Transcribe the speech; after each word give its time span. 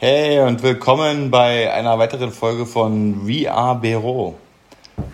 Hey 0.00 0.38
und 0.38 0.62
willkommen 0.62 1.28
bei 1.28 1.72
einer 1.72 1.98
weiteren 1.98 2.30
Folge 2.30 2.66
von 2.66 3.28
Are 3.48 3.74
Bero. 3.74 4.36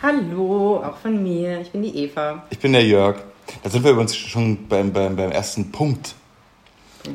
Hallo, 0.02 0.84
auch 0.84 0.98
von 0.98 1.22
mir. 1.22 1.62
Ich 1.62 1.70
bin 1.70 1.84
die 1.84 2.04
Eva. 2.04 2.42
Ich 2.50 2.58
bin 2.58 2.74
der 2.74 2.84
Jörg. 2.84 3.16
Da 3.62 3.70
sind 3.70 3.82
wir 3.82 3.92
übrigens 3.92 4.14
schon 4.14 4.68
beim, 4.68 4.92
beim, 4.92 5.16
beim 5.16 5.32
ersten 5.32 5.72
Punkt. 5.72 6.14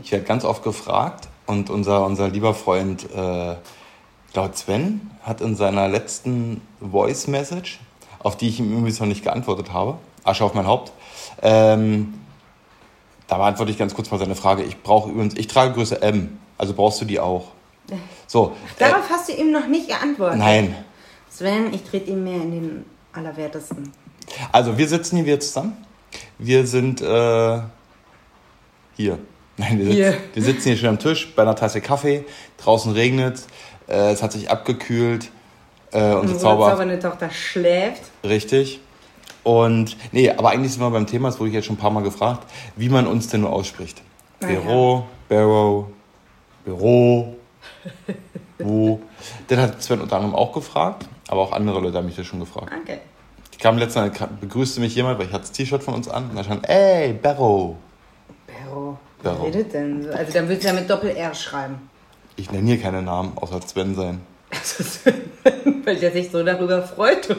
Ich 0.02 0.12
werde 0.12 0.26
ganz 0.26 0.46
oft 0.46 0.64
gefragt 0.64 1.28
und 1.46 1.70
unser, 1.70 2.08
unser 2.08 2.30
lieber 2.30 2.56
Freund, 2.56 3.08
äh, 3.16 3.52
ich 3.52 4.34
glaube 4.34 4.56
Sven, 4.56 5.12
hat 5.22 5.40
in 5.40 5.56
seiner 5.56 5.88
letzten 5.88 6.62
Voice 6.82 7.28
Message, 7.28 7.80
auf 8.18 8.36
die 8.36 8.48
ich 8.48 8.60
ihm 8.60 8.72
übrigens 8.72 9.00
noch 9.00 9.06
nicht 9.06 9.24
geantwortet 9.24 9.74
habe, 9.74 10.00
Asche 10.24 10.44
auf 10.44 10.56
mein 10.56 10.66
Haupt, 10.66 10.92
ähm, 11.44 12.16
da 13.28 13.38
beantworte 13.38 13.72
ich 13.72 13.78
ganz 13.78 13.94
kurz 13.94 14.10
mal 14.10 14.18
seine 14.18 14.34
Frage. 14.34 14.64
Ich 14.64 14.82
brauche 14.82 15.12
übrigens, 15.12 15.36
ich 15.36 15.46
trage 15.46 15.74
Größe 15.74 16.02
M, 16.02 16.40
also 16.58 16.74
brauchst 16.74 17.00
du 17.00 17.06
die 17.06 17.20
auch. 17.20 17.59
So. 18.28 18.56
Darauf 18.78 19.10
äh, 19.10 19.14
hast 19.14 19.30
du 19.30 19.34
ihm 19.34 19.52
noch 19.52 19.68
nicht 19.68 19.88
geantwortet. 19.88 20.40
Nein. 20.40 20.76
Sven, 21.30 21.74
ich 21.74 21.84
trete 21.84 22.12
ihm 22.12 22.24
mehr 22.24 22.42
in 22.42 22.52
den 22.52 22.86
Allerwertesten. 23.14 23.92
Also 24.52 24.78
wir 24.78 24.88
sitzen 24.88 25.18
hier 25.18 25.26
wieder 25.26 25.40
zusammen. 25.40 25.78
Wir 26.38 26.66
sind 26.68 27.02
äh, 27.02 27.60
hier. 28.96 29.20
Nein, 29.58 29.80
wir, 29.80 29.86
hier. 29.86 30.12
Sitzen, 30.12 30.30
wir 30.34 30.44
sitzen 30.44 30.64
hier 30.64 30.78
schon 30.78 30.90
am 30.90 31.00
Tisch 31.00 31.34
bei 31.36 31.42
einer 31.42 31.56
Tasse 31.56 31.82
Kaffee. 31.82 32.26
Draußen 32.58 32.92
regnet 32.92 33.44
äh, 33.90 34.12
es 34.12 34.24
hat 34.24 34.32
sich 34.32 34.50
abgekühlt. 34.50 35.32
Äh, 35.92 36.14
unsere, 36.14 36.40
Zauber 36.40 36.70
zaubernde 36.70 37.00
Tochter 37.00 37.30
schläft. 37.32 38.04
Richtig. 38.24 38.80
Und 39.44 39.98
nee, 40.12 40.30
aber 40.30 40.52
eigentlich 40.52 40.74
sind 40.74 40.82
wir 40.82 40.92
beim 40.92 41.08
Thema, 41.08 41.30
das 41.30 41.40
wurde 41.40 41.50
ich 41.50 41.56
jetzt 41.56 41.66
schon 41.66 41.76
ein 41.76 41.80
paar 41.80 41.90
Mal 41.90 42.04
gefragt, 42.04 42.46
wie 42.76 42.90
man 42.90 43.08
uns 43.08 43.28
denn 43.30 43.42
nur 43.42 43.52
ausspricht. 43.52 44.02
Büro. 44.40 45.06
Barrow, 45.28 45.88
Büro, 46.66 47.36
wo. 48.60 49.02
Den 49.50 49.60
hat 49.60 49.82
Sven 49.82 50.02
unter 50.02 50.18
anderem 50.18 50.36
auch 50.36 50.54
gefragt, 50.54 51.06
aber 51.28 51.42
auch 51.42 51.52
andere 51.52 51.80
Leute 51.80 51.98
haben 51.98 52.06
mich 52.06 52.16
das 52.16 52.26
schon 52.26 52.40
gefragt. 52.40 52.72
Okay. 52.82 53.00
Ich 53.52 53.60
kam 53.60 53.78
letztens, 53.78 54.18
begrüßte 54.40 54.80
mich 54.80 54.96
jemand, 54.96 55.20
weil 55.20 55.28
ich 55.28 55.34
hatte 55.34 55.44
das 55.44 55.52
T-Shirt 55.52 55.84
von 55.84 55.94
uns 55.94 56.08
an 56.08 56.30
und 56.30 56.36
da 56.36 56.44
stand, 56.44 56.68
ey, 56.70 57.14
Barrow. 57.14 57.76
Barrow. 58.48 58.98
Was 59.22 59.42
redet 59.42 59.74
denn? 59.74 60.10
Also 60.12 60.32
dann 60.32 60.48
würdest 60.48 60.64
du 60.64 60.68
ja 60.70 60.74
mit 60.74 60.90
Doppel-R 60.90 61.34
schreiben. 61.34 61.90
Ich 62.38 62.52
nenne 62.52 62.68
hier 62.68 62.80
keine 62.80 63.02
Namen, 63.02 63.34
außer 63.36 63.60
Sven 63.62 63.96
sein. 63.96 64.22
Weil 65.84 65.98
der 65.98 66.12
sich 66.12 66.32
so 66.32 66.42
darüber 66.42 66.82
freut. 66.84 67.28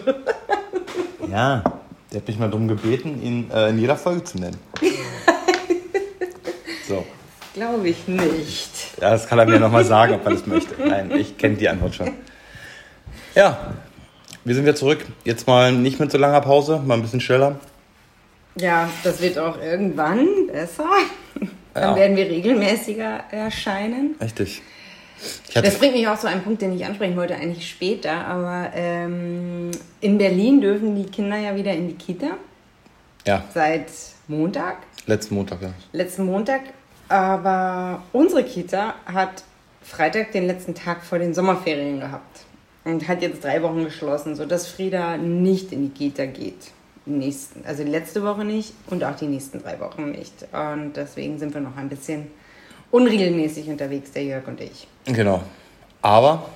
ja, 1.31 1.65
der 2.13 2.21
hat 2.21 2.29
mich 2.29 2.39
mal 2.39 2.51
darum 2.51 2.69
gebeten, 2.69 3.23
ihn 3.23 3.51
äh, 3.51 3.71
in 3.71 3.79
jeder 3.79 3.97
Folge 3.97 4.25
zu 4.25 4.39
nennen. 4.39 4.59
So. 6.87 7.05
Glaube 7.55 7.89
ich 7.89 8.07
nicht. 8.07 9.01
Ja, 9.01 9.11
das 9.11 9.27
kann 9.27 9.39
er 9.39 9.47
mir 9.47 9.59
nochmal 9.59 9.85
sagen, 9.85 10.15
ob 10.15 10.25
er 10.25 10.33
das 10.33 10.47
möchte. 10.47 10.75
Nein, 10.79 11.11
ich 11.11 11.37
kenne 11.37 11.57
die 11.57 11.69
Antwort 11.69 11.95
schon. 11.95 12.13
Ja, 13.35 13.75
wir 14.45 14.55
sind 14.55 14.65
wieder 14.65 14.77
zurück. 14.77 15.05
Jetzt 15.25 15.47
mal 15.47 15.73
nicht 15.73 15.99
mit 16.01 16.13
so 16.13 16.19
langer 16.19 16.41
Pause, 16.41 16.81
mal 16.85 16.95
ein 16.95 17.03
bisschen 17.03 17.21
schneller. 17.21 17.59
Ja, 18.57 18.89
das 19.05 19.21
wird 19.21 19.39
auch 19.39 19.61
irgendwann 19.61 20.27
besser. 20.53 20.89
Dann 21.75 21.91
ja. 21.91 21.97
werden 21.97 22.17
wir 22.17 22.27
regelmäßiger 22.27 23.25
erscheinen. 23.31 24.17
Richtig. 24.21 24.63
Das 25.53 25.79
bringt 25.79 25.95
mich 25.95 26.09
auch 26.09 26.19
zu 26.19 26.29
einem 26.29 26.43
Punkt, 26.43 26.63
den 26.63 26.75
ich 26.75 26.85
ansprechen 26.85 27.17
wollte, 27.17 27.35
eigentlich 27.35 27.69
später. 27.69 28.27
Aber 28.27 28.71
ähm, 28.75 29.71
in 30.01 30.19
Berlin 30.19 30.61
dürfen 30.61 30.97
die 30.97 31.11
Kinder 31.11 31.37
ja 31.37 31.55
wieder 31.55 31.73
in 31.73 31.89
die 31.89 31.95
Kita. 31.95 32.39
Ja. 33.27 33.45
Seit 33.53 33.87
Montag. 34.29 34.79
Letzten 35.07 35.35
Montag, 35.35 35.63
ja. 35.63 35.73
Letzten 35.93 36.25
Montag. 36.25 36.61
Aber 37.11 38.03
unsere 38.13 38.45
Kita 38.45 38.95
hat 39.05 39.43
Freitag 39.83 40.31
den 40.31 40.47
letzten 40.47 40.77
Tag 40.77 41.03
vor 41.03 41.19
den 41.19 41.35
Sommerferien 41.35 41.99
gehabt. 41.99 42.43
Und 42.85 43.09
hat 43.09 43.21
jetzt 43.21 43.43
drei 43.43 43.63
Wochen 43.63 43.83
geschlossen, 43.85 44.37
sodass 44.37 44.69
Frieda 44.69 45.17
nicht 45.17 45.73
in 45.73 45.83
die 45.83 45.89
Kita 45.91 46.27
geht. 46.27 46.71
Nächsten, 47.07 47.67
also 47.67 47.83
die 47.83 47.91
letzte 47.91 48.23
Woche 48.23 48.45
nicht 48.45 48.75
und 48.87 49.03
auch 49.03 49.17
die 49.17 49.27
nächsten 49.27 49.61
drei 49.61 49.81
Wochen 49.81 50.13
nicht. 50.13 50.33
Und 50.53 50.93
deswegen 50.97 51.41
sind 51.41 51.53
wir 51.53 51.61
noch 51.61 51.77
ein 51.77 51.89
bisschen 51.89 52.29
unregelmäßig 52.93 53.69
unterwegs, 53.69 54.13
der 54.13 54.23
Jörg 54.23 54.47
und 54.47 54.61
ich. 54.61 54.87
Genau. 55.07 55.43
Aber 56.03 56.49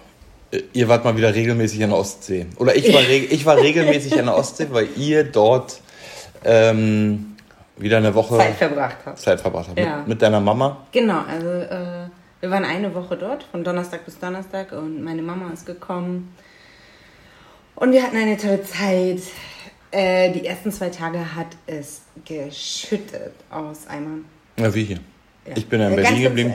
äh, 0.53 0.61
ihr 0.73 0.87
wart 0.89 1.05
mal 1.05 1.17
wieder 1.17 1.35
regelmäßig 1.35 1.83
an 1.83 1.91
der 1.91 1.99
Ostsee. 1.99 2.47
Oder 2.59 2.77
ich 2.77 2.95
war, 2.95 3.03
ich 3.09 3.45
war 3.45 3.57
regelmäßig 3.57 4.17
an 4.21 4.27
der 4.27 4.37
Ostsee, 4.37 4.69
weil 4.71 4.89
ihr 4.97 5.25
dort 5.25 5.81
ähm, 6.45 7.34
wieder 7.77 7.99
eine 7.99 8.15
Woche 8.15 8.37
Zeit 8.37 8.55
verbracht 8.55 8.97
habt. 9.05 9.19
Zeit 9.19 9.41
verbracht 9.41 9.69
habt. 9.69 9.79
Ja. 9.79 9.99
Mit, 9.99 10.09
mit, 10.09 10.23
deiner 10.23 10.41
Mama. 10.41 10.87
Genau, 10.93 11.23
also 11.29 11.49
äh, 11.49 12.09
wir 12.41 12.51
waren 12.51 12.65
eine 12.65 12.95
Woche 12.95 13.17
dort, 13.17 13.45
von 13.45 13.65
Donnerstag 13.65 14.05
bis 14.05 14.19
Donnerstag 14.19 14.73
und 14.73 15.03
meine 15.03 15.23
Mama 15.23 15.51
ist 15.53 15.67
gekommen. 15.67 16.35
Und 17.77 17.93
wir 17.93 18.03
hatten 18.03 18.17
eine 18.17 18.37
tolle 18.37 18.63
Zeit. 18.63 19.23
Äh, 19.91 20.33
die 20.33 20.47
ersten 20.47 20.71
zwei 20.73 20.91
Tage 20.91 21.35
hat 21.35 21.49
es 21.67 22.03
geschüttet 22.25 23.33
aus 23.51 23.87
Eimern. 23.89 24.25
Ja, 24.59 24.73
wie 24.75 24.85
hier. 24.85 24.99
Ja. 25.47 25.53
Ich 25.57 25.69
bin 25.69 25.81
ja 25.81 25.89
in 25.89 25.97
Berlin 25.97 26.23
geblieben. 26.23 26.55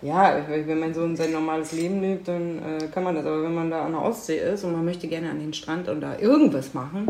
Ja, 0.00 0.40
wenn 0.48 0.78
mein 0.78 0.94
Sohn 0.94 1.16
sein 1.16 1.32
normales 1.32 1.72
Leben 1.72 2.00
lebt, 2.00 2.28
dann 2.28 2.58
äh, 2.58 2.86
kann 2.86 3.02
man 3.02 3.14
das. 3.14 3.26
Aber 3.26 3.42
wenn 3.42 3.54
man 3.54 3.70
da 3.70 3.84
an 3.84 3.92
der 3.92 4.02
Ostsee 4.02 4.38
ist 4.38 4.64
und 4.64 4.72
man 4.72 4.84
möchte 4.84 5.08
gerne 5.08 5.30
an 5.30 5.40
den 5.40 5.52
Strand 5.52 5.88
und 5.88 6.00
da 6.00 6.16
irgendwas 6.18 6.72
machen, 6.72 7.08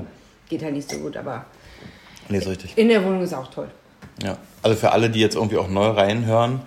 geht 0.48 0.62
halt 0.62 0.74
nicht 0.74 0.90
so 0.90 0.98
gut. 0.98 1.16
Aber 1.16 1.44
nee, 2.28 2.38
ist 2.38 2.48
richtig. 2.48 2.76
in 2.76 2.88
der 2.88 3.04
Wohnung 3.04 3.22
ist 3.22 3.34
auch 3.34 3.50
toll. 3.50 3.68
Ja, 4.22 4.36
also 4.62 4.76
für 4.76 4.92
alle, 4.92 5.10
die 5.10 5.20
jetzt 5.20 5.36
irgendwie 5.36 5.58
auch 5.58 5.68
neu 5.68 5.88
reinhören, 5.88 6.60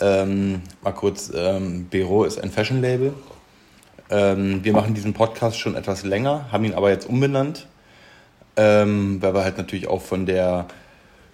ähm, 0.00 0.62
mal 0.82 0.92
kurz, 0.92 1.32
ähm, 1.34 1.84
Büro 1.84 2.24
ist 2.24 2.40
ein 2.40 2.50
Fashion-Label. 2.50 3.14
Ähm, 4.10 4.64
wir 4.64 4.72
machen 4.72 4.94
diesen 4.94 5.14
Podcast 5.14 5.58
schon 5.58 5.74
etwas 5.74 6.04
länger, 6.04 6.46
haben 6.52 6.64
ihn 6.64 6.74
aber 6.74 6.90
jetzt 6.90 7.08
umbenannt, 7.08 7.66
ähm, 8.56 9.20
weil 9.20 9.34
wir 9.34 9.44
halt 9.44 9.58
natürlich 9.58 9.88
auch 9.88 10.02
von 10.02 10.26
der 10.26 10.66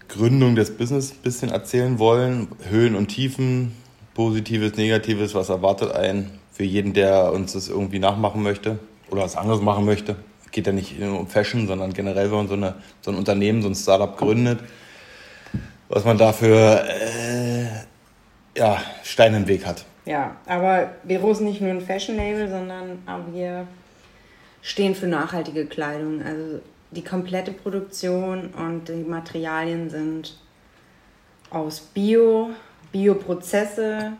Gründung 0.08 0.54
des 0.54 0.76
Business 0.76 1.12
ein 1.12 1.22
bisschen 1.22 1.50
erzählen 1.50 1.98
wollen. 1.98 2.48
Höhen 2.68 2.94
und 2.94 3.08
Tiefen, 3.08 3.72
Positives, 4.14 4.76
Negatives, 4.76 5.34
was 5.34 5.48
erwartet 5.48 5.92
einen 5.92 6.30
für 6.52 6.64
jeden, 6.64 6.92
der 6.92 7.32
uns 7.32 7.54
das 7.54 7.68
irgendwie 7.68 7.98
nachmachen 7.98 8.42
möchte 8.42 8.78
oder 9.10 9.22
was 9.22 9.36
anderes 9.36 9.60
machen 9.60 9.84
möchte. 9.84 10.16
Geht 10.52 10.66
ja 10.66 10.72
nicht 10.72 10.98
nur 11.00 11.20
um 11.20 11.26
Fashion, 11.26 11.66
sondern 11.66 11.92
generell, 11.92 12.30
wenn 12.30 12.36
man 12.36 12.48
so, 12.48 12.54
eine, 12.54 12.74
so 13.00 13.10
ein 13.10 13.16
Unternehmen, 13.16 13.62
so 13.62 13.68
ein 13.68 13.74
Startup 13.74 14.16
gründet, 14.16 14.60
was 15.88 16.04
man 16.04 16.16
dafür 16.16 16.84
äh, 16.86 17.64
ja, 18.56 18.80
Stein 19.02 19.34
im 19.34 19.48
Weg 19.48 19.66
hat. 19.66 19.84
Ja, 20.04 20.36
aber 20.46 20.90
Vero 21.04 21.30
ist 21.30 21.40
nicht 21.40 21.60
nur 21.60 21.70
ein 21.70 21.80
Fashion-Label, 21.80 22.48
sondern 22.48 22.98
wir 23.32 23.66
stehen 24.60 24.94
für 24.94 25.06
nachhaltige 25.06 25.66
Kleidung. 25.66 26.22
Also 26.22 26.60
die 26.90 27.02
komplette 27.02 27.52
Produktion 27.52 28.50
und 28.50 28.88
die 28.88 29.04
Materialien 29.04 29.90
sind 29.90 30.36
aus 31.50 31.80
Bio, 31.80 32.50
Bioprozesse, 32.90 34.12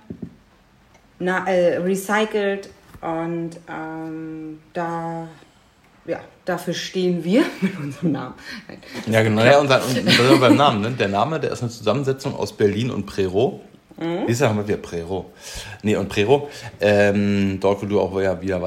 äh, 1.21 1.77
recycelt 1.77 2.71
und 3.01 3.51
ähm, 3.69 4.61
da 4.73 5.29
ja, 6.07 6.21
dafür 6.45 6.75
stehen 6.75 7.25
wir 7.25 7.45
mit 7.61 7.79
unserem 7.79 8.13
Namen. 8.13 8.35
Ja, 9.07 9.23
genau, 9.23 9.45
ja, 9.45 9.59
unser, 9.59 9.81
unser, 9.85 10.39
beim 10.39 10.57
Namen. 10.57 10.81
Ne? 10.81 10.91
Der 10.93 11.09
Name, 11.09 11.41
der 11.41 11.53
ist 11.53 11.63
eine 11.63 11.71
Zusammensetzung 11.71 12.35
aus 12.35 12.53
Berlin 12.53 12.91
und 12.91 13.07
Prero. 13.07 13.61
Mhm. 13.99 14.27
Dieses 14.27 14.41
Jahr 14.41 14.51
haben 14.51 14.59
wir 14.59 14.69
wieder 14.69 14.79
Prero. 14.79 15.31
Nee, 15.83 15.97
und 15.97 16.09
Prero. 16.09 16.49
Ähm, 16.81 17.59
dort, 17.61 17.83
wo 17.83 17.87
du 17.87 18.01
auch 18.01 18.17
wieder, 18.17 18.41
wieder, 18.41 18.61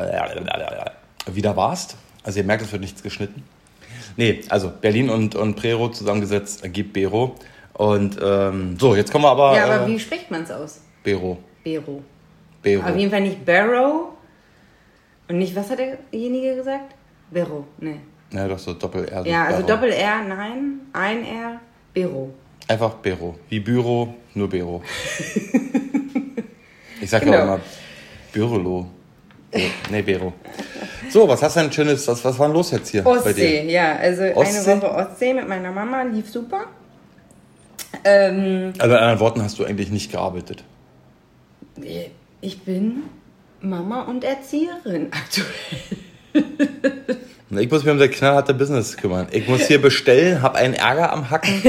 wieder 1.32 1.56
warst. 1.58 1.98
Also 2.24 2.40
ihr 2.40 2.46
merkt, 2.46 2.64
es 2.64 2.72
wird 2.72 2.82
nichts 2.82 3.04
geschnitten. 3.04 3.44
Nee, 4.18 4.42
also 4.50 4.72
Berlin 4.82 5.10
und, 5.10 5.36
und 5.36 5.56
Prero 5.56 5.90
zusammengesetzt 5.90 6.64
ergibt 6.64 6.94
Bero. 6.94 7.36
Und 7.74 8.18
ähm, 8.24 8.78
so, 8.80 8.96
jetzt 8.96 9.12
kommen 9.12 9.26
wir 9.26 9.32
aber. 9.32 9.56
Ja, 9.56 9.66
aber 9.66 9.86
äh, 9.86 9.88
wie 9.88 10.00
spricht 10.00 10.32
man 10.32 10.44
es 10.44 10.52
aus? 10.52 10.82
Bero. 11.04 11.38
Bero. 11.64 12.02
Bero. 12.62 12.88
Auf 12.88 12.96
jeden 12.96 13.12
Fall 13.12 13.22
nicht 13.22 13.44
Barrow. 13.46 14.14
Und 15.28 15.38
nicht, 15.40 15.56
was 15.56 15.70
hat 15.70 15.80
derjenige 15.80 16.56
gesagt? 16.56 16.94
Bero, 17.32 17.66
nee. 17.80 18.00
Ja, 18.32 18.48
doch 18.48 18.60
so 18.60 18.74
Doppel-R. 18.74 19.24
So 19.24 19.30
ja, 19.30 19.46
also 19.46 19.66
Doppel-R, 19.66 20.24
nein. 20.24 20.82
Ein 20.94 21.26
R, 21.26 21.60
Bero. 21.94 22.34
Einfach 22.68 22.94
Bero. 22.96 23.36
Wie 23.50 23.60
Büro, 23.60 24.14
nur 24.34 24.50
Bero. 24.50 24.82
ich 27.02 27.10
sag 27.10 27.24
genau. 27.24 27.34
ja 27.34 27.40
auch 27.40 27.44
immer 27.44 27.60
Bürolo. 28.36 28.86
Nee, 29.90 30.02
Bero. 30.02 30.34
So, 31.10 31.28
was 31.28 31.42
hast 31.42 31.56
du 31.56 31.62
denn 31.62 31.72
Schönes, 31.72 32.06
was, 32.08 32.24
was 32.26 32.38
war 32.38 32.48
denn 32.48 32.56
los 32.56 32.72
jetzt 32.72 32.90
hier 32.90 33.06
Ostsee, 33.06 33.24
bei 33.24 33.34
dir? 33.34 33.64
ja, 33.64 33.96
also 33.96 34.24
Ostsee? 34.36 34.72
eine 34.72 34.82
Woche 34.82 34.94
Ostsee 34.94 35.34
mit 35.34 35.48
meiner 35.48 35.72
Mama, 35.72 36.04
lief 36.04 36.30
super. 36.30 36.66
Ähm, 38.04 38.74
also 38.78 38.96
in 38.96 39.02
anderen 39.02 39.20
Worten 39.22 39.42
hast 39.42 39.58
du 39.58 39.64
eigentlich 39.64 39.90
nicht 39.90 40.12
gearbeitet? 40.12 40.66
Ich 42.42 42.62
bin 42.64 43.04
Mama 43.62 44.04
und 44.04 44.24
Erzieherin 44.24 45.08
aktuell. 45.12 46.00
Ich 47.58 47.72
muss 47.72 47.84
mich 47.86 47.94
um 47.94 48.00
das 48.00 48.10
knallharte 48.10 48.54
Business 48.54 48.98
kümmern. 48.98 49.28
Ich 49.32 49.48
muss 49.48 49.62
hier 49.68 49.80
bestellen, 49.82 50.42
habe 50.42 50.58
einen 50.58 50.74
Ärger 50.74 51.14
am 51.14 51.30
Hacken, 51.30 51.62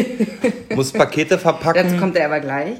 muss 0.75 0.91
Pakete 0.93 1.39
verpacken. 1.39 1.85
Dazu 1.85 1.97
kommt 2.01 2.17
er 2.17 2.27
aber 2.27 2.41
gleich. 2.41 2.79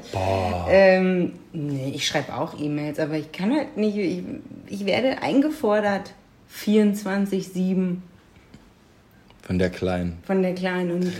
Ähm, 0.67 1.33
nee, 1.53 1.93
ich 1.95 2.05
schreibe 2.05 2.33
auch 2.35 2.59
E-Mails, 2.59 2.99
aber 2.99 3.13
ich 3.13 3.31
kann 3.31 3.53
halt 3.53 3.77
nicht. 3.77 3.95
Ich, 3.95 4.23
ich 4.67 4.85
werde 4.85 5.21
eingefordert 5.21 6.11
24-7 6.53 7.97
Von 9.43 9.59
der 9.59 9.69
Kleinen. 9.69 10.17
von 10.25 10.41
der 10.41 10.55
Kleinen 10.55 10.91
und 10.91 11.13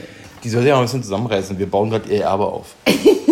Die 0.43 0.49
soll 0.49 0.63
sich 0.63 0.73
auch 0.73 0.77
ein 0.79 0.83
bisschen 0.83 1.03
zusammenreißen. 1.03 1.57
Wir 1.57 1.67
bauen 1.67 1.89
gerade 1.89 2.09
ihr 2.09 2.23
Erbe 2.23 2.47
auf. 2.47 2.75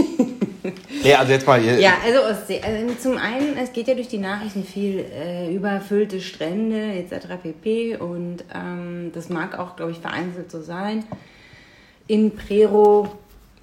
ja, 1.05 1.19
also 1.19 1.31
jetzt 1.31 1.47
mal. 1.47 1.63
Ihr, 1.63 1.79
Ja, 1.79 1.93
also 2.03 2.23
Ostsee. 2.23 2.61
Also 2.61 2.93
zum 2.95 3.17
einen, 3.17 3.57
es 3.57 3.73
geht 3.73 3.87
ja 3.87 3.93
durch 3.93 4.07
die 4.07 4.17
Nachrichten 4.17 4.63
viel 4.63 4.99
äh, 4.99 5.53
überfüllte 5.53 6.21
Strände 6.21 6.93
etc. 6.93 7.27
pp. 7.41 7.97
Und 7.97 8.43
ähm, 8.53 9.11
das 9.13 9.29
mag 9.29 9.57
auch, 9.57 9.75
glaube 9.75 9.91
ich, 9.91 9.99
vereinzelt 9.99 10.51
so 10.51 10.61
sein. 10.61 11.03
In 12.07 12.35
Prero, 12.35 13.15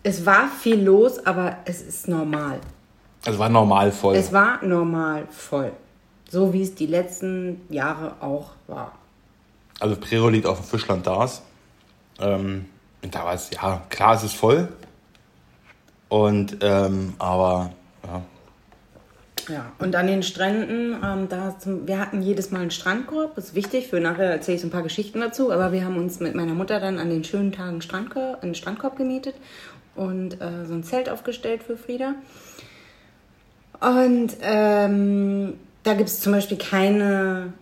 es 0.02 0.26
war 0.26 0.48
viel 0.48 0.82
los, 0.82 1.24
aber 1.24 1.58
es 1.64 1.82
ist 1.82 2.08
normal. 2.08 2.58
Also 3.24 3.38
war 3.38 3.48
normal 3.48 3.92
voll. 3.92 4.16
Es 4.16 4.32
war 4.32 4.64
normal 4.64 5.26
voll. 5.30 5.72
So 6.28 6.52
wie 6.52 6.62
es 6.62 6.74
die 6.74 6.86
letzten 6.86 7.60
Jahre 7.68 8.16
auch 8.20 8.50
war. 8.66 8.92
Also 9.78 9.96
Prero 9.96 10.28
liegt 10.28 10.46
auf 10.46 10.58
dem 10.58 10.64
Fischland 10.64 11.06
Dars. 11.06 11.42
Ähm, 12.20 12.66
und 13.02 13.14
da 13.14 13.24
war 13.24 13.34
es, 13.34 13.50
ja, 13.50 13.82
klar, 13.88 14.14
es 14.14 14.24
ist 14.24 14.34
voll. 14.34 14.68
Und, 16.12 16.58
ähm, 16.60 17.14
aber, 17.18 17.72
ja. 18.06 18.22
Ja, 19.48 19.72
und 19.78 19.96
an 19.96 20.06
den 20.06 20.22
Stränden, 20.22 20.94
ähm, 21.02 21.30
da 21.30 21.58
zum, 21.58 21.88
wir 21.88 21.98
hatten 21.98 22.20
jedes 22.20 22.50
Mal 22.50 22.60
einen 22.60 22.70
Strandkorb, 22.70 23.38
ist 23.38 23.54
wichtig, 23.54 23.88
für 23.88 23.98
nachher 23.98 24.30
erzähle 24.30 24.56
ich 24.56 24.60
so 24.60 24.66
ein 24.68 24.70
paar 24.70 24.82
Geschichten 24.82 25.22
dazu, 25.22 25.50
aber 25.50 25.72
wir 25.72 25.86
haben 25.86 25.96
uns 25.96 26.20
mit 26.20 26.34
meiner 26.34 26.52
Mutter 26.52 26.80
dann 26.80 26.98
an 26.98 27.08
den 27.08 27.24
schönen 27.24 27.50
Tagen 27.50 27.80
Strandkorb, 27.80 28.42
einen 28.42 28.54
Strandkorb 28.54 28.98
gemietet 28.98 29.36
und 29.94 30.34
äh, 30.34 30.66
so 30.66 30.74
ein 30.74 30.84
Zelt 30.84 31.08
aufgestellt 31.08 31.62
für 31.62 31.78
Frieda. 31.78 32.14
Und 33.80 34.36
ähm, 34.42 35.54
da 35.82 35.94
gibt 35.94 36.10
es 36.10 36.20
zum 36.20 36.32
Beispiel 36.32 36.58
keine 36.58 37.54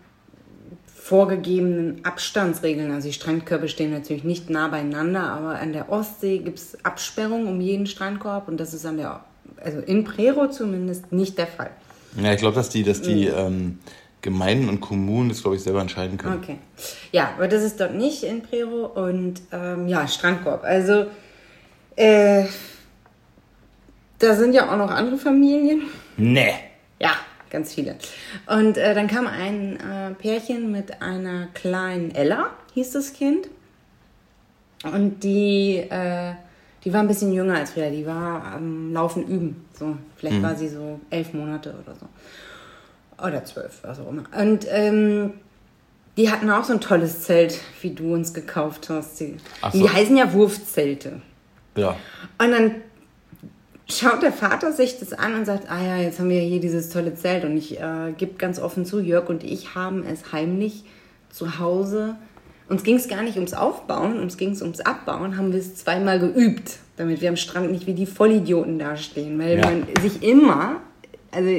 vorgegebenen 1.11 2.05
Abstandsregeln. 2.05 2.93
Also 2.93 3.09
die 3.09 3.13
Strandkörbe 3.13 3.69
stehen 3.69 3.91
natürlich 3.91 4.23
nicht 4.23 4.49
nah 4.49 4.69
beieinander, 4.69 5.25
aber 5.25 5.59
an 5.59 5.73
der 5.73 5.91
Ostsee 5.91 6.39
gibt 6.39 6.59
es 6.61 6.85
Absperrungen 6.85 7.49
um 7.49 7.61
jeden 7.61 7.87
Strandkorb 7.87 8.47
und 8.47 8.61
das 8.61 8.75
ist 8.75 8.87
an 8.87 8.97
der, 8.97 9.25
also 9.61 9.81
in 9.81 10.05
Prero 10.05 10.47
zumindest 10.49 11.11
nicht 11.11 11.37
der 11.37 11.49
Fall. 11.49 11.73
Ja, 12.17 12.33
ich 12.33 12.39
glaube, 12.39 12.55
dass 12.55 12.69
die, 12.69 12.85
dass 12.85 13.03
die 13.03 13.27
Mhm. 13.27 13.35
ähm, 13.37 13.79
Gemeinden 14.23 14.69
und 14.69 14.81
Kommunen 14.81 15.31
das, 15.31 15.41
glaube 15.43 15.57
ich, 15.57 15.63
selber 15.65 15.81
entscheiden 15.81 16.17
können. 16.17 16.39
Okay. 16.41 16.59
Ja, 17.11 17.31
aber 17.37 17.49
das 17.49 17.65
ist 17.65 17.81
dort 17.81 17.97
nicht 17.97 18.23
in 18.23 18.43
Prero 18.43 18.87
und 18.87 19.43
ähm, 19.51 19.89
ja, 19.89 20.07
Strandkorb. 20.07 20.63
Also 20.63 21.07
äh, 21.97 22.45
da 24.21 24.37
sind 24.37 24.53
ja 24.53 24.71
auch 24.71 24.77
noch 24.77 24.93
andere 24.93 25.19
Familien. 25.19 25.83
Nee. 26.17 26.55
Ganz 27.51 27.75
viele. 27.75 27.97
Und 28.47 28.79
äh, 28.79 28.95
dann 28.95 29.09
kam 29.09 29.27
ein 29.27 29.77
äh, 29.77 30.15
Pärchen 30.15 30.71
mit 30.71 31.03
einer 31.03 31.49
kleinen 31.53 32.15
Ella, 32.15 32.51
hieß 32.75 32.93
das 32.93 33.13
Kind. 33.13 33.49
Und 34.85 35.25
die, 35.25 35.77
äh, 35.77 36.33
die 36.85 36.93
war 36.93 37.01
ein 37.01 37.09
bisschen 37.09 37.33
jünger 37.33 37.57
als 37.57 37.73
Frieda. 37.73 37.91
Die 37.91 38.07
war 38.07 38.45
am 38.55 38.93
Laufen 38.93 39.27
üben. 39.27 39.67
So, 39.73 39.97
vielleicht 40.17 40.43
war 40.43 40.55
sie 40.55 40.69
so 40.69 41.01
elf 41.11 41.35
Monate 41.35 41.75
oder 41.83 41.95
so. 41.95 42.07
Oder 43.23 43.45
zwölf, 43.45 43.81
was 43.83 44.01
auch 44.01 44.09
immer. 44.09 44.25
Und 44.39 44.67
ähm, 44.71 45.33
die 46.17 46.31
hatten 46.31 46.51
auch 46.51 46.65
so 46.65 46.73
ein 46.73 46.81
tolles 46.81 47.23
Zelt, 47.23 47.61
wie 47.83 47.91
du 47.91 48.15
uns 48.15 48.33
gekauft 48.33 48.89
hast. 48.89 49.21
Die, 49.21 49.37
Ach 49.61 49.73
die 49.73 49.81
so. 49.81 49.93
heißen 49.93 50.17
ja 50.17 50.33
Wurfzelte. 50.33 51.21
Ja. 51.77 51.97
Und 52.39 52.53
dann 52.53 52.75
schaut 53.93 54.23
der 54.23 54.33
Vater 54.33 54.73
sich 54.73 54.99
das 54.99 55.13
an 55.13 55.35
und 55.35 55.45
sagt, 55.45 55.71
ah 55.71 55.83
ja, 55.83 55.97
jetzt 55.99 56.19
haben 56.19 56.29
wir 56.31 56.41
hier 56.41 56.61
dieses 56.61 56.91
tolle 56.91 57.15
Zelt. 57.15 57.45
Und 57.45 57.57
ich 57.57 57.81
äh, 57.81 58.13
gebe 58.17 58.35
ganz 58.35 58.59
offen 58.59 58.85
zu, 58.85 59.01
Jörg 59.01 59.29
und 59.29 59.45
ich 59.45 59.75
haben 59.75 60.05
es 60.05 60.33
heimlich 60.33 60.85
zu 61.31 61.59
Hause. 61.59 62.17
Uns 62.69 62.85
ging 62.85 62.97
es 62.97 63.09
gar 63.09 63.23
nicht 63.23 63.37
ums 63.37 63.53
Aufbauen, 63.53 64.21
uns 64.21 64.37
ging 64.37 64.51
es 64.53 64.63
ums 64.63 64.81
Abbauen, 64.81 65.37
haben 65.37 65.53
wir 65.53 65.59
es 65.59 65.75
zweimal 65.75 66.21
geübt, 66.21 66.79
damit 66.97 67.21
wir 67.21 67.29
am 67.29 67.37
Strand 67.37 67.73
nicht 67.73 67.87
wie 67.87 67.95
die 67.95 68.07
Vollidioten 68.07 68.79
dastehen. 68.79 69.39
Weil 69.39 69.59
Ja. 69.59 69.67
man 69.67 69.87
sich 70.01 70.23
immer, 70.23 70.77
also 71.33 71.51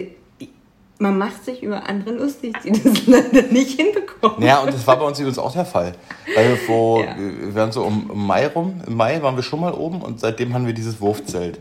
man 0.99 1.17
macht 1.17 1.43
sich 1.43 1.63
über 1.63 1.89
andere 1.89 2.11
lustig, 2.13 2.55
die 2.63 2.71
das 2.71 3.05
leider 3.07 3.41
nicht 3.51 3.79
hinbekommen. 3.79 4.41
Ja, 4.45 4.59
und 4.59 4.71
das 4.73 4.85
war 4.87 4.97
bei 4.99 5.05
uns 5.05 5.19
übrigens 5.19 5.39
auch 5.39 5.51
der 5.51 5.65
Fall. 5.65 5.93
Weil 6.35 6.49
wir 6.49 6.57
vor, 6.57 7.03
Ja. 7.03 7.15
wir 7.17 7.55
waren 7.55 7.71
so 7.71 7.83
um 7.83 8.09
Mai 8.27 8.47
rum, 8.47 8.81
im 8.87 8.95
Mai 8.95 9.21
waren 9.21 9.35
wir 9.35 9.43
schon 9.43 9.59
mal 9.59 9.73
oben 9.73 10.01
und 10.01 10.19
seitdem 10.19 10.53
haben 10.53 10.65
wir 10.67 10.73
dieses 10.73 11.01
Wurfzelt. 11.01 11.59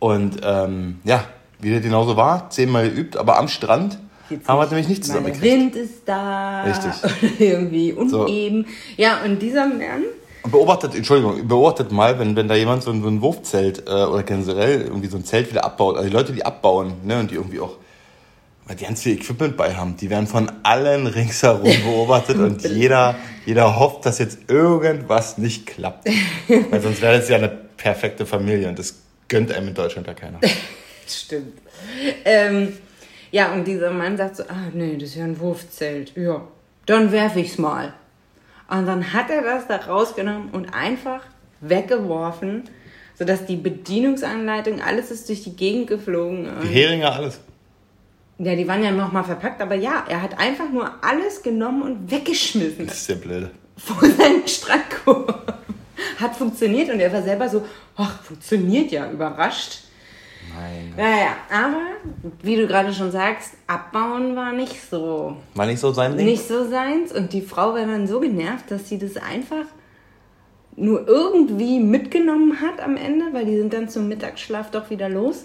Und 0.00 0.40
ähm, 0.42 0.98
ja, 1.04 1.24
wie 1.60 1.72
das 1.72 1.82
genauso 1.82 2.16
war, 2.16 2.50
zehnmal 2.50 2.90
geübt, 2.90 3.16
aber 3.16 3.38
am 3.38 3.46
Strand 3.46 3.98
Jetzt 4.28 4.48
haben 4.48 4.60
wir 4.60 4.66
nämlich 4.66 4.88
nicht 4.88 5.00
der 5.02 5.06
zusammengekriegt. 5.08 5.42
Wind 5.42 5.76
ist 5.76 6.02
da. 6.06 6.62
Richtig. 6.62 7.40
irgendwie 7.40 7.92
uneben. 7.92 8.64
Ja, 8.96 9.24
und 9.24 9.42
dieser 9.42 9.66
Mann, 9.66 10.04
beobachtet, 10.48 10.94
Entschuldigung, 10.94 11.46
beobachtet 11.48 11.90
mal, 11.90 12.18
wenn, 12.18 12.36
wenn 12.36 12.46
da 12.46 12.54
jemand 12.54 12.84
so 12.84 12.92
ein, 12.92 13.02
so 13.02 13.08
ein 13.08 13.20
Wurfzelt 13.22 13.88
äh, 13.88 13.90
oder 13.90 14.22
generell 14.22 14.82
irgendwie 14.82 15.08
so 15.08 15.16
ein 15.16 15.24
Zelt 15.24 15.50
wieder 15.50 15.64
abbaut, 15.64 15.96
also 15.96 16.08
die 16.08 16.14
Leute, 16.14 16.32
die 16.32 16.44
abbauen, 16.44 16.94
ne, 17.04 17.18
und 17.18 17.30
die 17.30 17.34
irgendwie 17.34 17.60
auch 17.60 17.76
weil 18.66 18.76
die 18.76 18.84
ganz 18.84 19.02
viel 19.02 19.14
Equipment 19.14 19.56
bei 19.56 19.74
haben, 19.74 19.96
die 19.96 20.10
werden 20.10 20.28
von 20.28 20.48
allen 20.62 21.08
ringsherum 21.08 21.64
beobachtet 21.84 22.38
und 22.38 22.62
jeder, 22.62 23.16
jeder 23.44 23.80
hofft, 23.80 24.06
dass 24.06 24.20
jetzt 24.20 24.48
irgendwas 24.48 25.38
nicht 25.38 25.66
klappt. 25.66 26.08
Weil 26.70 26.80
sonst 26.80 27.02
wäre 27.02 27.18
das 27.18 27.28
ja 27.28 27.38
eine 27.38 27.48
perfekte 27.48 28.26
Familie 28.26 28.68
und 28.68 28.78
das 28.78 28.94
gönnt 29.30 29.50
einem 29.52 29.68
in 29.68 29.74
Deutschland 29.74 30.06
ja 30.06 30.12
keiner. 30.12 30.38
Stimmt. 31.08 31.58
Ähm, 32.26 32.76
ja, 33.30 33.52
und 33.52 33.64
dieser 33.66 33.90
Mann 33.90 34.18
sagt 34.18 34.36
so, 34.36 34.42
ah 34.42 34.68
nee, 34.74 34.94
das 34.96 35.10
ist 35.10 35.14
ja 35.16 35.24
ein 35.24 35.40
Wurfzelt. 35.40 36.12
Ja, 36.16 36.46
dann 36.84 37.10
werf 37.12 37.36
ich's 37.36 37.56
mal. 37.56 37.94
Und 38.68 38.86
dann 38.86 39.12
hat 39.12 39.30
er 39.30 39.42
das 39.42 39.66
da 39.66 39.76
rausgenommen 39.76 40.50
und 40.50 40.74
einfach 40.74 41.22
weggeworfen, 41.60 42.64
sodass 43.18 43.46
die 43.46 43.56
Bedienungsanleitung, 43.56 44.80
alles 44.82 45.10
ist 45.10 45.28
durch 45.28 45.42
die 45.42 45.56
Gegend 45.56 45.86
geflogen. 45.88 46.48
Die 46.62 46.68
Heringe, 46.68 47.10
alles. 47.10 47.40
Ja, 48.38 48.54
die 48.54 48.66
waren 48.66 48.82
ja 48.82 48.90
nochmal 48.90 49.24
verpackt, 49.24 49.60
aber 49.60 49.74
ja, 49.74 50.04
er 50.08 50.22
hat 50.22 50.38
einfach 50.38 50.70
nur 50.70 50.90
alles 51.04 51.42
genommen 51.42 51.82
und 51.82 52.10
weggeschmissen 52.10 52.86
Das 52.86 52.96
ist 52.98 53.08
der 53.08 53.16
Blöde. 53.16 53.50
vor 53.76 54.08
seinen 54.08 54.46
Strandkorb. 54.46 55.59
Hat 56.18 56.36
funktioniert 56.36 56.90
und 56.90 57.00
er 57.00 57.12
war 57.12 57.22
selber 57.22 57.48
so, 57.48 57.64
ach, 57.96 58.22
funktioniert 58.22 58.90
ja, 58.90 59.10
überrascht. 59.10 59.84
Nein. 60.54 60.94
Naja, 60.96 61.36
aber 61.50 61.82
wie 62.42 62.56
du 62.56 62.66
gerade 62.66 62.92
schon 62.92 63.10
sagst, 63.12 63.52
abbauen 63.66 64.34
war 64.34 64.52
nicht 64.52 64.80
so, 64.90 65.36
War 65.54 65.66
nicht 65.66 65.78
so 65.78 65.92
sein 65.92 66.16
Ding? 66.16 66.26
nicht 66.26 66.46
so 66.46 66.68
seins. 66.68 67.12
Und 67.12 67.32
die 67.32 67.42
Frau 67.42 67.74
war 67.74 67.86
dann 67.86 68.06
so 68.06 68.20
genervt, 68.20 68.70
dass 68.70 68.88
sie 68.88 68.98
das 68.98 69.16
einfach 69.16 69.66
nur 70.76 71.06
irgendwie 71.06 71.78
mitgenommen 71.78 72.58
hat 72.60 72.80
am 72.82 72.96
Ende, 72.96 73.26
weil 73.32 73.44
die 73.44 73.56
sind 73.58 73.72
dann 73.72 73.88
zum 73.88 74.08
Mittagsschlaf 74.08 74.70
doch 74.70 74.88
wieder 74.90 75.08
los. 75.08 75.44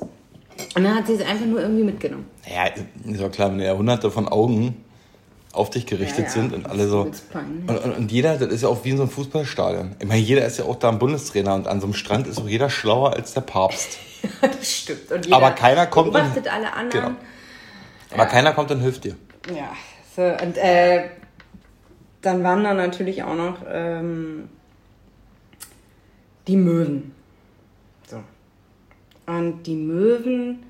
Und 0.75 0.83
dann 0.83 0.95
hat 0.95 1.07
sie 1.07 1.13
es 1.13 1.21
einfach 1.21 1.45
nur 1.45 1.61
irgendwie 1.61 1.83
mitgenommen. 1.83 2.25
Ja, 2.49 2.67
ist 3.11 3.21
doch 3.21 3.31
klar, 3.31 3.51
wenn 3.51 3.59
ja 3.59 3.75
hunderte 3.75 4.09
von 4.09 4.27
Augen 4.29 4.84
auf 5.55 5.69
dich 5.69 5.85
gerichtet 5.85 6.19
Ja, 6.19 6.25
ja. 6.25 6.29
sind 6.31 6.53
und 6.53 6.65
alle 6.69 6.87
so. 6.87 7.01
Und, 7.01 7.69
und, 7.69 7.97
und 7.97 8.11
jeder, 8.11 8.37
das 8.37 8.49
ist 8.49 8.61
ja 8.63 8.69
auch 8.69 8.83
wie 8.83 8.89
in 8.91 8.97
so 8.97 9.03
einem 9.03 9.11
Fußballstadion. 9.11 9.95
Ich 9.99 10.07
meine, 10.07 10.21
jeder 10.21 10.45
ist 10.45 10.57
ja 10.59 10.65
auch 10.65 10.75
da 10.77 10.89
ein 10.89 10.99
Bundestrainer 10.99 11.55
und 11.55 11.67
an 11.67 11.79
so 11.81 11.87
einem 11.87 11.93
Strand 11.93 12.27
ist 12.27 12.39
auch 12.39 12.47
jeder 12.47 12.69
schlauer 12.69 13.13
als 13.13 13.33
der 13.33 13.41
Papst. 13.41 13.97
das 14.41 14.71
stimmt. 14.71 15.11
Und 15.11 15.25
jeder 15.25 15.37
Aber 15.37 15.51
keiner 15.51 15.87
kommt 15.87 16.07
und- 16.07 16.13
beobachtet 16.13 16.47
alle 16.51 16.73
anderen. 16.73 16.89
Genau. 16.91 17.15
Aber 18.13 18.25
keiner 18.27 18.53
kommt 18.53 18.71
und 18.71 18.79
hilft 18.81 19.03
dir. 19.03 19.15
Ja, 19.53 19.71
so, 20.15 20.21
und 20.45 20.57
äh, 20.57 21.09
dann 22.21 22.43
waren 22.43 22.63
da 22.63 22.73
natürlich 22.73 23.23
auch 23.23 23.35
noch 23.35 23.57
ähm, 23.69 24.49
die 26.47 26.55
Möwen. 26.57 27.11
So. 28.09 28.23
Und 29.25 29.63
die 29.63 29.75
Möwen 29.75 30.63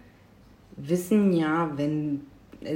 wissen 0.77 1.31
ja, 1.33 1.69
wenn 1.75 2.25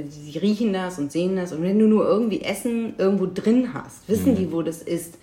sie 0.08 0.38
riechen 0.38 0.72
das 0.72 0.98
und 0.98 1.10
sehen 1.12 1.36
das 1.36 1.52
und 1.52 1.62
wenn 1.62 1.78
du 1.78 1.86
nur 1.86 2.06
irgendwie 2.06 2.40
Essen 2.42 2.94
irgendwo 2.98 3.26
drin 3.32 3.72
hast, 3.74 4.08
wissen 4.08 4.36
die, 4.36 4.50
wo 4.52 4.62
das 4.62 4.82
ist. 4.82 5.18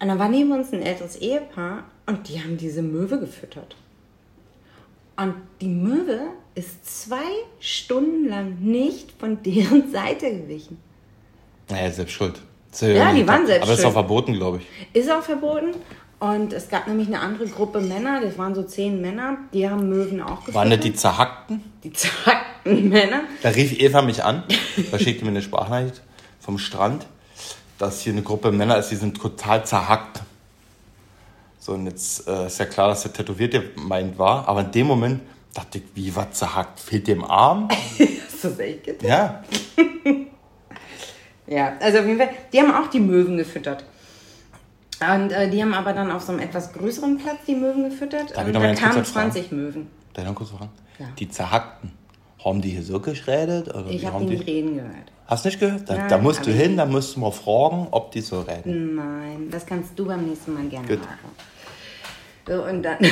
Und 0.00 0.08
dann 0.08 0.18
war 0.18 0.28
neben 0.28 0.52
uns 0.52 0.72
ein 0.72 0.82
älteres 0.82 1.16
Ehepaar 1.16 1.84
und 2.06 2.28
die 2.28 2.40
haben 2.40 2.56
diese 2.56 2.82
Möwe 2.82 3.18
gefüttert. 3.18 3.76
Und 5.16 5.34
die 5.60 5.68
Möwe 5.68 6.20
ist 6.54 7.04
zwei 7.04 7.26
Stunden 7.58 8.28
lang 8.28 8.58
nicht 8.60 9.10
von 9.18 9.42
deren 9.42 9.90
Seite 9.92 10.30
gewichen. 10.30 10.78
Naja, 11.68 11.90
selbst 11.90 12.12
schuld. 12.12 12.40
Ja, 12.80 13.12
die 13.12 13.26
waren 13.26 13.46
selbst 13.46 13.62
Aber 13.62 13.72
das 13.72 13.80
ist 13.80 13.84
auch 13.86 13.92
schuld. 13.92 14.06
verboten, 14.06 14.32
glaube 14.34 14.58
ich. 14.58 15.00
Ist 15.00 15.10
auch 15.10 15.22
verboten. 15.22 15.72
Und 16.20 16.52
es 16.52 16.68
gab 16.68 16.88
nämlich 16.88 17.06
eine 17.06 17.20
andere 17.20 17.46
Gruppe 17.46 17.80
Männer, 17.80 18.20
das 18.20 18.36
waren 18.38 18.54
so 18.54 18.64
zehn 18.64 19.00
Männer, 19.00 19.38
die 19.52 19.68
haben 19.70 19.88
Möwen 19.88 20.20
auch 20.20 20.40
gefüttert. 20.40 20.54
Waren 20.54 20.70
das 20.70 20.80
die 20.80 20.92
Zerhackten? 20.94 21.62
die 21.84 21.92
zackten 21.92 22.88
Männer. 22.88 23.20
Da 23.42 23.50
rief 23.50 23.78
Eva 23.78 24.02
mich 24.02 24.24
an. 24.24 24.42
Da 24.90 24.98
schickte 24.98 25.24
mir 25.24 25.30
eine 25.30 25.42
Sprachnachricht 25.42 26.02
vom 26.40 26.58
Strand. 26.58 27.06
dass 27.78 28.00
hier 28.00 28.12
eine 28.12 28.22
Gruppe 28.22 28.50
Männer 28.50 28.76
ist, 28.78 28.88
die 28.90 28.96
sind 28.96 29.16
total 29.20 29.64
zerhackt. 29.64 30.22
So, 31.60 31.74
und 31.74 31.86
jetzt 31.86 32.26
äh, 32.26 32.46
ist 32.46 32.58
ja 32.58 32.64
klar, 32.64 32.88
dass 32.88 33.02
der 33.02 33.12
Tätowierte 33.12 33.70
meint 33.76 34.18
war, 34.18 34.48
aber 34.48 34.62
in 34.62 34.72
dem 34.72 34.86
Moment 34.88 35.20
dachte 35.54 35.78
ich, 35.78 35.84
wie 35.94 36.16
was 36.16 36.32
zerhackt? 36.32 36.80
Fehlt 36.80 37.06
dem 37.06 37.22
Arm? 37.22 37.68
Hast 38.28 38.42
du 38.44 38.48
das 38.48 38.58
echt 38.58 38.84
gedacht? 38.84 39.02
Ja. 39.04 39.44
Ja, 41.50 41.78
also 41.80 42.00
auf 42.00 42.06
jeden 42.06 42.18
Fall, 42.18 42.28
die 42.52 42.60
haben 42.60 42.74
auch 42.74 42.88
die 42.90 43.00
Möwen 43.00 43.38
gefüttert. 43.38 43.82
Und 45.00 45.30
äh, 45.30 45.48
die 45.48 45.62
haben 45.62 45.74
aber 45.74 45.92
dann 45.92 46.10
auf 46.10 46.22
so 46.22 46.32
einem 46.32 46.40
etwas 46.40 46.72
größeren 46.72 47.18
Platz 47.18 47.38
die 47.46 47.54
Möwen 47.54 47.88
gefüttert. 47.88 48.36
Darf 48.36 48.46
und 48.46 48.52
da 48.52 48.74
kamen 48.74 48.96
was 48.96 49.10
fragen? 49.10 49.32
20 49.32 49.52
Möwen. 49.52 49.86
Darf 50.12 50.24
ich 50.24 50.28
noch 50.28 50.36
kurz 50.36 50.50
fragen? 50.50 50.70
Ja. 50.98 51.06
Die 51.18 51.28
zerhackten, 51.28 51.92
haben 52.44 52.60
die 52.60 52.70
hier 52.70 52.82
so 52.82 52.98
geredet? 52.98 53.68
Oder 53.68 53.86
Ich 53.88 54.04
habe 54.04 54.24
die 54.24 54.30
nicht 54.30 54.46
reden 54.46 54.74
gehört. 54.74 55.12
Hast 55.26 55.44
du 55.44 55.48
nicht 55.50 55.60
gehört? 55.60 55.88
Da, 55.88 55.94
Nein, 55.94 56.08
da 56.08 56.18
musst 56.18 56.46
du 56.46 56.50
hin, 56.50 56.76
da 56.76 56.86
musst 56.86 57.14
du 57.14 57.20
mal 57.20 57.30
fragen, 57.30 57.86
ob 57.90 58.10
die 58.12 58.22
so 58.22 58.40
reden. 58.40 58.96
Nein, 58.96 59.48
das 59.50 59.66
kannst 59.66 59.96
du 59.96 60.06
beim 60.06 60.26
nächsten 60.26 60.54
Mal 60.54 60.64
gerne 60.64 60.88
Gut. 60.88 61.00
machen. 61.00 61.30
So, 62.46 62.64
und 62.64 62.82
dann. 62.82 62.98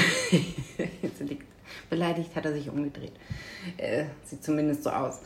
Beleidigt 1.91 2.35
hat 2.35 2.45
er 2.47 2.53
sich 2.53 2.69
umgedreht. 2.69 3.13
Äh, 3.77 4.07
sieht 4.25 4.43
zumindest 4.43 4.83
so 4.83 4.91
aus. 4.91 5.21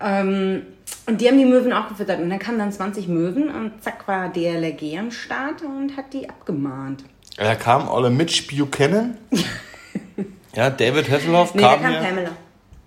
Ähm, 0.00 0.62
und 1.06 1.20
die 1.20 1.28
haben 1.28 1.38
die 1.38 1.44
Möwen 1.44 1.72
auch 1.72 1.88
gefüttert. 1.88 2.20
Und 2.20 2.30
dann 2.30 2.38
kamen 2.38 2.58
dann 2.58 2.72
20 2.72 3.08
Möwen 3.08 3.48
und 3.50 3.82
zack 3.82 4.06
war 4.08 4.28
DLRG 4.28 4.98
am 4.98 5.10
Start 5.10 5.62
und 5.62 5.96
hat 5.96 6.12
die 6.12 6.28
abgemahnt. 6.28 7.04
Da 7.36 7.54
kamen 7.54 7.88
alle 7.88 8.10
Mitch 8.10 8.46
Buchanan. 8.48 9.16
ja, 10.54 10.70
David 10.70 11.10
Hasselhoff 11.10 11.54
Nee, 11.54 11.62
da 11.62 11.74
kam 11.74 11.82
kam 11.82 11.90
hier. 11.92 12.00
Pamela. 12.00 12.30
Pamela- 12.30 12.34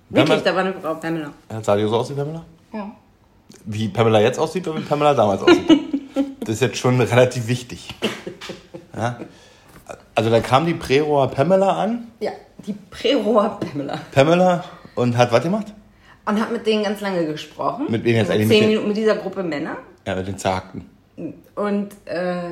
Wirklich, 0.10 0.41
da 0.44 0.56
war 0.56 0.62
eine 0.62 0.74
Frau, 0.74 0.94
Pamela. 0.96 1.32
Ja, 1.50 1.63
Sah 1.63 1.75
die 1.77 1.84
so 1.84 1.96
aus 1.98 2.10
wie 2.10 2.13
Pamela? 2.15 2.44
Ja. 2.74 2.91
Wie 3.65 3.88
Pamela 3.89 4.20
jetzt 4.22 4.39
aussieht 4.39 4.68
oder 4.68 4.80
wie 4.80 4.84
Pamela 4.84 5.13
damals 5.13 5.41
aussieht? 5.44 5.70
das 6.41 6.50
ist 6.50 6.62
jetzt 6.62 6.77
schon 6.77 7.00
relativ 7.00 7.48
wichtig. 7.48 7.89
Ja? 8.96 9.20
Also 10.15 10.30
da 10.30 10.39
kam 10.41 10.65
die 10.65 10.74
Prerohr 10.74 11.27
Pamela 11.30 11.82
an. 11.82 12.08
Ja, 12.20 12.32
die 12.68 12.74
Prerohr 12.89 13.58
Pamela. 13.60 14.00
Pamela 14.12 14.63
und 14.96 15.18
hat 15.18 15.32
was 15.32 15.44
gemacht? 15.44 15.74
Und 16.25 16.40
hat 16.40 16.51
mit 16.51 16.66
denen 16.68 16.84
ganz 16.84 17.01
lange 17.01 17.25
gesprochen. 17.25 17.88
Mit 17.90 18.04
wem 18.04 18.16
jetzt 18.16 18.28
So 18.28 18.34
eigentlich? 18.34 18.50
Zehn 18.50 18.68
Minuten 18.70 18.88
mit 18.90 18.98
dieser 18.98 19.16
Gruppe 19.16 19.44
Männer. 19.44 19.78
Ja, 20.06 20.16
mit 20.16 20.28
den 20.28 20.38
Zerhackten. 20.38 20.86
Und 21.56 21.90
äh, 22.06 22.51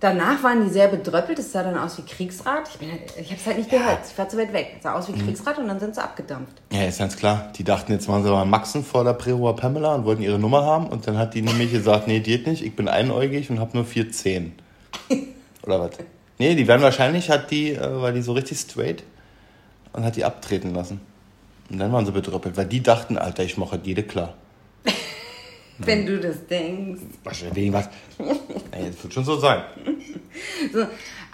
danach 0.00 0.42
waren 0.42 0.64
die 0.64 0.70
sehr 0.70 0.88
bedröppelt. 0.88 1.38
Es 1.38 1.52
sah 1.52 1.62
dann 1.62 1.76
aus 1.76 1.98
wie 1.98 2.02
Kriegsrat. 2.02 2.68
Ich, 2.72 2.78
bin, 2.78 2.88
ich 3.18 3.26
habe 3.30 3.36
es 3.40 3.46
halt 3.46 3.58
nicht 3.58 3.70
gehört. 3.70 3.98
Ich 4.10 4.16
war 4.18 4.28
zu 4.28 4.38
weit 4.38 4.52
weg. 4.52 4.74
Es 4.78 4.82
sah 4.82 4.94
aus 4.94 5.08
Mhm. 5.08 5.14
wie 5.16 5.24
Kriegsrat 5.26 5.58
und 5.58 5.68
dann 5.68 5.78
sind 5.78 5.94
sie 5.94 6.02
abgedampft. 6.02 6.54
Ja, 6.72 6.84
ist 6.84 6.98
ganz 6.98 7.16
klar. 7.16 7.52
Die 7.56 7.64
dachten, 7.64 7.92
jetzt 7.92 8.08
machen 8.08 8.24
sie 8.24 8.30
mal 8.30 8.44
Maxen 8.46 8.82
vor 8.84 9.04
der 9.04 9.12
Prerohr 9.14 9.54
Pamela 9.56 9.94
und 9.94 10.04
wollten 10.04 10.22
ihre 10.22 10.38
Nummer 10.38 10.64
haben. 10.64 10.86
Und 10.86 11.06
dann 11.06 11.18
hat 11.18 11.34
die 11.34 11.42
nämlich 11.42 11.70
gesagt, 11.70 12.06
nee, 12.08 12.20
geht 12.20 12.46
nicht, 12.46 12.64
ich 12.64 12.74
bin 12.74 12.88
einäugig 12.88 13.50
und 13.50 13.60
habe 13.60 13.76
nur 13.76 13.84
vier 13.84 14.10
Zehen. 14.10 14.54
Oder 15.62 15.80
was? 15.80 15.90
Nee, 16.38 16.54
die 16.54 16.66
werden 16.66 16.80
wahrscheinlich, 16.82 17.28
hat 17.28 17.50
die, 17.50 17.72
äh, 17.74 18.00
war 18.00 18.12
die 18.12 18.22
so 18.22 18.32
richtig 18.32 18.58
straight 18.58 19.02
und 19.92 20.04
hat 20.04 20.16
die 20.16 20.24
abtreten 20.24 20.74
lassen. 20.74 21.00
Und 21.70 21.78
dann 21.78 21.92
waren 21.92 22.04
sie 22.04 22.12
bedröppelt, 22.12 22.56
weil 22.56 22.66
die 22.66 22.82
dachten, 22.82 23.16
Alter, 23.16 23.44
ich 23.44 23.56
mache 23.56 23.80
jede 23.82 24.02
klar. 24.02 24.34
Wenn 25.78 26.04
du 26.04 26.18
das 26.18 26.46
denkst. 26.46 27.00
Wegen 27.52 27.72
was? 27.72 27.88
Ey, 28.72 28.86
das 28.86 29.02
wird 29.02 29.14
schon 29.14 29.24
so 29.24 29.38
sein. 29.38 29.62
So, 30.72 30.86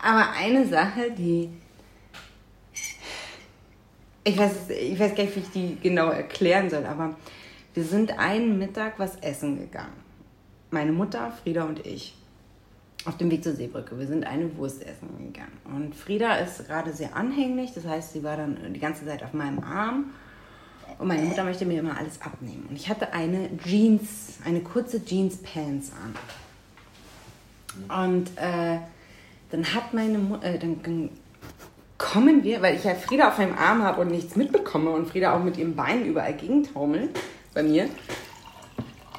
aber 0.03 0.31
eine 0.39 0.67
Sache, 0.67 1.11
die. 1.17 1.51
Ich 4.25 4.37
weiß, 4.37 4.71
ich 4.71 4.99
weiß 4.99 5.15
gar 5.15 5.25
nicht, 5.25 5.37
wie 5.37 5.41
ich 5.41 5.51
die 5.51 5.77
genau 5.83 6.09
erklären 6.09 6.71
soll, 6.71 6.87
aber 6.87 7.15
wir 7.75 7.85
sind 7.85 8.19
einen 8.19 8.59
Mittag 8.59 8.99
was 8.99 9.17
essen 9.17 9.59
gegangen. 9.59 9.93
Meine 10.71 10.93
Mutter, 10.93 11.33
Frieda 11.43 11.65
und 11.65 11.85
ich. 11.87 12.15
Auf 13.05 13.19
dem 13.19 13.31
Weg 13.31 13.45
zur 13.45 13.55
Seebrücke. 13.55 13.99
Wir 13.99 14.07
sind 14.07 14.25
eine 14.25 14.57
Wurst 14.57 14.83
essen 14.83 15.09
gegangen. 15.19 15.59
Und 15.65 15.95
Frieda 15.95 16.37
ist 16.37 16.67
gerade 16.67 16.93
sehr 16.93 17.15
anhänglich, 17.15 17.73
das 17.75 17.85
heißt, 17.85 18.15
sie 18.15 18.25
war 18.25 18.37
dann 18.37 18.73
die 18.73 18.81
ganze 18.81 19.05
Zeit 19.05 19.23
auf 19.23 19.33
meinem 19.33 19.63
Arm. 19.63 20.07
Und 20.99 21.09
meine 21.09 21.23
Mutter 21.23 21.45
möchte 21.45 21.67
mir 21.67 21.81
immer 21.81 21.97
alles 21.97 22.21
abnehmen. 22.23 22.67
Und 22.71 22.77
ich 22.77 22.89
hatte 22.89 23.13
eine 23.13 23.51
Jeans, 23.59 24.39
eine 24.45 24.61
kurze 24.61 25.05
Jeans-Pants 25.05 25.93
an. 25.93 26.15
Und 28.09 28.29
äh, 28.37 28.79
dann 29.51 29.75
hat 29.75 29.93
meine 29.93 30.19
Mutter, 30.19 30.45
äh, 30.45 30.59
dann, 30.59 31.11
kommen 31.99 32.45
wir, 32.45 32.61
weil 32.61 32.77
ich 32.77 32.85
ja 32.85 32.95
Frieda 32.95 33.29
auf 33.29 33.39
meinem 33.39 33.57
Arm 33.57 33.83
habe 33.83 34.03
und 34.03 34.11
nichts 34.11 34.37
mitbekomme 34.37 34.91
und 34.91 35.09
Frieda 35.09 35.35
auch 35.35 35.43
mit 35.43 35.57
ihrem 35.57 35.75
Bein 35.75 36.05
überall 36.05 36.37
gegentaumelt 36.37 37.19
bei 37.55 37.63
mir, 37.63 37.89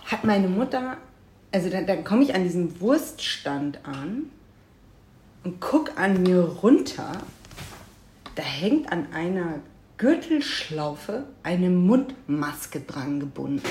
hat 0.05 0.23
meine 0.23 0.47
Mutter, 0.47 0.97
also 1.51 1.69
dann, 1.69 1.87
dann 1.87 2.03
komme 2.03 2.23
ich 2.23 2.35
an 2.35 2.43
diesem 2.43 2.79
Wurststand 2.79 3.79
an 3.83 4.29
und 5.43 5.59
guck 5.59 5.97
an 5.97 6.21
mir 6.21 6.41
runter. 6.41 7.13
Da 8.35 8.43
hängt 8.43 8.91
an 8.91 9.07
einer 9.11 9.59
Gürtelschlaufe 9.97 11.25
eine 11.43 11.69
Mundmaske 11.69 12.81
dran 12.81 13.19
gebunden. 13.19 13.61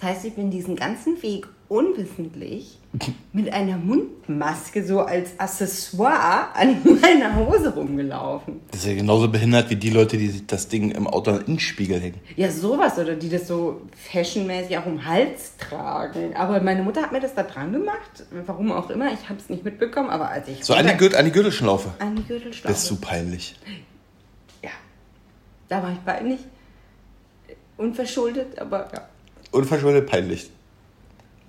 Das 0.00 0.10
heißt, 0.10 0.24
ich 0.24 0.34
bin 0.34 0.50
diesen 0.50 0.76
ganzen 0.76 1.22
Weg 1.22 1.46
unwissentlich 1.68 2.78
mit 3.32 3.52
einer 3.52 3.76
Mundmaske 3.76 4.84
so 4.84 5.00
als 5.00 5.38
Accessoire 5.38 6.54
an 6.54 6.76
meiner 7.02 7.34
Hose 7.36 7.74
rumgelaufen. 7.74 8.60
Das 8.70 8.80
ist 8.80 8.86
ja 8.86 8.94
genauso 8.94 9.28
behindert 9.28 9.70
wie 9.70 9.76
die 9.76 9.90
Leute, 9.90 10.16
die 10.16 10.28
sich 10.28 10.46
das 10.46 10.68
Ding 10.68 10.90
im 10.90 11.06
Auto 11.06 11.32
in 11.32 11.44
den 11.46 11.58
Spiegel 11.60 12.00
hängen. 12.00 12.20
Ja, 12.36 12.50
sowas 12.50 12.98
oder 12.98 13.14
die 13.14 13.28
das 13.28 13.48
so 13.48 13.80
fashionmäßig 14.10 14.78
auch 14.78 14.86
um 14.86 14.98
den 14.98 15.06
Hals 15.06 15.56
tragen. 15.58 16.34
Aber 16.36 16.60
meine 16.60 16.82
Mutter 16.82 17.02
hat 17.02 17.12
mir 17.12 17.20
das 17.20 17.34
da 17.34 17.42
dran 17.42 17.72
gemacht. 17.72 18.24
Warum 18.46 18.72
auch 18.72 18.90
immer, 18.90 19.12
ich 19.12 19.28
habe 19.28 19.38
es 19.40 19.48
nicht 19.48 19.64
mitbekommen. 19.64 20.10
Aber 20.10 20.28
als 20.28 20.48
ich 20.48 20.64
So 20.64 20.74
runter- 20.74 20.94
Gürtel, 20.94 21.24
die 21.24 21.32
Gürtelschlaufe. 21.32 21.90
die 22.16 22.22
Gürtelschlaufe. 22.24 22.68
Das 22.72 22.82
ist 22.82 22.88
so 22.88 22.96
peinlich. 22.96 23.56
Da 25.68 25.82
war 25.82 25.92
ich 25.92 26.04
peinlich. 26.04 26.40
Unverschuldet, 27.76 28.58
aber 28.58 28.88
ja. 28.92 29.08
Unverschuldet 29.50 30.06
peinlich. 30.06 30.48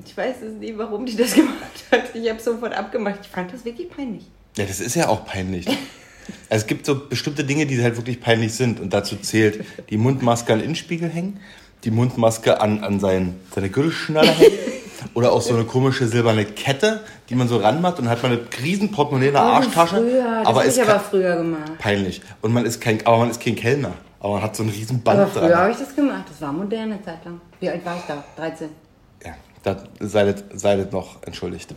Ich 0.05 0.15
weiß 0.17 0.41
es 0.41 0.53
nicht, 0.59 0.77
warum 0.77 1.05
die 1.05 1.15
das 1.15 1.33
gemacht 1.35 1.83
hat. 1.91 2.15
Ich 2.15 2.29
habe 2.29 2.39
sofort 2.41 2.73
abgemacht. 2.73 3.19
Ich 3.21 3.27
fand 3.27 3.53
das 3.53 3.63
wirklich 3.65 3.89
peinlich. 3.89 4.25
Ja, 4.57 4.65
das 4.65 4.79
ist 4.79 4.95
ja 4.95 5.07
auch 5.09 5.25
peinlich. 5.25 5.65
Also 6.49 6.63
es 6.63 6.67
gibt 6.67 6.87
so 6.87 7.07
bestimmte 7.07 7.43
Dinge, 7.43 7.67
die 7.67 7.79
halt 7.83 7.97
wirklich 7.97 8.19
peinlich 8.19 8.51
sind. 8.55 8.79
Und 8.79 8.91
dazu 8.95 9.15
zählt 9.15 9.63
die 9.91 9.97
Mundmaske 9.97 10.53
an 10.53 10.57
den 10.57 10.65
Innenspiegel 10.65 11.07
hängen, 11.07 11.39
die 11.83 11.91
Mundmaske 11.91 12.59
an, 12.61 12.83
an 12.83 12.99
sein, 12.99 13.35
seine 13.53 13.69
Gürtelschnalle 13.69 14.31
hängen. 14.31 14.57
Oder 15.13 15.31
auch 15.31 15.41
so 15.43 15.53
eine 15.53 15.65
komische 15.65 16.07
silberne 16.07 16.45
Kette, 16.45 17.03
die 17.29 17.35
man 17.35 17.47
so 17.47 17.57
ranmacht 17.57 17.99
und 17.99 18.09
hat 18.09 18.23
man 18.23 18.31
eine 18.31 18.41
riesen 18.63 18.91
Portemonnaie 18.91 19.27
in 19.27 19.33
der 19.33 19.43
Arschtasche. 19.43 19.97
Oh, 19.97 20.01
Früher, 20.01 20.39
das 20.39 20.47
aber 20.47 20.65
ist 20.65 20.77
ich 20.77 20.83
aber 20.83 20.99
früher 20.99 21.35
gemacht. 21.35 21.77
peinlich. 21.77 22.21
Und 22.41 22.53
man 22.53 22.65
ist 22.65 22.81
kein, 22.81 23.05
aber 23.05 23.19
man 23.19 23.29
ist 23.29 23.39
kein 23.39 23.55
Kellner. 23.55 23.93
Aber 24.19 24.33
man 24.35 24.41
hat 24.43 24.55
so 24.55 24.63
ein 24.63 24.69
riesen 24.69 25.01
Aber 25.05 25.15
Band 25.17 25.29
früher 25.31 25.49
dran. 25.49 25.57
habe 25.59 25.71
ich 25.71 25.77
das 25.77 25.95
gemacht. 25.95 26.23
Das 26.29 26.41
war 26.41 26.51
moderne 26.53 27.01
Zeit 27.03 27.23
lang. 27.25 27.39
Wie 27.59 27.69
alt 27.69 27.85
war 27.85 27.95
ich 27.97 28.03
da? 28.07 28.23
13. 28.37 28.69
Ja, 29.23 29.35
da 29.63 29.83
seid, 29.99 30.43
seid 30.53 30.91
noch 30.93 31.21
entschuldigt. 31.23 31.73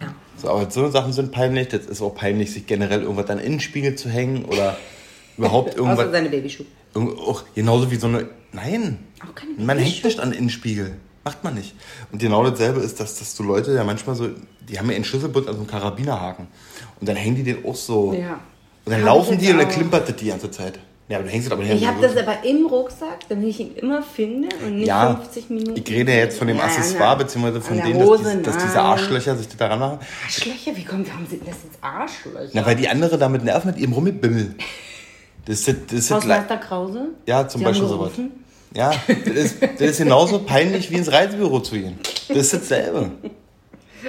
Ja. 0.00 0.08
So, 0.36 0.48
aber 0.50 0.70
so 0.70 0.88
Sachen 0.90 1.12
sind 1.12 1.30
peinlich. 1.32 1.68
Das 1.68 1.86
ist 1.86 2.02
auch 2.02 2.14
peinlich, 2.14 2.52
sich 2.52 2.66
generell 2.66 3.02
irgendwas 3.02 3.30
an 3.30 3.38
den 3.38 3.46
Innenspiegel 3.46 3.94
zu 3.94 4.08
hängen 4.08 4.44
oder 4.46 4.76
überhaupt 5.36 5.70
Außer 5.70 5.78
irgendwas. 5.78 6.10
seine 6.10 6.28
Babyschuhe. 6.28 6.66
Auch 6.94 7.44
genauso 7.54 7.90
wie 7.90 7.96
so 7.96 8.06
eine. 8.08 8.28
Nein! 8.52 8.98
Auch 9.24 9.34
keine 9.34 9.52
Man 9.58 9.78
hängt 9.78 10.04
nicht 10.04 10.20
an 10.20 10.30
den 10.30 10.38
Innenspiegel. 10.40 10.96
Macht 11.24 11.44
man 11.44 11.54
nicht. 11.54 11.74
Und 12.10 12.18
genau 12.20 12.42
dasselbe 12.48 12.80
ist, 12.80 12.98
dass, 12.98 13.18
dass 13.18 13.36
so 13.36 13.44
Leute 13.44 13.72
ja 13.74 13.84
manchmal 13.84 14.16
so. 14.16 14.28
Die 14.68 14.78
haben 14.78 14.90
ja 14.90 14.96
einen 14.96 15.04
Schlüsselbund 15.04 15.46
an 15.48 15.54
so 15.54 15.60
einem 15.60 15.70
Karabinerhaken. 15.70 16.48
Und 17.00 17.08
dann 17.08 17.16
hängen 17.16 17.36
die 17.36 17.44
den 17.44 17.64
auch 17.64 17.76
so. 17.76 18.12
Ja. 18.12 18.40
Und 18.84 18.90
dann 18.92 19.00
Hab 19.00 19.06
laufen 19.06 19.38
die 19.38 19.44
jetzt 19.44 19.54
und 19.54 19.60
dann 19.60 19.68
auch. 19.68 19.72
klimpert 19.72 20.08
das 20.08 20.16
die 20.16 20.26
ganze 20.26 20.50
Zeit. 20.50 20.80
Ja, 21.12 21.18
aber 21.18 21.26
du 21.26 21.32
hängst 21.34 21.46
es 21.48 21.52
aber 21.52 21.62
Ich 21.62 21.86
habe 21.86 22.00
das 22.00 22.16
aber 22.16 22.42
im 22.42 22.64
Rucksack, 22.64 23.28
damit 23.28 23.46
ich 23.50 23.60
ihn 23.60 23.74
immer 23.74 24.02
finde 24.02 24.48
und 24.64 24.76
nicht 24.76 24.86
Ja, 24.88 25.14
50 25.14 25.50
Minuten. 25.50 25.76
ich 25.76 25.90
rede 25.90 26.10
ja 26.10 26.18
jetzt 26.20 26.38
von 26.38 26.46
dem 26.46 26.56
Ja, 26.56 26.64
Accessoire, 26.64 27.18
beziehungsweise 27.18 27.60
von 27.60 27.76
denen, 27.76 27.98
dass, 27.98 28.08
Hose, 28.08 28.36
dass 28.38 28.56
diese. 28.56 28.80
Arschlöcher 28.80 29.36
sich 29.36 29.48
daran 29.48 29.78
machen. 29.78 29.98
Arschlöcher? 30.24 30.74
Wie 30.74 30.84
kommt, 30.84 31.06
warum 31.10 31.26
sind 31.26 31.42
das 31.42 31.56
jetzt 31.64 31.78
Arschlöcher? 31.82 32.48
Na, 32.54 32.64
weil 32.64 32.76
die 32.76 32.88
andere 32.88 33.18
damit 33.18 33.44
nerven 33.44 33.66
mit 33.72 33.76
ihrem 33.78 33.92
Rummelbimmel. 33.92 34.54
Das 35.44 35.58
ist, 35.58 35.68
das 35.68 35.74
ist, 35.92 36.10
das 36.10 36.16
Hausmeister 36.16 36.56
Krause? 36.56 37.08
Ja, 37.26 37.46
zum 37.46 37.58
Sie 37.58 37.64
Beispiel 37.66 37.88
sowas. 37.88 38.12
Ja, 38.74 38.90
das 39.06 39.34
ist, 39.34 39.62
das 39.62 39.80
ist 39.82 39.98
genauso 39.98 40.38
peinlich 40.38 40.90
wie 40.90 40.94
ins 40.94 41.12
Reisebüro 41.12 41.60
zu 41.60 41.74
gehen. 41.74 41.98
Das 42.28 42.38
ist 42.38 42.54
dasselbe. 42.54 43.10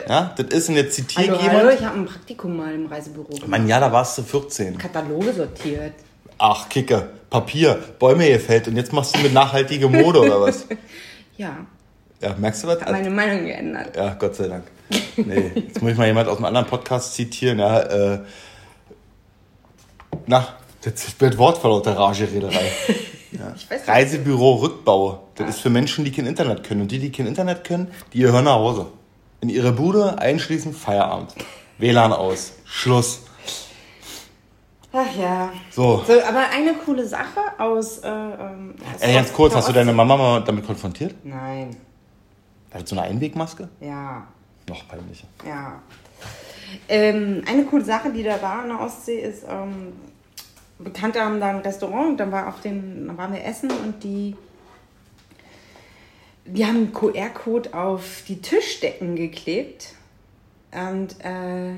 Ja, 0.08 0.34
das 0.38 0.46
ist, 0.58 0.70
und 0.70 0.76
jetzt 0.76 0.96
zitiere 0.96 1.28
Hallo, 1.28 1.38
ich 1.42 1.50
hallo, 1.50 1.60
jemand. 1.60 1.80
ich 1.82 1.86
habe 1.86 2.00
ein 2.00 2.06
Praktikum 2.06 2.56
mal 2.56 2.74
im 2.74 2.86
Reisebüro 2.86 3.28
gemacht. 3.28 3.48
Mann, 3.50 3.68
ja, 3.68 3.82
da 3.82 3.92
warst 3.92 4.18
du 4.18 4.24
14. 4.24 4.78
Kataloge 4.78 5.34
sortiert. 5.34 5.96
Ach, 6.38 6.70
Kicke, 6.70 7.10
Papier, 7.30 7.80
Bäume 8.00 8.28
gefällt 8.30 8.68
und 8.68 8.76
jetzt 8.76 8.92
machst 8.94 9.16
du 9.16 9.20
mit 9.22 9.34
nachhaltige 9.34 9.88
Mode 9.90 10.20
oder 10.22 10.42
was? 10.42 10.66
Ja, 11.38 11.58
Ja, 12.22 12.36
merkst 12.38 12.64
du 12.64 12.68
was? 12.68 12.80
habe 12.82 12.92
meine 12.92 13.10
Meinung 13.10 13.46
geändert. 13.46 13.96
Ja, 13.96 14.14
Gott 14.14 14.36
sei 14.36 14.48
Dank. 14.48 14.66
Nee, 15.18 15.52
jetzt 15.56 15.82
muss 15.82 15.92
ich 15.94 15.98
mal 15.98 16.06
jemand 16.06 16.28
aus 16.30 16.38
einem 16.38 16.46
anderen 16.46 16.68
Podcast 16.68 17.16
zitieren. 17.16 17.58
Ja, 17.58 17.80
äh, 17.80 18.20
na, 20.28 20.48
jetzt 20.86 21.20
wird 21.20 21.38
Wortfall 21.38 21.72
aus 21.72 21.84
der 21.84 21.98
Rage-Rederei. 21.98 22.72
Ich 23.56 23.68
nicht. 23.68 23.88
Reisebüro 23.88 24.54
Rückbau. 24.58 25.24
Das 25.34 25.50
ist 25.50 25.60
für 25.62 25.72
Menschen, 25.72 26.06
die 26.06 26.12
kein 26.12 26.28
Internet 26.28 26.64
können. 26.64 26.82
Und 26.82 26.92
die, 26.92 27.00
die 27.00 27.12
kein 27.12 27.26
Internet 27.26 27.64
können, 27.64 27.90
die 28.14 28.20
gehören 28.20 28.46
nach 28.46 28.54
Hause. 28.58 28.86
in 29.42 29.50
ihre 29.50 29.72
Bude, 29.72 30.20
einschließen, 30.20 30.72
Feierabend. 30.72 31.34
WLAN 31.80 32.14
aus. 32.14 32.54
Schluss. 32.64 33.24
Ach 34.96 35.16
ja. 35.18 35.52
So. 35.72 36.04
so 36.06 36.22
aber 36.22 36.50
eine 36.52 36.76
coole 36.76 37.06
Sache 37.08 37.40
aus. 37.58 37.98
Äh, 37.98 38.08
ähm, 38.08 38.76
Ey, 39.00 39.14
ganz 39.16 39.34
kurz, 39.34 39.56
hast 39.56 39.68
du 39.68 39.74
deine 39.74 39.92
Mama 39.92 40.16
mal 40.16 40.44
damit 40.44 40.66
konfrontiert? 40.66 41.16
Nein. 41.24 41.76
Hat 42.72 42.88
so 42.88 42.96
eine 42.96 43.08
Einwegmaske? 43.08 43.70
Ja. 43.82 44.28
Noch 44.70 44.88
peinlicher. 44.88 45.28
Ja. 45.46 45.82
Ähm, 46.88 47.44
eine 47.48 47.66
coole 47.66 47.84
Sache, 47.84 48.12
die 48.12 48.24
da 48.24 48.40
war 48.42 48.62
an 48.62 48.70
der 48.70 48.82
Ostsee, 48.82 49.20
ist, 49.20 49.44
ähm, 49.50 49.94
Bekannte 50.78 51.22
haben 51.22 51.40
da 51.40 51.50
ein 51.50 51.58
Restaurant 51.58 52.12
und 52.12 52.18
dann, 52.18 52.32
war 52.32 52.48
auf 52.48 52.62
den, 52.62 53.08
dann 53.08 53.18
waren 53.18 53.34
wir 53.34 53.44
essen 53.44 53.72
und 53.72 54.04
die, 54.04 54.36
die 56.46 56.66
haben 56.66 56.76
einen 56.76 56.94
QR-Code 56.94 57.74
auf 57.74 58.24
die 58.28 58.42
Tischdecken 58.42 59.16
geklebt. 59.16 59.94
Und 60.72 61.24
äh, 61.24 61.78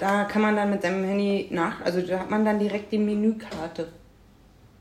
da 0.00 0.24
kann 0.24 0.42
man 0.42 0.56
dann 0.56 0.70
mit 0.70 0.82
seinem 0.82 1.04
Handy 1.04 1.48
nach, 1.50 1.80
also 1.84 2.00
da 2.00 2.18
hat 2.20 2.30
man 2.30 2.44
dann 2.44 2.58
direkt 2.58 2.90
die 2.92 2.98
Menükarte, 2.98 3.86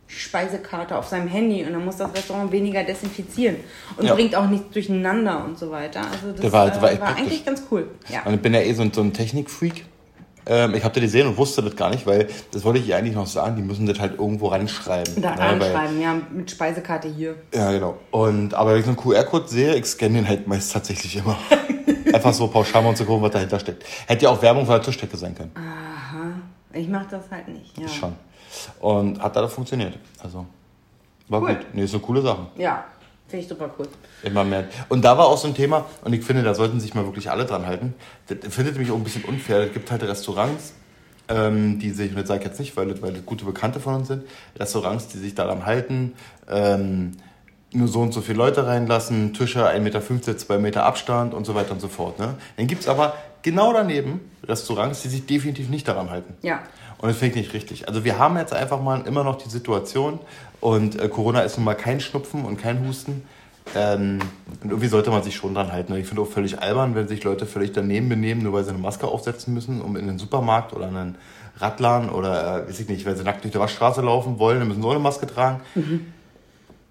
Speisekarte 0.07 0.97
auf 0.97 1.07
seinem 1.07 1.27
Handy 1.27 1.63
und 1.63 1.73
dann 1.73 1.85
muss 1.85 1.97
das 1.97 2.11
Restaurant 2.13 2.51
weniger 2.51 2.83
desinfizieren 2.83 3.57
und 3.95 4.05
Ja. 4.07 4.15
bringt 4.15 4.33
auch 4.35 4.47
nichts 4.49 4.71
durcheinander 4.73 5.45
und 5.45 5.59
so 5.59 5.69
weiter. 5.69 6.01
Also 6.11 6.31
das 6.31 6.41
Der 6.41 6.51
war- 6.51 6.71
der 6.71 6.81
war 6.81 6.91
äh, 6.91 6.99
war 6.99 7.05
praktisch. 7.07 7.25
eigentlich 7.25 7.45
ganz 7.45 7.63
cool. 7.69 7.87
Ja. 8.07 8.23
Und 8.23 8.33
ich 8.33 8.41
bin 8.41 8.53
ja 8.55 8.61
eh 8.61 8.73
so, 8.73 8.81
ein- 8.81 8.91
so 8.91 9.01
ein 9.01 9.13
Technikfreak. 9.13 9.85
Ähm, 10.49 10.73
ich 10.73 10.83
habe 10.83 10.93
das 10.95 11.03
gesehen 11.03 11.27
und 11.27 11.37
wusste 11.37 11.61
das 11.61 11.75
gar 11.75 11.91
nicht, 11.91 12.05
weil 12.07 12.27
das 12.51 12.63
wollte 12.65 12.79
ich 12.79 12.87
ihr 12.87 12.97
eigentlich 12.97 13.13
noch 13.15 13.27
sagen, 13.27 13.55
die 13.55 13.61
müssen 13.61 13.85
das 13.85 13.99
halt 13.99 14.17
irgendwo 14.19 14.47
ranschreiben. 14.47 15.21
Da 15.21 15.35
ne, 15.53 15.59
weil- 15.59 16.01
ja, 16.01 16.15
mit 16.31 16.49
Speisekarte 16.49 17.07
hier. 17.07 17.35
Ja, 17.53 17.71
genau. 17.71 17.97
Und, 18.11 18.53
aber 18.55 18.71
wenn 18.73 18.79
ich 18.79 18.85
so 18.85 18.89
einen 18.91 18.97
QR-Code 18.97 19.47
sehe, 19.47 19.75
ich 19.75 19.85
scanne 19.85 20.15
den 20.15 20.27
halt 20.27 20.47
meist 20.47 20.73
tatsächlich 20.73 21.15
immer. 21.17 21.37
Einfach 22.13 22.33
so 22.33 22.47
pauschal 22.47 22.81
mal 22.81 22.89
um 22.89 22.95
zu 22.95 23.05
gucken, 23.05 23.21
was 23.21 23.31
dahinter 23.31 23.59
steckt. 23.59 23.85
Hätte 24.07 24.23
ja 24.25 24.31
auch 24.31 24.41
Werbung 24.41 24.65
von 24.65 24.73
der 24.73 24.81
Tischdecke 24.81 25.15
sein 25.15 25.35
können. 25.35 25.51
Aha. 25.55 26.31
Ich 26.73 26.87
mach 26.87 27.05
das 27.07 27.29
halt 27.29 27.47
nicht. 27.47 27.77
Ja. 27.77 27.87
Schon. 27.87 28.13
Und 28.79 29.21
hat 29.21 29.35
da 29.35 29.47
funktioniert. 29.47 29.93
Also, 30.23 30.45
war 31.27 31.41
Cool. 31.43 31.49
gut. 31.55 31.65
Nee, 31.73 31.83
ist 31.83 31.93
eine 31.93 32.01
coole 32.01 32.21
Sache. 32.23 32.47
Ja, 32.57 32.85
finde 33.29 33.43
ich 33.43 33.47
super 33.47 33.69
cool. 33.77 33.87
Immer 34.23 34.43
mehr. 34.43 34.65
Und 34.89 35.05
da 35.05 35.17
war 35.17 35.27
auch 35.27 35.37
so 35.37 35.47
ein 35.47 35.53
Thema, 35.53 35.85
und 36.03 36.13
ich 36.13 36.23
finde, 36.23 36.43
da 36.43 36.53
sollten 36.53 36.79
sich 36.79 36.93
mal 36.93 37.05
wirklich 37.05 37.29
alle 37.29 37.45
dran 37.45 37.65
halten. 37.65 37.93
Das 38.27 38.53
findet 38.53 38.77
mich 38.77 38.91
auch 38.91 38.95
ein 38.95 39.03
bisschen 39.03 39.23
unfair. 39.23 39.59
Es 39.59 39.73
gibt 39.73 39.91
halt 39.91 40.03
Restaurants, 40.03 40.73
ähm, 41.27 41.79
die 41.79 41.91
sich, 41.91 42.11
und 42.11 42.17
das 42.17 42.27
sage 42.27 42.41
ich 42.41 42.45
jetzt 42.47 42.59
nicht, 42.59 42.75
weil 42.75 42.87
das, 42.87 43.01
weil 43.01 43.13
das 43.13 43.25
gute 43.25 43.45
Bekannte 43.45 43.79
von 43.79 43.95
uns 43.95 44.07
sind, 44.07 44.23
Restaurants, 44.57 45.07
die 45.07 45.19
sich 45.19 45.35
daran 45.35 45.65
halten, 45.65 46.13
ähm, 46.49 47.11
nur 47.71 47.87
so 47.87 48.01
und 48.01 48.13
so 48.13 48.21
viele 48.21 48.39
Leute 48.39 48.65
reinlassen, 48.65 49.33
Tische 49.33 49.67
1,50 49.69 49.79
Meter, 49.79 50.37
2 50.37 50.57
Meter 50.57 50.85
Abstand 50.85 51.35
und 51.35 51.45
so 51.45 51.53
weiter 51.53 51.71
und 51.71 51.81
so 51.81 51.87
fort. 51.87 52.17
Ne? 52.17 52.35
Dann 52.57 52.65
gibt 52.65 52.81
es 52.81 52.87
aber 52.87 53.13
genau 53.43 53.73
daneben 53.73 54.21
Restaurants, 54.43 55.03
die 55.03 55.09
sich 55.09 55.25
definitiv 55.27 55.69
nicht 55.69 55.87
daran 55.87 56.09
halten. 56.09 56.33
Ja. 56.41 56.63
Und 56.97 57.09
das 57.09 57.17
finde 57.17 57.39
ich 57.39 57.45
nicht 57.45 57.53
richtig. 57.53 57.87
Also 57.87 58.03
wir 58.03 58.19
haben 58.19 58.37
jetzt 58.37 58.53
einfach 58.53 58.81
mal 58.81 59.07
immer 59.07 59.23
noch 59.23 59.37
die 59.37 59.49
Situation 59.49 60.19
und 60.61 60.99
äh, 60.99 61.07
Corona 61.07 61.41
ist 61.41 61.57
nun 61.57 61.65
mal 61.65 61.75
kein 61.75 61.99
Schnupfen 61.99 62.45
und 62.45 62.57
kein 62.57 62.87
Husten. 62.87 63.23
Ähm, 63.75 64.19
und 64.63 64.71
irgendwie 64.71 64.87
sollte 64.87 65.11
man 65.11 65.21
sich 65.21 65.35
schon 65.35 65.53
dran 65.53 65.71
halten. 65.71 65.93
Ich 65.95 66.07
finde 66.07 66.23
auch 66.23 66.27
völlig 66.27 66.59
albern, 66.59 66.95
wenn 66.95 67.07
sich 67.07 67.23
Leute 67.23 67.45
völlig 67.45 67.71
daneben 67.71 68.09
benehmen, 68.09 68.41
nur 68.41 68.53
weil 68.53 68.63
sie 68.63 68.71
eine 68.71 68.79
Maske 68.79 69.07
aufsetzen 69.07 69.53
müssen, 69.53 69.81
um 69.81 69.95
in 69.95 70.07
den 70.07 70.17
Supermarkt 70.17 70.73
oder 70.73 70.87
in 70.87 70.95
einen 70.95 71.15
Radladen 71.57 72.09
oder, 72.09 72.63
äh, 72.63 72.69
weiß 72.69 72.79
ich 72.79 72.89
nicht, 72.89 73.05
wenn 73.05 73.15
sie 73.15 73.23
nackt 73.23 73.43
durch 73.43 73.51
die 73.51 73.59
Waschstraße 73.59 74.01
laufen 74.01 74.39
wollen, 74.39 74.59
dann 74.59 74.67
müssen 74.67 74.81
sie 74.81 74.87
auch 74.87 74.91
eine 74.91 74.99
Maske 74.99 75.27
tragen. 75.27 75.61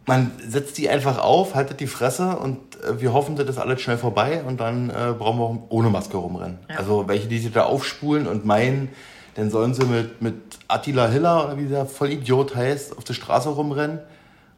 Man 0.06 0.30
setzt 0.46 0.78
die 0.78 0.88
einfach 0.88 1.18
auf, 1.18 1.54
haltet 1.54 1.80
die 1.80 1.86
Fresse 1.86 2.36
und 2.36 2.58
äh, 2.82 3.00
wir 3.00 3.12
hoffen, 3.12 3.36
das 3.36 3.48
ist 3.48 3.58
alles 3.58 3.80
schnell 3.80 3.98
vorbei 3.98 4.42
und 4.46 4.60
dann 4.60 4.90
äh, 4.90 5.14
brauchen 5.18 5.38
wir 5.38 5.44
auch 5.44 5.58
ohne 5.70 5.90
Maske 5.90 6.16
rumrennen. 6.16 6.58
Also 6.76 7.08
welche, 7.08 7.28
die 7.28 7.38
sich 7.38 7.52
da 7.52 7.64
aufspulen 7.64 8.26
und 8.26 8.44
meinen, 8.46 8.88
dann 9.34 9.50
sollen 9.50 9.74
sie 9.74 9.84
mit, 9.84 10.22
mit 10.22 10.57
Attila 10.68 11.08
Hiller 11.08 11.46
oder 11.46 11.58
wie 11.58 11.66
der 11.66 11.86
Vollidiot 11.86 12.54
heißt, 12.54 12.96
auf 12.96 13.04
der 13.04 13.14
Straße 13.14 13.48
rumrennen 13.48 14.00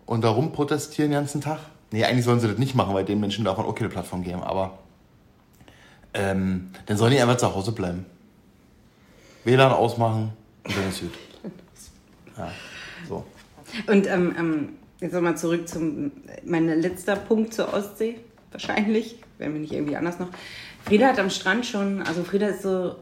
und 0.06 0.22
da 0.22 0.30
rumprotestieren 0.30 1.10
den 1.10 1.20
ganzen 1.20 1.40
Tag. 1.40 1.60
Nee, 1.92 2.04
eigentlich 2.04 2.24
sollen 2.24 2.40
sie 2.40 2.48
das 2.48 2.58
nicht 2.58 2.74
machen, 2.74 2.94
weil 2.94 3.04
den 3.04 3.20
Menschen 3.20 3.44
man 3.44 3.56
auch 3.56 3.74
keine 3.74 3.88
Plattform 3.88 4.22
geben, 4.22 4.42
aber 4.42 4.78
ähm, 6.14 6.70
dann 6.86 6.96
sollen 6.96 7.12
die 7.12 7.20
einfach 7.20 7.36
zu 7.36 7.54
Hause 7.54 7.72
bleiben. 7.72 8.06
WLAN 9.44 9.72
ausmachen 9.72 10.32
und 10.64 10.76
dann 10.76 10.88
ist 10.88 11.00
gut. 11.00 11.12
Ja, 12.38 12.50
so. 13.06 13.24
Und 13.86 14.06
ähm, 14.06 14.34
ähm, 14.38 14.68
jetzt 15.00 15.12
nochmal 15.12 15.36
zurück 15.36 15.68
zum, 15.68 16.12
mein 16.44 16.68
letzter 16.68 17.16
Punkt 17.16 17.52
zur 17.52 17.74
Ostsee, 17.74 18.18
wahrscheinlich, 18.50 19.16
wenn 19.36 19.52
wir 19.52 19.60
nicht 19.60 19.72
irgendwie 19.72 19.96
anders 19.96 20.18
noch. 20.18 20.28
Frieda 20.84 21.08
hat 21.08 21.18
am 21.18 21.28
Strand 21.28 21.66
schon, 21.66 22.02
also 22.02 22.24
Frieda 22.24 22.46
ist 22.48 22.62
so, 22.62 22.96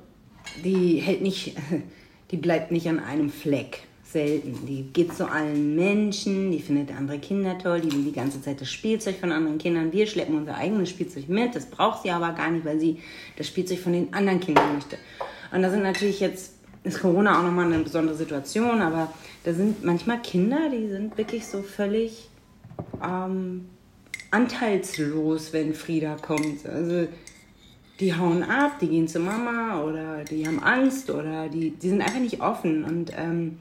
die 0.64 0.96
hält 0.98 1.22
nicht, 1.22 1.56
die 2.30 2.36
bleibt 2.36 2.70
nicht 2.70 2.88
an 2.88 3.00
einem 3.00 3.30
Fleck. 3.30 3.82
Selten. 4.10 4.64
Die 4.66 4.84
geht 4.84 5.12
zu 5.14 5.30
allen 5.30 5.76
Menschen, 5.76 6.50
die 6.50 6.60
findet 6.60 6.96
andere 6.96 7.18
Kinder 7.18 7.58
toll, 7.58 7.82
die 7.82 7.92
will 7.92 8.04
die 8.04 8.12
ganze 8.12 8.40
Zeit 8.40 8.58
das 8.58 8.72
Spielzeug 8.72 9.16
von 9.20 9.32
anderen 9.32 9.58
Kindern. 9.58 9.92
Wir 9.92 10.06
schleppen 10.06 10.38
unser 10.38 10.56
eigenes 10.56 10.88
Spielzeug 10.88 11.28
mit, 11.28 11.54
das 11.54 11.66
braucht 11.66 12.04
sie 12.04 12.10
aber 12.10 12.32
gar 12.32 12.50
nicht, 12.50 12.64
weil 12.64 12.80
sie 12.80 13.02
das 13.36 13.46
Spielzeug 13.46 13.80
von 13.80 13.92
den 13.92 14.14
anderen 14.14 14.40
Kindern 14.40 14.74
möchte. 14.74 14.96
Und 15.52 15.60
da 15.60 15.70
sind 15.70 15.82
natürlich 15.82 16.20
jetzt, 16.20 16.54
ist 16.84 17.00
Corona 17.00 17.38
auch 17.38 17.42
nochmal 17.42 17.66
eine 17.66 17.82
besondere 17.82 18.16
Situation, 18.16 18.80
aber 18.80 19.12
da 19.44 19.52
sind 19.52 19.84
manchmal 19.84 20.22
Kinder, 20.22 20.70
die 20.72 20.88
sind 20.88 21.18
wirklich 21.18 21.46
so 21.46 21.60
völlig 21.60 22.30
ähm, 23.04 23.66
anteilslos, 24.30 25.52
wenn 25.52 25.74
Frieda 25.74 26.16
kommt. 26.16 26.66
Also 26.66 27.08
die 28.00 28.14
hauen 28.14 28.42
ab, 28.42 28.78
die 28.80 28.88
gehen 28.88 29.08
zu 29.08 29.18
Mama 29.18 29.82
oder 29.82 30.24
die 30.24 30.46
haben 30.46 30.62
Angst 30.62 31.10
oder 31.10 31.48
die, 31.48 31.70
die 31.70 31.88
sind 31.88 32.00
einfach 32.00 32.20
nicht 32.20 32.40
offen. 32.40 32.84
Und, 32.84 33.12
ähm, 33.16 33.58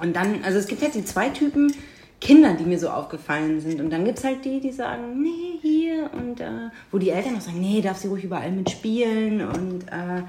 und 0.00 0.14
dann, 0.14 0.44
also 0.44 0.58
es 0.58 0.68
gibt 0.68 0.82
halt 0.82 0.94
die 0.94 1.04
zwei 1.04 1.28
Typen 1.30 1.72
Kinder, 2.20 2.54
die 2.54 2.64
mir 2.64 2.78
so 2.78 2.88
aufgefallen 2.88 3.60
sind. 3.60 3.80
Und 3.80 3.90
dann 3.90 4.04
gibt 4.04 4.18
es 4.18 4.24
halt 4.24 4.44
die, 4.44 4.60
die 4.60 4.72
sagen, 4.72 5.22
nee, 5.22 5.58
hier. 5.60 6.10
Und 6.12 6.40
äh, 6.40 6.70
wo 6.90 6.98
die 6.98 7.10
Eltern 7.10 7.36
auch 7.36 7.40
sagen, 7.40 7.60
nee, 7.60 7.80
darf 7.80 7.98
sie 7.98 8.08
ruhig 8.08 8.24
überall 8.24 8.50
mitspielen. 8.50 9.40
Und 9.40 9.84
äh, 9.88 10.22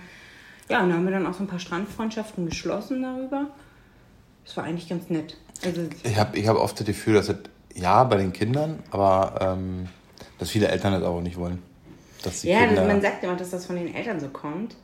ja, 0.69 0.83
und 0.83 0.89
da 0.89 0.95
haben 0.95 1.05
wir 1.05 1.11
dann 1.11 1.25
auch 1.25 1.33
so 1.33 1.43
ein 1.43 1.47
paar 1.47 1.59
Strandfreundschaften 1.59 2.45
geschlossen 2.45 3.01
darüber. 3.01 3.47
Das 4.45 4.57
war 4.57 4.63
eigentlich 4.63 4.89
ganz 4.89 5.09
nett. 5.09 5.37
Also, 5.65 5.81
Ich 6.03 6.17
habe 6.17 6.37
ich 6.37 6.47
hab 6.47 6.57
oft 6.57 6.79
das 6.79 6.85
Gefühl, 6.85 7.15
dass 7.15 7.29
es, 7.29 7.37
ja, 7.75 8.03
bei 8.03 8.17
den 8.17 8.33
Kindern, 8.33 8.79
aber 8.91 9.39
ähm, 9.41 9.87
dass 10.37 10.51
viele 10.51 10.67
Eltern 10.67 10.93
das 10.93 11.03
auch 11.03 11.21
nicht 11.21 11.37
wollen. 11.37 11.61
Dass 12.23 12.41
die 12.41 12.49
ja, 12.49 12.65
Kinder, 12.65 12.85
man 12.85 13.01
sagt 13.01 13.23
immer, 13.23 13.35
dass 13.35 13.49
das 13.51 13.65
von 13.65 13.75
den 13.75 13.93
Eltern 13.93 14.19
so 14.19 14.27
kommt. 14.29 14.75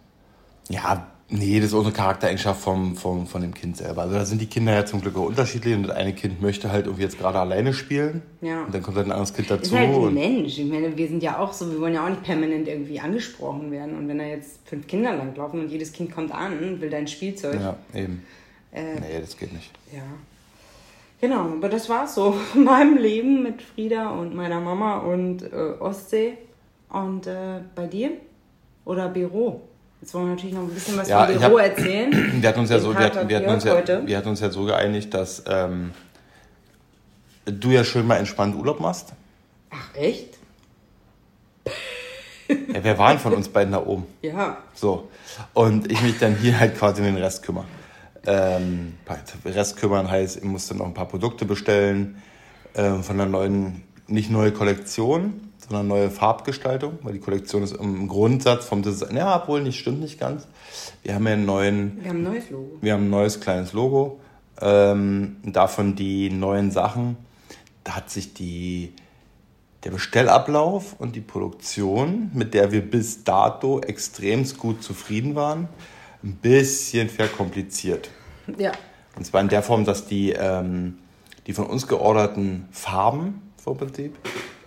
ja, 0.69 1.07
nee, 1.29 1.59
das 1.59 1.69
ist 1.69 1.73
auch 1.73 1.83
eine 1.83 1.91
Charaktereigenschaft 1.91 2.61
vom, 2.61 2.95
vom, 2.95 3.25
von 3.27 3.41
dem 3.41 3.53
Kind 3.53 3.77
selber. 3.77 4.03
Also 4.03 4.13
da 4.15 4.25
sind 4.25 4.39
die 4.39 4.45
Kinder 4.45 4.73
ja 4.73 4.85
zum 4.85 5.01
Glück 5.01 5.17
auch 5.17 5.25
unterschiedlich 5.25 5.75
und 5.75 5.83
das 5.83 5.95
eine 5.95 6.13
Kind 6.13 6.41
möchte 6.41 6.71
halt 6.71 6.85
irgendwie 6.85 7.03
jetzt 7.03 7.17
gerade 7.17 7.39
alleine 7.39 7.73
spielen. 7.73 8.21
Ja. 8.41 8.63
Und 8.63 8.73
dann 8.73 8.81
kommt 8.83 8.95
halt 8.97 9.07
ein 9.07 9.11
anderes 9.11 9.33
Kind 9.33 9.49
Ist 9.49 9.59
dazu. 9.63 9.75
halt 9.75 9.89
ein 9.89 9.95
und, 9.95 10.13
Mensch. 10.13 10.57
Ich 10.59 10.65
meine, 10.65 10.95
wir 10.95 11.07
sind 11.07 11.23
ja 11.23 11.39
auch 11.39 11.51
so, 11.51 11.71
wir 11.71 11.79
wollen 11.81 11.95
ja 11.95 12.05
auch 12.05 12.09
nicht 12.09 12.23
permanent 12.23 12.67
irgendwie 12.67 12.99
angesprochen 12.99 13.71
werden. 13.71 13.97
Und 13.97 14.07
wenn 14.07 14.19
da 14.19 14.23
jetzt 14.25 14.59
fünf 14.67 14.87
Kinder 14.87 15.15
langlaufen 15.15 15.59
und 15.61 15.69
jedes 15.69 15.91
Kind 15.93 16.13
kommt 16.13 16.31
an, 16.31 16.79
will 16.79 16.89
dein 16.89 17.07
Spielzeug. 17.07 17.59
ja, 17.59 17.75
eben. 17.93 18.23
Äh, 18.71 18.99
Nee, 18.99 19.19
das 19.19 19.35
geht 19.37 19.51
nicht. 19.51 19.71
ja. 19.93 20.01
Genau, 21.21 21.39
aber 21.41 21.69
das 21.69 21.89
war's 21.89 22.13
so 22.13 22.31
von 22.53 22.65
meinem 22.65 22.97
Leben 22.97 23.41
mit 23.41 23.61
Frieda 23.61 24.11
und 24.11 24.35
meiner 24.35 24.59
Mama 24.59 24.97
und 24.99 25.41
äh, 25.43 25.73
Ostsee. 25.79 26.37
Und 26.95 27.27
äh, 27.27 27.59
bei 27.75 27.87
dir? 27.87 28.11
Oder 28.85 29.09
Büro? 29.09 29.61
Jetzt 29.99 30.13
wollen 30.13 30.27
wir 30.27 30.35
natürlich 30.35 30.55
noch 30.55 30.61
ein 30.63 30.69
bisschen 30.69 30.97
was 30.97 31.09
Ja, 31.09 31.25
von 31.25 31.33
ich 31.35 31.41
Büro 31.41 31.59
hab- 31.59 31.65
erzählen. 31.77 32.11
Wir 32.41 32.47
hatten 32.49 32.59
uns 32.61 32.69
ja 32.69 32.79
so, 32.79 32.89
wir 32.97 32.99
hatten, 33.05 33.27
wir 33.27 33.37
hatten 33.37 33.49
uns 33.49 33.63
ja, 33.65 34.07
wir 34.07 34.17
hatten 34.17 34.29
uns 34.29 34.39
ja 34.39 34.49
so 34.49 34.63
geeinigt, 34.65 35.13
dass 35.13 35.43
ähm, 35.47 35.91
du 37.45 37.71
ja 37.71 37.83
schön 37.83 38.07
mal 38.07 38.15
entspannt 38.17 38.55
Urlaub 38.55 38.79
machst. 38.79 39.13
Ach, 39.71 39.93
echt? 39.95 40.37
Ja, 42.47 42.83
wer 42.83 42.97
war 42.99 43.09
denn 43.09 43.17
von 43.19 43.33
uns 43.33 43.49
beiden 43.49 43.71
da 43.71 43.83
oben? 43.83 44.05
Ja. 44.21 44.57
So. 44.75 45.09
Und 45.55 45.91
ich 45.91 45.99
mich 46.03 46.19
dann 46.19 46.35
hier 46.35 46.59
halt 46.59 46.77
quasi 46.77 47.01
um 47.01 47.07
den 47.07 47.17
Rest 47.17 47.41
kümmere. 47.41 47.65
Ähm, 48.27 48.93
Rest 49.43 49.77
kümmern 49.77 50.11
heißt, 50.11 50.37
ich 50.37 50.43
musste 50.43 50.75
noch 50.75 50.85
ein 50.85 50.93
paar 50.93 51.07
Produkte 51.07 51.45
bestellen 51.45 52.21
ähm, 52.75 53.01
von 53.03 53.19
einer 53.19 53.27
neuen, 53.29 53.81
nicht 54.07 54.29
neue 54.29 54.51
Kollektion, 54.51 55.44
sondern 55.67 55.87
neue 55.87 56.11
Farbgestaltung, 56.11 56.99
weil 57.01 57.13
die 57.13 57.19
Kollektion 57.19 57.63
ist 57.63 57.75
im 57.75 58.07
Grundsatz 58.07 58.65
vom 58.65 58.83
Design, 58.83 59.17
ja, 59.17 59.41
obwohl 59.41 59.61
nicht, 59.61 59.79
stimmt 59.79 60.01
nicht 60.01 60.19
ganz. 60.19 60.47
Wir 61.03 61.15
haben 61.15 61.25
ja 61.25 61.33
einen 61.33 61.45
neuen, 61.45 62.03
Wir 62.03 62.09
haben 62.09 62.17
ein 62.19 62.23
neues 62.23 62.49
Logo. 62.49 62.77
wir 62.81 62.93
haben 62.93 63.03
ein 63.05 63.09
neues 63.09 63.39
kleines 63.39 63.73
Logo. 63.73 64.19
Ähm, 64.61 65.37
davon 65.43 65.95
die 65.95 66.29
neuen 66.29 66.71
Sachen. 66.71 67.17
Da 67.83 67.97
hat 67.97 68.09
sich 68.09 68.33
die, 68.33 68.93
der 69.83 69.91
Bestellablauf 69.91 70.95
und 70.99 71.15
die 71.15 71.21
Produktion, 71.21 72.31
mit 72.33 72.53
der 72.53 72.71
wir 72.71 72.81
bis 72.81 73.23
dato 73.23 73.81
extremst 73.81 74.57
gut 74.57 74.81
zufrieden 74.81 75.35
waren, 75.35 75.67
ein 76.23 76.35
bisschen 76.35 77.09
verkompliziert. 77.09 78.09
Ja. 78.57 78.71
Und 79.15 79.25
zwar 79.25 79.41
in 79.41 79.49
der 79.49 79.61
Form, 79.61 79.85
dass 79.85 80.07
die, 80.07 80.31
ähm, 80.31 80.99
die 81.47 81.53
von 81.53 81.65
uns 81.65 81.87
georderten 81.87 82.67
Farben 82.71 83.41
vom 83.57 83.77
Prinzip 83.77 84.15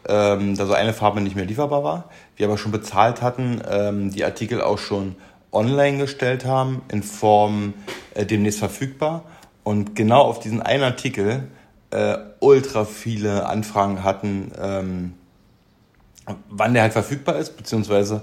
ähm, 0.08 0.56
da 0.56 0.66
so 0.66 0.72
eine 0.72 0.92
Farbe 0.92 1.20
nicht 1.20 1.36
mehr 1.36 1.44
lieferbar 1.44 1.84
war. 1.84 2.10
Wir 2.36 2.46
aber 2.46 2.58
schon 2.58 2.72
bezahlt 2.72 3.22
hatten, 3.22 3.60
ähm, 3.68 4.10
die 4.10 4.24
Artikel 4.24 4.60
auch 4.60 4.78
schon 4.78 5.16
online 5.52 5.98
gestellt 5.98 6.44
haben, 6.44 6.82
in 6.90 7.02
Form 7.02 7.74
äh, 8.14 8.26
demnächst 8.26 8.58
verfügbar. 8.58 9.24
Und 9.62 9.94
genau 9.94 10.22
auf 10.22 10.40
diesen 10.40 10.62
einen 10.62 10.82
Artikel 10.82 11.48
äh, 11.90 12.16
ultra 12.40 12.84
viele 12.84 13.46
Anfragen 13.46 14.02
hatten, 14.02 14.52
ähm, 14.58 15.14
wann 16.50 16.74
der 16.74 16.82
halt 16.82 16.92
verfügbar 16.92 17.36
ist, 17.36 17.56
beziehungsweise 17.56 18.22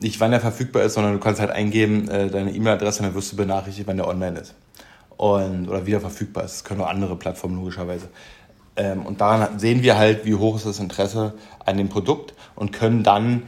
nicht 0.00 0.20
wann 0.20 0.30
der 0.30 0.40
verfügbar 0.40 0.82
ist, 0.82 0.94
sondern 0.94 1.12
du 1.14 1.20
kannst 1.20 1.40
halt 1.40 1.50
eingeben, 1.50 2.08
äh, 2.08 2.28
deine 2.28 2.52
E-Mail-Adresse 2.52 3.00
und 3.00 3.06
dann 3.06 3.14
wirst 3.14 3.32
du 3.32 3.36
benachrichtigt, 3.36 3.86
wann 3.86 3.96
der 3.96 4.08
online 4.08 4.40
ist. 4.40 4.54
Und, 5.16 5.68
oder 5.68 5.86
wieder 5.86 6.00
verfügbar 6.00 6.44
ist. 6.44 6.52
Das 6.52 6.64
können 6.64 6.80
auch 6.80 6.88
andere 6.88 7.16
Plattformen 7.16 7.56
logischerweise. 7.56 8.08
Ähm, 8.76 9.06
und 9.06 9.20
daran 9.20 9.58
sehen 9.58 9.82
wir 9.82 9.96
halt, 9.96 10.24
wie 10.24 10.34
hoch 10.34 10.56
ist 10.56 10.66
das 10.66 10.80
Interesse 10.80 11.34
an 11.64 11.76
dem 11.76 11.88
Produkt 11.88 12.34
und 12.56 12.72
können 12.72 13.02
dann 13.02 13.44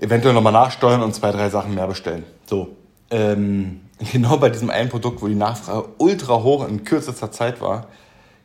eventuell 0.00 0.34
nochmal 0.34 0.52
nachsteuern 0.52 1.02
und 1.02 1.14
zwei, 1.14 1.30
drei 1.30 1.50
Sachen 1.50 1.74
mehr 1.74 1.86
bestellen. 1.86 2.24
So. 2.46 2.76
Ähm, 3.10 3.80
genau 4.12 4.36
bei 4.38 4.50
diesem 4.50 4.70
einen 4.70 4.88
Produkt, 4.88 5.22
wo 5.22 5.28
die 5.28 5.34
Nachfrage 5.34 5.88
ultra 5.98 6.42
hoch 6.42 6.66
in 6.66 6.84
kürzester 6.84 7.30
Zeit 7.30 7.60
war, 7.60 7.86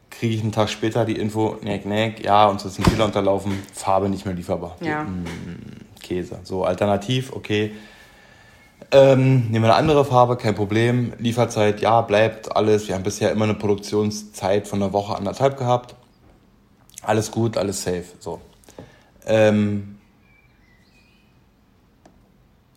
kriege 0.09 0.35
ich 0.35 0.41
einen 0.41 0.51
Tag 0.51 0.69
später 0.69 1.05
die 1.05 1.17
Info, 1.17 1.57
neck, 1.61 1.85
neck, 1.85 2.23
ja, 2.23 2.47
uns 2.47 2.63
ist 2.65 2.79
ein 2.79 2.85
Fehler 2.85 3.05
unterlaufen, 3.05 3.61
Farbe 3.73 4.09
nicht 4.09 4.25
mehr 4.25 4.35
lieferbar. 4.35 4.77
Ja. 4.81 5.03
Mm, 5.03 5.25
Käse. 6.01 6.39
So, 6.43 6.63
alternativ, 6.63 7.33
okay. 7.33 7.73
Ähm, 8.95 9.49
nehmen 9.49 9.65
wir 9.65 9.75
eine 9.75 9.75
andere 9.75 10.05
Farbe, 10.05 10.37
kein 10.37 10.55
Problem. 10.55 11.11
Lieferzeit, 11.19 11.81
ja, 11.81 11.99
bleibt 11.99 12.55
alles. 12.55 12.87
Wir 12.87 12.95
haben 12.95 13.03
bisher 13.03 13.29
immer 13.29 13.43
eine 13.43 13.55
Produktionszeit 13.55 14.69
von 14.69 14.81
einer 14.81 14.93
Woche, 14.93 15.17
anderthalb 15.17 15.57
gehabt. 15.57 15.95
Alles 17.01 17.29
gut, 17.29 17.57
alles 17.57 17.83
safe. 17.83 18.05
So. 18.19 18.39
Ähm, 19.25 19.97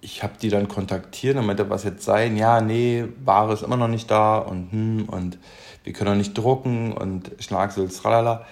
ich 0.00 0.24
habe 0.24 0.33
die 0.42 0.48
dann 0.48 0.66
kontaktiert 0.66 1.37
und 1.37 1.46
meinte, 1.46 1.70
was 1.70 1.85
jetzt 1.85 2.04
sein? 2.04 2.37
Ja, 2.37 2.61
nee, 2.61 3.04
Ware 3.24 3.52
ist 3.52 3.62
immer 3.62 3.76
noch 3.76 3.87
nicht 3.87 4.11
da 4.11 4.38
und 4.38 4.72
hm, 4.72 5.04
und 5.09 5.38
wir 5.85 5.92
können 5.92 6.11
noch 6.11 6.18
nicht 6.18 6.37
drucken 6.37 6.94
und 6.94 7.31
Schnacksels, 7.38 8.02
tralala. 8.02 8.44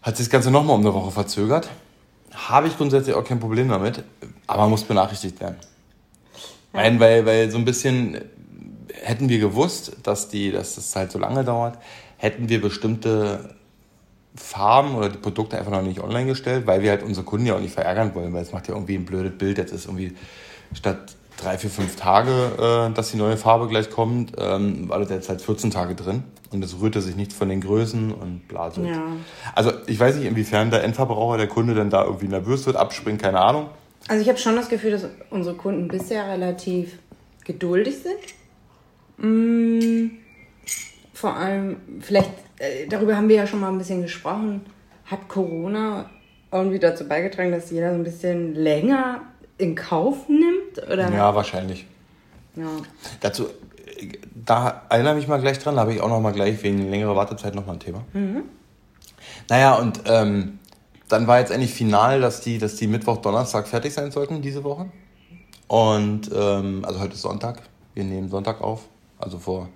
Hat 0.00 0.16
sich 0.16 0.26
das 0.26 0.30
Ganze 0.30 0.52
nochmal 0.52 0.76
um 0.76 0.82
eine 0.82 0.94
Woche 0.94 1.10
verzögert. 1.10 1.68
Habe 2.32 2.68
ich 2.68 2.76
grundsätzlich 2.76 3.16
auch 3.16 3.24
kein 3.24 3.40
Problem 3.40 3.68
damit, 3.68 4.04
aber 4.46 4.68
muss 4.68 4.84
benachrichtigt 4.84 5.40
werden. 5.40 5.56
Nein, 6.72 7.00
weil, 7.00 7.26
weil 7.26 7.50
so 7.50 7.58
ein 7.58 7.64
bisschen 7.64 8.18
hätten 9.02 9.28
wir 9.28 9.38
gewusst, 9.38 9.96
dass, 10.02 10.28
die, 10.28 10.52
dass 10.52 10.76
das 10.76 10.94
halt 10.94 11.12
so 11.12 11.18
lange 11.18 11.44
dauert, 11.44 11.78
hätten 12.16 12.48
wir 12.48 12.60
bestimmte 12.60 13.54
Farben 14.34 14.94
oder 14.94 15.08
die 15.08 15.18
Produkte 15.18 15.58
einfach 15.58 15.72
noch 15.72 15.82
nicht 15.82 16.00
online 16.00 16.26
gestellt, 16.26 16.66
weil 16.66 16.82
wir 16.82 16.90
halt 16.90 17.02
unsere 17.02 17.26
Kunden 17.26 17.46
ja 17.46 17.54
auch 17.54 17.60
nicht 17.60 17.74
verärgern 17.74 18.14
wollen, 18.14 18.32
weil 18.32 18.42
es 18.42 18.52
macht 18.52 18.68
ja 18.68 18.74
irgendwie 18.74 18.94
ein 18.94 19.04
blödes 19.04 19.36
Bild. 19.36 19.58
Jetzt 19.58 19.72
ist 19.72 19.86
irgendwie 19.86 20.14
statt 20.72 21.16
drei, 21.36 21.58
vier, 21.58 21.70
fünf 21.70 21.96
Tage, 21.96 22.88
äh, 22.90 22.94
dass 22.94 23.10
die 23.10 23.16
neue 23.16 23.36
Farbe 23.36 23.68
gleich 23.68 23.90
kommt, 23.90 24.32
ähm, 24.38 24.88
war 24.88 25.00
das 25.00 25.10
jetzt 25.10 25.28
halt 25.28 25.42
14 25.42 25.70
Tage 25.70 25.94
drin 25.94 26.24
und 26.50 26.62
es 26.64 26.80
rührte 26.80 27.02
sich 27.02 27.16
nicht 27.16 27.32
von 27.32 27.48
den 27.48 27.60
Größen 27.60 28.12
und 28.12 28.48
bla. 28.48 28.70
Ja. 28.82 29.02
Also 29.54 29.72
ich 29.86 29.98
weiß 29.98 30.16
nicht, 30.16 30.26
inwiefern 30.26 30.70
der 30.70 30.84
Endverbraucher, 30.84 31.38
der 31.38 31.48
Kunde 31.48 31.74
dann 31.74 31.90
da 31.90 32.04
irgendwie 32.04 32.28
nervös 32.28 32.64
wird, 32.66 32.76
abspringt, 32.76 33.20
keine 33.20 33.40
Ahnung. 33.40 33.66
Also 34.08 34.22
ich 34.22 34.28
habe 34.28 34.38
schon 34.38 34.56
das 34.56 34.68
Gefühl, 34.68 34.90
dass 34.90 35.06
unsere 35.30 35.56
Kunden 35.56 35.88
bisher 35.88 36.28
relativ 36.28 36.98
geduldig 37.44 37.96
sind. 37.98 38.18
Mmh, 39.18 40.10
vor 41.12 41.36
allem, 41.36 41.76
vielleicht 42.00 42.30
äh, 42.58 42.86
darüber 42.88 43.16
haben 43.16 43.28
wir 43.28 43.36
ja 43.36 43.46
schon 43.46 43.60
mal 43.60 43.70
ein 43.70 43.78
bisschen 43.78 44.02
gesprochen, 44.02 44.62
hat 45.06 45.28
Corona 45.28 46.10
irgendwie 46.50 46.78
dazu 46.78 47.06
beigetragen, 47.06 47.52
dass 47.52 47.70
jeder 47.70 47.90
so 47.90 47.96
ein 47.96 48.04
bisschen 48.04 48.54
länger 48.54 49.22
in 49.58 49.74
Kauf 49.74 50.28
nimmt? 50.28 50.78
Oder? 50.90 51.10
Ja, 51.10 51.34
wahrscheinlich. 51.34 51.86
Ja. 52.56 52.66
Dazu, 53.20 53.46
da 54.34 54.82
erinnere 54.88 55.14
mich 55.14 55.28
mal 55.28 55.40
gleich 55.40 55.58
dran, 55.58 55.76
da 55.76 55.82
habe 55.82 55.94
ich 55.94 56.00
auch 56.00 56.08
noch 56.08 56.20
mal 56.20 56.32
gleich 56.32 56.62
wegen 56.62 56.90
längerer 56.90 57.16
Wartezeit 57.16 57.54
noch 57.54 57.66
mal 57.66 57.74
ein 57.74 57.80
Thema. 57.80 58.04
Mhm. 58.12 58.42
Naja, 59.48 59.74
und 59.74 60.00
ähm, 60.06 60.58
dann 61.12 61.26
war 61.26 61.38
jetzt 61.40 61.50
endlich 61.50 61.72
final, 61.72 62.20
dass 62.20 62.40
die, 62.40 62.58
dass 62.58 62.76
die 62.76 62.86
Mittwoch, 62.86 63.18
Donnerstag 63.18 63.68
fertig 63.68 63.92
sein 63.92 64.10
sollten 64.10 64.40
diese 64.40 64.64
Woche. 64.64 64.86
Und 65.68 66.30
ähm, 66.34 66.84
also 66.86 67.00
heute 67.00 67.14
ist 67.14 67.22
Sonntag. 67.22 67.62
Wir 67.94 68.04
nehmen 68.04 68.30
Sonntag 68.30 68.62
auf. 68.62 68.88
Also 69.18 69.38
vor 69.38 69.68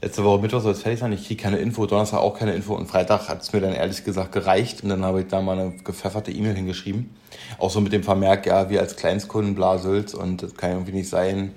letzte 0.00 0.24
Woche 0.24 0.40
Mittwoch 0.40 0.60
soll 0.60 0.72
es 0.72 0.82
fertig 0.82 1.00
sein. 1.00 1.12
Ich 1.12 1.26
kriege 1.26 1.42
keine 1.42 1.58
Info, 1.58 1.84
Donnerstag 1.84 2.20
auch 2.20 2.38
keine 2.38 2.54
Info 2.54 2.74
und 2.74 2.86
Freitag 2.86 3.28
hat 3.28 3.42
es 3.42 3.52
mir 3.52 3.60
dann 3.60 3.74
ehrlich 3.74 4.04
gesagt 4.04 4.32
gereicht 4.32 4.82
und 4.82 4.88
dann 4.88 5.04
habe 5.04 5.20
ich 5.20 5.26
da 5.26 5.42
mal 5.42 5.58
eine 5.58 5.76
gepfefferte 5.76 6.32
E-Mail 6.32 6.54
hingeschrieben. 6.54 7.10
Auch 7.58 7.70
so 7.70 7.80
mit 7.80 7.92
dem 7.92 8.02
Vermerk, 8.02 8.46
ja, 8.46 8.70
wir 8.70 8.80
als 8.80 8.96
Kleinstkunden, 8.96 9.54
bla, 9.54 9.78
Sülz 9.78 10.14
und 10.14 10.42
das 10.42 10.54
kann 10.54 10.70
irgendwie 10.70 10.92
nicht 10.92 11.10
sein. 11.10 11.52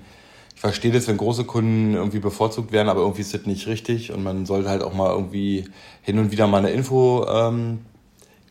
Ich 0.54 0.60
verstehe 0.60 0.92
das, 0.92 1.08
wenn 1.08 1.16
große 1.16 1.44
Kunden 1.44 1.94
irgendwie 1.94 2.20
bevorzugt 2.20 2.72
werden, 2.72 2.88
aber 2.88 3.00
irgendwie 3.00 3.22
ist 3.22 3.34
das 3.34 3.46
nicht 3.46 3.66
richtig 3.66 4.12
und 4.12 4.22
man 4.22 4.44
sollte 4.46 4.68
halt 4.68 4.82
auch 4.82 4.94
mal 4.94 5.10
irgendwie 5.10 5.64
hin 6.02 6.18
und 6.18 6.30
wieder 6.30 6.46
mal 6.46 6.58
eine 6.58 6.70
Info 6.70 7.26
ähm, 7.26 7.80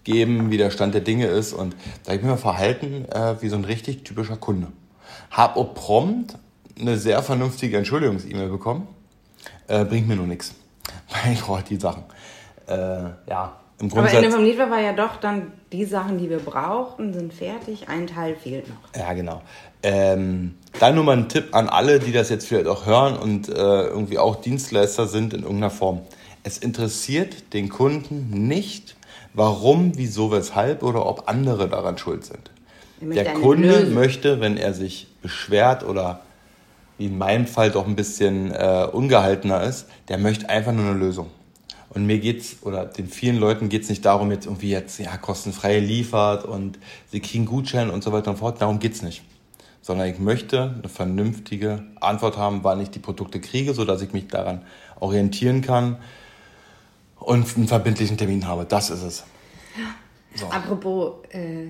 geben, 0.03 0.51
wie 0.51 0.57
der 0.57 0.71
Stand 0.71 0.93
der 0.93 1.01
Dinge 1.01 1.27
ist 1.27 1.53
und 1.53 1.75
da 2.03 2.11
habe 2.11 2.17
ich 2.17 2.21
mich 2.21 2.31
mal 2.31 2.37
verhalten 2.37 3.05
äh, 3.11 3.41
wie 3.41 3.49
so 3.49 3.55
ein 3.55 3.65
richtig 3.65 4.03
typischer 4.03 4.37
Kunde. 4.37 4.67
Hab 5.31 5.57
auch 5.57 5.73
prompt 5.73 6.37
eine 6.79 6.97
sehr 6.97 7.21
vernünftige 7.21 7.77
Entschuldigungs-E-Mail 7.77 8.49
bekommen 8.49 8.87
äh, 9.67 9.85
bringt 9.85 10.07
mir 10.07 10.15
nur 10.15 10.27
nichts. 10.27 10.53
Weil 11.09 11.33
ich 11.33 11.41
brauche 11.41 11.63
die 11.63 11.77
Sachen. 11.77 12.03
Äh, 12.67 12.73
ja, 13.29 13.57
im 13.79 13.89
Grundsatz. 13.89 14.13
Aber 14.13 14.23
Ende 14.23 14.31
vom 14.31 14.43
Lied 14.43 14.57
war 14.57 14.79
ja 14.79 14.93
doch 14.93 15.17
dann 15.17 15.51
die 15.71 15.85
Sachen, 15.85 16.17
die 16.17 16.29
wir 16.29 16.39
brauchten, 16.39 17.13
sind 17.13 17.33
fertig. 17.33 17.89
Ein 17.89 18.07
Teil 18.07 18.35
fehlt 18.35 18.67
noch. 18.69 18.99
Ja, 18.99 19.13
genau. 19.13 19.41
Ähm, 19.81 20.55
dann 20.79 20.95
nur 20.95 21.03
mal 21.03 21.17
ein 21.17 21.29
Tipp 21.29 21.53
an 21.53 21.67
alle, 21.69 21.99
die 21.99 22.11
das 22.11 22.29
jetzt 22.29 22.47
vielleicht 22.47 22.67
auch 22.67 22.85
hören 22.85 23.17
und 23.17 23.49
äh, 23.49 23.53
irgendwie 23.53 24.17
auch 24.17 24.37
Dienstleister 24.37 25.07
sind 25.07 25.33
in 25.33 25.41
irgendeiner 25.41 25.71
Form. 25.71 26.01
Es 26.43 26.57
interessiert 26.57 27.53
den 27.53 27.69
Kunden 27.69 28.47
nicht, 28.47 28.95
warum, 29.33 29.97
wieso, 29.97 30.31
weshalb 30.31 30.83
oder 30.83 31.05
ob 31.05 31.27
andere 31.27 31.67
daran 31.67 31.97
schuld 31.97 32.25
sind. 32.25 32.51
Der 33.01 33.33
Kunde 33.33 33.79
Lösung. 33.79 33.93
möchte, 33.93 34.39
wenn 34.39 34.57
er 34.57 34.73
sich 34.73 35.07
beschwert 35.21 35.83
oder 35.83 36.21
wie 36.97 37.07
in 37.07 37.17
meinem 37.17 37.47
Fall 37.47 37.71
doch 37.71 37.87
ein 37.87 37.95
bisschen 37.95 38.51
äh, 38.51 38.87
ungehaltener 38.91 39.63
ist, 39.63 39.87
der 40.07 40.17
möchte 40.17 40.49
einfach 40.49 40.71
nur 40.71 40.85
eine 40.85 40.97
Lösung. 40.97 41.29
Und 41.89 42.05
mir 42.05 42.19
geht's, 42.19 42.57
oder 42.61 42.85
den 42.85 43.07
vielen 43.07 43.37
Leuten 43.37 43.69
geht's 43.69 43.89
nicht 43.89 44.05
darum, 44.05 44.31
jetzt 44.31 44.45
irgendwie 44.45 44.69
jetzt, 44.69 44.99
ja, 44.99 45.15
kostenfrei 45.17 45.79
liefert 45.79 46.45
und 46.45 46.79
sie 47.11 47.19
kriegen 47.19 47.45
Gutschein 47.45 47.89
und 47.89 48.03
so 48.03 48.11
weiter 48.11 48.31
und 48.31 48.37
fort. 48.37 48.61
Darum 48.61 48.79
geht's 48.79 49.01
nicht. 49.01 49.23
Sondern 49.81 50.07
ich 50.07 50.17
möchte 50.17 50.75
eine 50.79 50.89
vernünftige 50.89 51.83
Antwort 51.99 52.37
haben, 52.37 52.63
wann 52.63 52.81
ich 52.81 52.89
die 52.89 52.99
Produkte 52.99 53.41
kriege, 53.41 53.73
sodass 53.73 54.01
ich 54.01 54.13
mich 54.13 54.27
daran 54.27 54.61
orientieren 54.99 55.61
kann 55.61 55.97
und 57.23 57.55
einen 57.55 57.67
verbindlichen 57.67 58.17
Termin 58.17 58.47
habe. 58.47 58.65
Das 58.65 58.89
ist 58.89 59.03
es. 59.03 59.23
So. 60.35 60.47
Apropos 60.47 61.13
äh, 61.31 61.67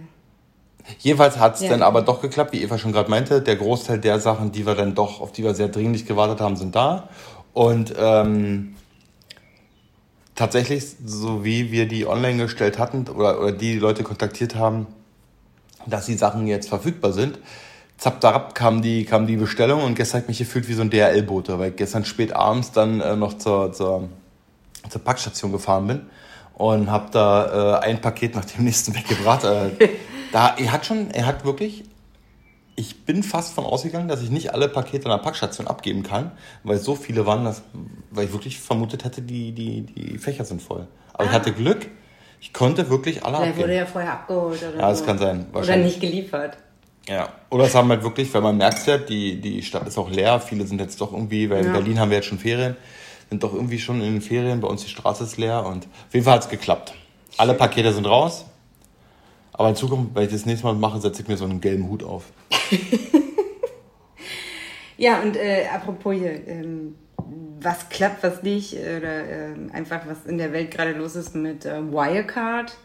Jedenfalls 0.99 1.37
hat 1.37 1.55
es 1.55 1.61
ja. 1.61 1.69
dann 1.69 1.81
aber 1.81 2.01
doch 2.01 2.21
geklappt, 2.21 2.53
wie 2.53 2.61
Eva 2.61 2.77
schon 2.77 2.91
gerade 2.91 3.09
meinte. 3.09 3.41
Der 3.41 3.55
Großteil 3.55 3.99
der 3.99 4.19
Sachen, 4.19 4.51
die 4.51 4.65
wir 4.65 4.75
dann 4.75 4.95
doch, 4.95 5.21
auf 5.21 5.31
die 5.31 5.43
wir 5.43 5.53
sehr 5.53 5.69
dringlich 5.69 6.05
gewartet 6.05 6.41
haben, 6.41 6.55
sind 6.55 6.75
da. 6.75 7.09
Und 7.53 7.93
ähm, 7.97 8.75
tatsächlich, 10.35 10.85
so 11.05 11.45
wie 11.45 11.71
wir 11.71 11.87
die 11.87 12.05
online 12.05 12.43
gestellt 12.43 12.79
hatten 12.79 13.07
oder, 13.07 13.39
oder 13.39 13.51
die 13.51 13.77
Leute 13.77 14.03
kontaktiert 14.03 14.55
haben, 14.55 14.87
dass 15.85 16.05
die 16.05 16.15
Sachen 16.15 16.47
jetzt 16.47 16.67
verfügbar 16.67 17.13
sind, 17.13 17.39
zapp 17.97 18.21
zapp 18.21 18.55
kam 18.55 18.81
die, 18.81 19.05
kam 19.05 19.27
die 19.27 19.37
Bestellung 19.37 19.83
und 19.83 19.95
gestern 19.95 20.21
habe 20.21 20.31
ich 20.31 20.39
mich 20.39 20.47
gefühlt 20.47 20.67
wie 20.67 20.73
so 20.73 20.81
ein 20.81 20.89
DHL-Bote, 20.89 21.59
weil 21.59 21.71
gestern 21.71 22.03
spät 22.03 22.35
abends 22.35 22.71
dann 22.71 22.99
äh, 22.99 23.15
noch 23.15 23.37
zur, 23.37 23.71
zur, 23.71 24.09
zur 24.89 25.04
Packstation 25.04 25.52
gefahren 25.52 25.88
bin 25.88 26.02
und 26.56 26.89
habe 26.89 27.10
da 27.12 27.80
äh, 27.80 27.86
ein 27.86 28.02
Paket 28.02 28.36
nach 28.36 28.46
dem 28.46 28.65
nächsten 28.65 28.96
weggebracht. 28.96 29.43
Äh, 29.43 29.89
da, 30.32 30.56
er 30.58 30.72
hat 30.72 30.86
schon, 30.86 31.12
er 31.12 31.26
hat 31.26 31.46
wirklich, 31.46 31.84
ich 32.76 33.06
bin 33.06 33.24
fast 33.24 33.54
von 33.54 33.65
ausgegangen, 33.65 34.08
dass 34.08 34.22
ich 34.22 34.30
nicht 34.30 34.54
alle 34.54 34.67
Pakete 34.67 35.06
an 35.06 35.17
der 35.17 35.24
Packstation 35.24 35.67
abgeben 35.67 36.04
kann, 36.04 36.32
weil 36.63 36.78
so 36.78 36.96
viele 36.96 37.26
waren, 37.26 37.46
dass, 37.46 37.63
weil 38.12 38.26
ich 38.26 38.34
wirklich 38.34 38.60
vermutet 38.60 39.04
hätte, 39.06 39.22
die, 39.22 39.52
die, 39.52 39.82
die 39.82 40.17
Fächer 40.17 40.46
sind 40.46 40.62
voll. 40.62 40.88
Aber 41.13 41.24
ah. 41.24 41.28
ich 41.28 41.32
hatte 41.32 41.52
Glück, 41.52 41.88
ich 42.41 42.52
konnte 42.52 42.89
wirklich 42.89 43.24
alle 43.24 43.38
Vielleicht 43.38 43.50
abgeben. 43.52 43.67
wurde 43.67 43.78
ja 43.78 43.86
vorher 43.86 44.13
abgeholt 44.13 44.63
oder 44.63 44.80
Ja, 44.80 44.89
das 44.89 45.00
so. 45.00 45.06
kann 45.06 45.17
sein. 45.17 45.46
Oder 45.54 45.78
nicht 45.78 46.02
geliefert. 46.02 46.58
Ja, 47.08 47.30
oder 47.50 47.65
es 47.65 47.76
haben 47.76 47.89
halt 47.89 48.04
wirklich, 48.04 48.34
weil 48.34 48.41
man 48.41 48.58
merkt 48.58 48.86
ja, 48.88 48.98
die, 48.98 49.39
die 49.39 49.62
Stadt 49.62 49.86
ist 49.88 49.98
auch 49.98 50.10
leer, 50.10 50.39
viele 50.39 50.65
sind 50.65 50.80
jetzt 50.80 51.00
doch 51.02 51.12
irgendwie, 51.12 51.50
weil 51.50 51.62
ja. 51.62 51.67
in 51.67 51.74
Berlin 51.74 52.00
haben 52.00 52.10
wir 52.10 52.17
jetzt 52.17 52.28
schon 52.28 52.39
Ferien, 52.39 52.78
sind 53.34 53.43
doch 53.43 53.54
irgendwie 53.54 53.80
schon 53.80 54.00
in 54.02 54.13
den 54.13 54.22
Ferien, 54.22 54.62
bei 54.62 54.67
uns 54.67 54.84
die 54.84 54.89
Straße 54.89 55.24
ist 55.24 55.38
leer 55.38 55.65
und 55.65 55.86
auf 55.86 56.13
jeden 56.13 56.24
Fall 56.24 56.36
hat 56.36 56.43
es 56.43 56.50
geklappt. 56.50 56.93
Alle 57.38 57.56
Pakete 57.56 57.91
sind 57.91 58.06
raus, 58.06 58.46
aber 59.54 59.69
in 59.69 59.76
Zukunft, 59.76 60.13
wenn 60.13 60.26
ich 60.26 60.32
das 60.32 60.46
nächste 60.46 60.67
Mal 60.67 60.76
mache, 60.76 61.02
setze 61.02 61.24
ich 61.24 61.28
mir 61.28 61.36
so 61.36 61.46
einen 61.46 61.60
gelben 61.60 61.89
Hut 61.89 62.04
auf. 62.04 62.26
ja, 64.98 65.19
und 65.22 65.36
äh, 65.36 65.65
apropos 65.74 66.13
hier, 66.13 66.48
ähm, 66.48 66.96
was 67.60 67.89
klappt, 67.89 68.22
was 68.22 68.43
nicht, 68.43 68.74
oder 68.74 69.28
äh, 69.28 69.56
einfach 69.74 70.02
was 70.06 70.28
in 70.28 70.38
der 70.38 70.54
Welt 70.54 70.69
gerade 70.69 70.91
los 70.91 71.15
ist 71.15 71.34
mit 71.34 71.65
äh, 71.65 71.82
Wirecard. 71.82 72.78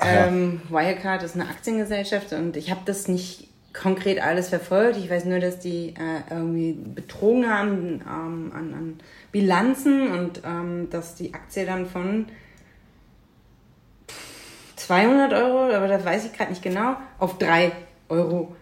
Ja. 0.00 0.26
Ähm, 0.26 0.62
Wirecard 0.68 1.22
ist 1.22 1.36
eine 1.36 1.48
Aktiengesellschaft 1.48 2.32
und 2.32 2.56
ich 2.56 2.72
habe 2.72 2.80
das 2.86 3.06
nicht 3.06 3.49
konkret 3.72 4.20
alles 4.20 4.48
verfolgt. 4.48 4.96
Ich 4.96 5.10
weiß 5.10 5.24
nur, 5.26 5.38
dass 5.38 5.58
die 5.58 5.94
äh, 5.94 6.22
irgendwie 6.30 6.72
betrogen 6.72 7.48
haben 7.48 8.00
ähm, 8.02 8.52
an, 8.54 8.74
an, 8.74 9.00
Bilanzen 9.32 10.10
und 10.10 10.42
ähm, 10.44 10.88
dass 10.90 11.14
die 11.14 11.34
Aktie 11.34 11.64
dann 11.64 11.86
von 11.86 12.26
200 14.76 15.32
Euro, 15.34 15.72
aber 15.72 15.86
das 15.86 16.04
weiß 16.04 16.24
ich 16.26 16.32
gerade 16.32 16.50
nicht 16.50 16.62
genau, 16.62 16.96
auf 17.18 17.38
3 17.38 17.70
Euro 18.08 18.56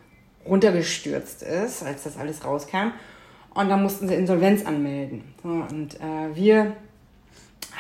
runtergestürzt 0.44 1.42
ist, 1.42 1.82
als 1.84 2.02
das 2.04 2.18
alles 2.18 2.44
rauskam. 2.44 2.92
Und 3.54 3.68
da 3.70 3.76
mussten 3.76 4.08
sie 4.08 4.14
Insolvenz 4.14 4.66
anmelden. 4.66 5.34
So, 5.42 5.48
und 5.48 5.94
äh, 6.00 6.34
wir 6.34 6.76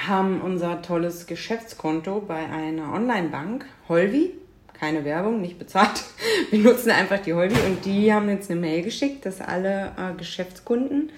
haben 0.06 0.40
unser 0.40 0.82
tolles 0.82 1.26
Geschäftskonto 1.26 2.20
bei 2.20 2.46
einer 2.46 2.92
Online-Bank, 2.92 3.66
Holvi, 3.88 4.32
keine 4.78 5.04
Werbung, 5.04 5.40
nicht 5.40 5.58
bezahlt. 5.58 6.04
Wir 6.50 6.60
nutzen 6.60 6.90
einfach 6.90 7.18
die 7.18 7.34
Holvi 7.34 7.60
und 7.66 7.84
die 7.84 8.12
haben 8.12 8.28
jetzt 8.28 8.50
eine 8.50 8.60
Mail 8.60 8.82
geschickt, 8.82 9.26
dass 9.26 9.40
alle 9.40 9.92
äh, 9.96 10.16
Geschäftskunden, 10.16 11.10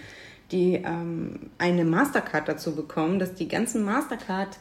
die 0.51 0.75
ähm, 0.75 1.51
eine 1.59 1.85
Mastercard 1.85 2.49
dazu 2.49 2.75
bekommen, 2.75 3.19
dass 3.19 3.35
die 3.35 3.49
ganzen 3.49 3.85
Mastercard 3.85 4.59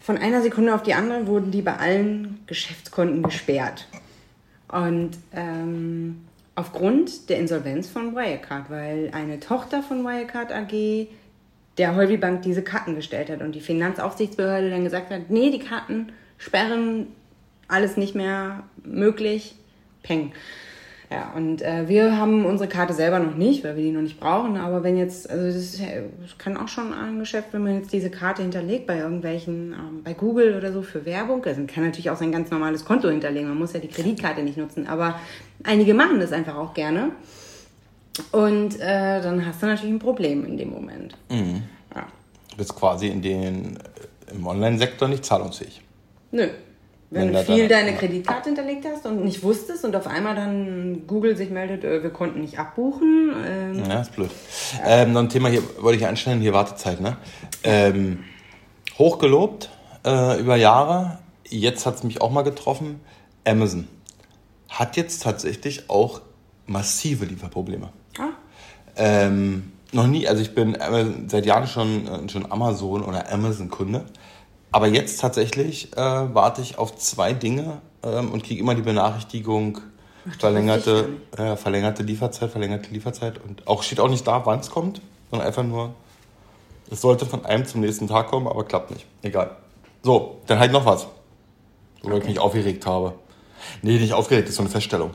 von 0.00 0.16
einer 0.16 0.40
Sekunde 0.40 0.74
auf 0.74 0.82
die 0.82 0.94
andere 0.94 1.26
wurden 1.26 1.50
die 1.50 1.62
bei 1.62 1.76
allen 1.76 2.40
Geschäftskonten 2.46 3.22
gesperrt. 3.22 3.88
Und 4.68 5.10
ähm, 5.32 6.24
aufgrund 6.54 7.28
der 7.28 7.38
Insolvenz 7.38 7.88
von 7.88 8.14
Wirecard, 8.14 8.70
weil 8.70 9.10
eine 9.12 9.40
Tochter 9.40 9.82
von 9.82 10.04
Wirecard 10.04 10.52
AG 10.52 11.08
der 11.78 11.94
Holvi 11.94 12.16
Bank 12.16 12.42
diese 12.42 12.62
Karten 12.62 12.94
gestellt 12.94 13.30
hat 13.30 13.40
und 13.40 13.54
die 13.54 13.60
Finanzaufsichtsbehörde 13.60 14.70
dann 14.70 14.84
gesagt 14.84 15.10
hat, 15.10 15.30
nee, 15.30 15.50
die 15.50 15.60
Karten 15.60 16.12
sperren 16.36 17.08
alles 17.68 17.96
nicht 17.96 18.14
mehr 18.14 18.64
möglich. 18.84 19.54
Peng. 20.02 20.32
Ja, 21.10 21.32
und 21.34 21.62
äh, 21.62 21.88
wir 21.88 22.18
haben 22.18 22.44
unsere 22.44 22.68
Karte 22.68 22.92
selber 22.92 23.18
noch 23.18 23.34
nicht, 23.34 23.64
weil 23.64 23.76
wir 23.76 23.82
die 23.82 23.92
noch 23.92 24.02
nicht 24.02 24.20
brauchen. 24.20 24.58
Aber 24.58 24.82
wenn 24.82 24.98
jetzt, 24.98 25.30
also 25.30 25.46
das, 25.46 25.78
das 25.78 26.36
kann 26.36 26.58
auch 26.58 26.68
schon 26.68 26.92
ein 26.92 27.18
Geschäft, 27.18 27.48
wenn 27.52 27.62
man 27.62 27.76
jetzt 27.76 27.94
diese 27.94 28.10
Karte 28.10 28.42
hinterlegt 28.42 28.86
bei 28.86 28.98
irgendwelchen, 28.98 29.72
ähm, 29.72 30.02
bei 30.04 30.12
Google 30.12 30.54
oder 30.56 30.70
so 30.70 30.82
für 30.82 31.06
Werbung. 31.06 31.42
Also 31.46 31.60
man 31.60 31.66
kann 31.66 31.84
natürlich 31.84 32.10
auch 32.10 32.18
sein 32.18 32.30
ganz 32.30 32.50
normales 32.50 32.84
Konto 32.84 33.08
hinterlegen. 33.08 33.48
Man 33.48 33.58
muss 33.58 33.72
ja 33.72 33.80
die 33.80 33.88
Kreditkarte 33.88 34.42
nicht 34.42 34.58
nutzen. 34.58 34.86
Aber 34.86 35.18
einige 35.64 35.94
machen 35.94 36.20
das 36.20 36.32
einfach 36.32 36.56
auch 36.56 36.74
gerne. 36.74 37.12
Und 38.32 38.78
äh, 38.78 39.22
dann 39.22 39.46
hast 39.46 39.62
du 39.62 39.66
natürlich 39.66 39.94
ein 39.94 40.00
Problem 40.00 40.44
in 40.44 40.58
dem 40.58 40.70
Moment. 40.70 41.16
Mhm. 41.30 41.62
Ja. 41.94 42.06
Du 42.50 42.56
bist 42.58 42.74
quasi 42.74 43.08
in 43.08 43.22
den, 43.22 43.78
im 44.30 44.46
Online-Sektor 44.46 45.08
nicht 45.08 45.24
zahlungsfähig. 45.24 45.80
Nö. 46.32 46.48
Wenn, 47.10 47.32
du 47.32 47.42
viel 47.42 47.68
deine 47.68 47.94
Kreditkarte 47.94 48.50
hinterlegt 48.50 48.84
hast 48.84 49.06
und 49.06 49.24
nicht 49.24 49.42
wusstest 49.42 49.84
und 49.84 49.96
auf 49.96 50.06
einmal 50.06 50.34
dann 50.34 51.06
Google 51.06 51.36
sich 51.36 51.48
meldet, 51.48 51.82
äh, 51.82 52.02
wir 52.02 52.10
konnten 52.10 52.42
nicht 52.42 52.58
abbuchen. 52.58 53.32
Ähm, 53.46 53.84
ja, 53.88 54.00
ist 54.00 54.14
blöd. 54.14 54.30
Ja. 54.78 55.02
Ähm, 55.02 55.12
noch 55.12 55.22
ein 55.22 55.30
Thema 55.30 55.48
hier 55.48 55.62
wollte 55.80 55.98
ich 55.98 56.06
anstellen, 56.06 56.40
hier 56.40 56.52
Wartezeit, 56.52 57.00
ne? 57.00 57.16
Ähm, 57.64 58.24
hochgelobt 58.98 59.70
äh, 60.04 60.38
über 60.38 60.56
Jahre, 60.56 61.18
jetzt 61.48 61.86
hat 61.86 61.94
es 61.96 62.02
mich 62.02 62.20
auch 62.20 62.30
mal 62.30 62.42
getroffen, 62.42 63.00
Amazon 63.46 63.88
hat 64.68 64.96
jetzt 64.96 65.22
tatsächlich 65.22 65.88
auch 65.88 66.20
massive 66.66 67.24
Lieferprobleme. 67.24 67.88
Ah. 68.18 68.28
Ähm, 68.96 69.72
noch 69.92 70.06
nie, 70.06 70.28
also 70.28 70.42
ich 70.42 70.54
bin 70.54 70.76
seit 71.28 71.46
Jahren 71.46 71.66
schon, 71.66 72.06
äh, 72.06 72.28
schon 72.28 72.50
Amazon 72.50 73.02
oder 73.02 73.32
Amazon-Kunde. 73.32 74.04
Aber 74.70 74.86
jetzt 74.86 75.20
tatsächlich 75.20 75.92
äh, 75.96 76.00
warte 76.00 76.60
ich 76.60 76.78
auf 76.78 76.96
zwei 76.96 77.32
Dinge 77.32 77.80
ähm, 78.02 78.32
und 78.32 78.44
kriege 78.44 78.60
immer 78.60 78.74
die 78.74 78.82
Benachrichtigung, 78.82 79.80
Ach, 80.28 80.40
verlängerte, 80.40 81.08
äh, 81.36 81.56
verlängerte 81.56 82.02
Lieferzeit, 82.02 82.50
verlängerte 82.50 82.90
Lieferzeit. 82.90 83.40
Und 83.42 83.66
auch 83.66 83.82
steht 83.82 84.00
auch 84.00 84.10
nicht 84.10 84.26
da, 84.26 84.44
wann 84.44 84.60
es 84.60 84.70
kommt, 84.70 85.00
sondern 85.30 85.46
einfach 85.46 85.62
nur, 85.62 85.94
es 86.90 87.00
sollte 87.00 87.26
von 87.26 87.44
einem 87.44 87.64
zum 87.64 87.80
nächsten 87.80 88.08
Tag 88.08 88.28
kommen, 88.28 88.46
aber 88.46 88.64
klappt 88.64 88.90
nicht. 88.90 89.06
Egal. 89.22 89.56
So, 90.02 90.38
dann 90.46 90.58
halt 90.58 90.72
noch 90.72 90.84
was, 90.84 91.06
worüber 92.02 92.16
okay. 92.16 92.24
ich 92.24 92.28
mich 92.28 92.38
aufgeregt 92.38 92.86
habe. 92.86 93.14
Nee, 93.82 93.98
nicht 93.98 94.12
aufgeregt, 94.12 94.44
das 94.44 94.50
ist 94.50 94.56
so 94.56 94.62
eine 94.62 94.70
Feststellung. 94.70 95.10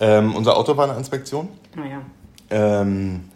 Ähm, 0.00 0.34
unser 0.34 0.56
Auto 0.56 0.76
war 0.76 0.88
eine 0.88 0.98
Inspektion. 0.98 1.48
Naja. 1.74 2.02
Ah, 2.50 2.80
ähm, 2.80 3.30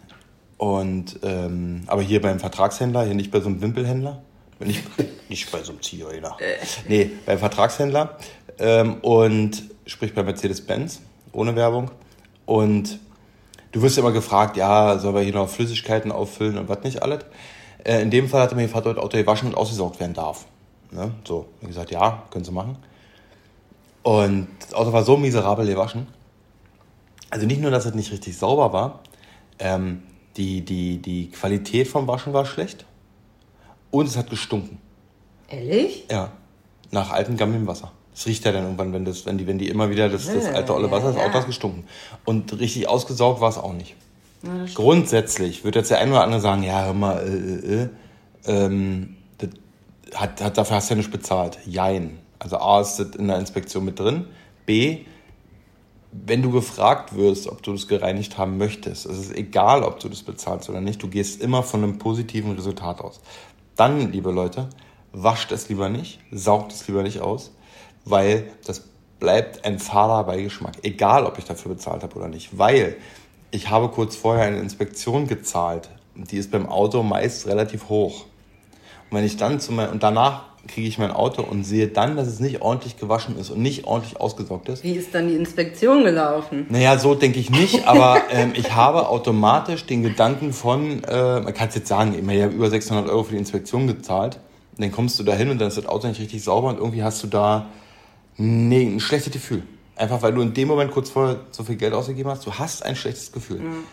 und, 0.57 1.19
ähm, 1.23 1.83
aber 1.87 2.01
hier 2.01 2.21
beim 2.21 2.39
Vertragshändler, 2.39 3.03
hier 3.03 3.15
nicht 3.15 3.31
bei 3.31 3.39
so 3.39 3.47
einem 3.47 3.61
Wimpelhändler. 3.61 4.21
Nicht, 4.59 4.83
nicht 5.29 5.51
bei 5.51 5.63
so 5.63 5.71
einem 5.71 5.81
Ziehheuler. 5.81 6.37
Äh. 6.39 6.55
Nee, 6.87 7.11
beim 7.25 7.39
Vertragshändler. 7.39 8.17
Ähm, 8.59 8.95
und 9.01 9.63
sprich 9.85 10.13
bei 10.13 10.23
Mercedes-Benz, 10.23 11.01
ohne 11.31 11.55
Werbung. 11.55 11.91
Und 12.45 12.99
du 13.71 13.81
wirst 13.81 13.97
immer 13.97 14.11
gefragt, 14.11 14.57
ja, 14.57 14.97
soll 14.99 15.15
wir 15.15 15.21
hier 15.21 15.33
noch 15.33 15.49
Flüssigkeiten 15.49 16.11
auffüllen 16.11 16.57
und 16.57 16.69
was 16.69 16.83
nicht 16.83 17.01
alles. 17.01 17.25
Äh, 17.83 18.01
in 18.01 18.11
dem 18.11 18.29
Fall 18.29 18.41
hat 18.41 18.51
er 18.51 18.55
mir 18.55 18.63
gefragt, 18.63 18.87
ob 18.87 18.95
das 18.95 19.03
Auto 19.03 19.17
gewaschen 19.17 19.49
und 19.49 19.55
ausgesaugt 19.55 19.99
werden 19.99 20.13
darf. 20.13 20.45
Ne? 20.91 21.11
So, 21.25 21.47
ich 21.61 21.67
gesagt, 21.67 21.91
ja, 21.91 22.23
können 22.29 22.45
Sie 22.45 22.51
machen. 22.51 22.77
Und 24.03 24.47
das 24.59 24.73
Auto 24.73 24.93
war 24.93 25.03
so 25.03 25.17
miserabel 25.17 25.65
gewaschen. 25.65 26.07
Also 27.29 27.47
nicht 27.47 27.61
nur, 27.61 27.71
dass 27.71 27.85
es 27.85 27.95
nicht 27.95 28.11
richtig 28.11 28.37
sauber 28.37 28.73
war, 28.73 28.99
ähm, 29.57 30.03
die, 30.37 30.61
die, 30.61 31.01
die 31.01 31.31
Qualität 31.31 31.87
vom 31.87 32.07
Waschen 32.07 32.33
war 32.33 32.45
schlecht 32.45 32.85
und 33.93 34.07
es 34.07 34.17
hat 34.17 34.29
gestunken. 34.31 34.79
Ehrlich? 35.47 36.05
Ja. 36.09 36.31
Nach 36.89 37.11
altem 37.11 37.37
Gammelwasser. 37.37 37.91
Das 38.11 38.25
riecht 38.25 38.43
ja 38.43 38.51
dann 38.51 38.63
irgendwann, 38.63 38.91
wenn, 38.91 39.05
das, 39.05 39.27
wenn, 39.27 39.37
die, 39.37 39.45
wenn 39.45 39.59
die 39.59 39.69
immer 39.69 39.91
wieder 39.91 40.09
das, 40.09 40.25
das 40.25 40.45
alte 40.45 40.73
olle 40.73 40.89
Wasser, 40.89 41.13
das 41.13 41.17
Auto 41.17 41.33
hat 41.33 41.45
gestunken. 41.45 41.85
Und 42.25 42.59
richtig 42.59 42.87
ausgesaugt 42.87 43.39
war 43.39 43.49
es 43.49 43.57
auch 43.57 43.73
nicht. 43.73 43.95
Ja, 44.41 44.65
Grundsätzlich 44.73 45.63
wird 45.63 45.75
jetzt 45.75 45.91
der 45.91 45.99
eine 45.99 46.11
oder 46.11 46.23
andere 46.23 46.41
sagen, 46.41 46.63
ja, 46.63 46.85
hör 46.85 46.93
mal, 46.93 47.19
äh, 47.19 47.73
äh, 47.73 47.83
äh, 47.83 48.65
ähm, 48.65 49.15
das 49.37 49.49
hat, 50.15 50.41
hat, 50.41 50.57
dafür 50.57 50.77
hast 50.77 50.89
du 50.89 50.95
ja 50.95 50.97
nicht 50.97 51.11
bezahlt. 51.11 51.59
Jein. 51.65 52.17
Also 52.39 52.57
A 52.57 52.81
ist 52.81 52.97
das 52.97 53.15
in 53.15 53.27
der 53.27 53.37
Inspektion 53.37 53.85
mit 53.85 53.99
drin. 53.99 54.25
B, 54.65 55.05
wenn 56.11 56.41
du 56.41 56.51
gefragt 56.51 57.15
wirst, 57.15 57.47
ob 57.47 57.61
du 57.61 57.73
das 57.73 57.87
gereinigt 57.87 58.37
haben 58.37 58.57
möchtest, 58.57 59.05
es 59.05 59.19
ist 59.19 59.35
egal, 59.35 59.83
ob 59.83 59.99
du 59.99 60.09
das 60.09 60.23
bezahlst 60.23 60.69
oder 60.69 60.81
nicht, 60.81 61.01
du 61.01 61.07
gehst 61.07 61.41
immer 61.41 61.63
von 61.63 61.83
einem 61.83 61.97
positiven 61.97 62.53
Resultat 62.53 63.01
aus 63.01 63.19
dann, 63.75 64.11
liebe 64.11 64.31
Leute, 64.31 64.69
wascht 65.11 65.51
es 65.51 65.69
lieber 65.69 65.89
nicht, 65.89 66.19
saugt 66.31 66.71
es 66.71 66.87
lieber 66.87 67.03
nicht 67.03 67.21
aus, 67.21 67.51
weil 68.05 68.51
das 68.65 68.83
bleibt 69.19 69.63
ein 69.65 69.79
fader 69.79 70.23
Beigeschmack, 70.23 70.77
egal 70.83 71.25
ob 71.25 71.37
ich 71.37 71.45
dafür 71.45 71.73
bezahlt 71.73 72.03
habe 72.03 72.15
oder 72.15 72.27
nicht, 72.27 72.57
weil 72.57 72.97
ich 73.51 73.69
habe 73.69 73.89
kurz 73.89 74.15
vorher 74.15 74.47
eine 74.47 74.59
Inspektion 74.59 75.27
gezahlt, 75.27 75.89
die 76.15 76.37
ist 76.37 76.51
beim 76.51 76.67
Auto 76.67 77.03
meist 77.03 77.47
relativ 77.47 77.89
hoch. 77.89 78.25
Und 79.09 79.17
wenn 79.17 79.25
ich 79.25 79.37
dann 79.37 79.59
zu 79.59 79.71
mein, 79.71 79.89
und 79.89 80.03
danach 80.03 80.45
kriege 80.67 80.87
ich 80.87 80.97
mein 80.97 81.11
Auto 81.11 81.41
und 81.41 81.63
sehe 81.65 81.87
dann, 81.87 82.15
dass 82.15 82.27
es 82.27 82.39
nicht 82.39 82.61
ordentlich 82.61 82.97
gewaschen 82.97 83.37
ist 83.37 83.49
und 83.49 83.61
nicht 83.61 83.85
ordentlich 83.85 84.19
ausgesaugt 84.19 84.69
ist. 84.69 84.83
Wie 84.83 84.93
ist 84.93 85.13
dann 85.13 85.27
die 85.27 85.35
Inspektion 85.35 86.03
gelaufen? 86.03 86.67
Naja, 86.69 86.97
so 86.97 87.15
denke 87.15 87.39
ich 87.39 87.49
nicht, 87.49 87.85
aber 87.87 88.21
ähm, 88.31 88.53
ich 88.55 88.73
habe 88.73 89.09
automatisch 89.09 89.85
den 89.85 90.03
Gedanken 90.03 90.53
von, 90.53 91.03
äh, 91.03 91.41
man 91.41 91.53
kann 91.53 91.67
es 91.67 91.75
jetzt 91.75 91.89
sagen, 91.89 92.15
ich 92.15 92.41
habe 92.41 92.53
über 92.53 92.69
600 92.69 93.09
Euro 93.09 93.23
für 93.23 93.31
die 93.31 93.39
Inspektion 93.39 93.87
gezahlt. 93.87 94.39
Und 94.77 94.81
dann 94.83 94.91
kommst 94.91 95.19
du 95.19 95.23
da 95.23 95.33
hin 95.33 95.49
und 95.49 95.59
dann 95.59 95.67
ist 95.67 95.77
das 95.77 95.85
Auto 95.85 96.07
nicht 96.07 96.19
richtig 96.19 96.43
sauber 96.43 96.69
und 96.69 96.77
irgendwie 96.77 97.03
hast 97.03 97.21
du 97.23 97.27
da 97.27 97.67
nee, 98.37 98.85
ein 98.85 98.99
schlechtes 98.99 99.31
Gefühl. 99.31 99.63
Einfach 99.95 100.21
weil 100.21 100.33
du 100.33 100.41
in 100.41 100.53
dem 100.53 100.67
Moment 100.67 100.91
kurz 100.91 101.09
vorher 101.09 101.41
so 101.51 101.63
viel 101.63 101.75
Geld 101.75 101.93
ausgegeben 101.93 102.29
hast, 102.29 102.45
du 102.45 102.53
hast 102.53 102.83
ein 102.83 102.95
schlechtes 102.95 103.31
Gefühl. 103.31 103.59
Mhm. 103.59 103.83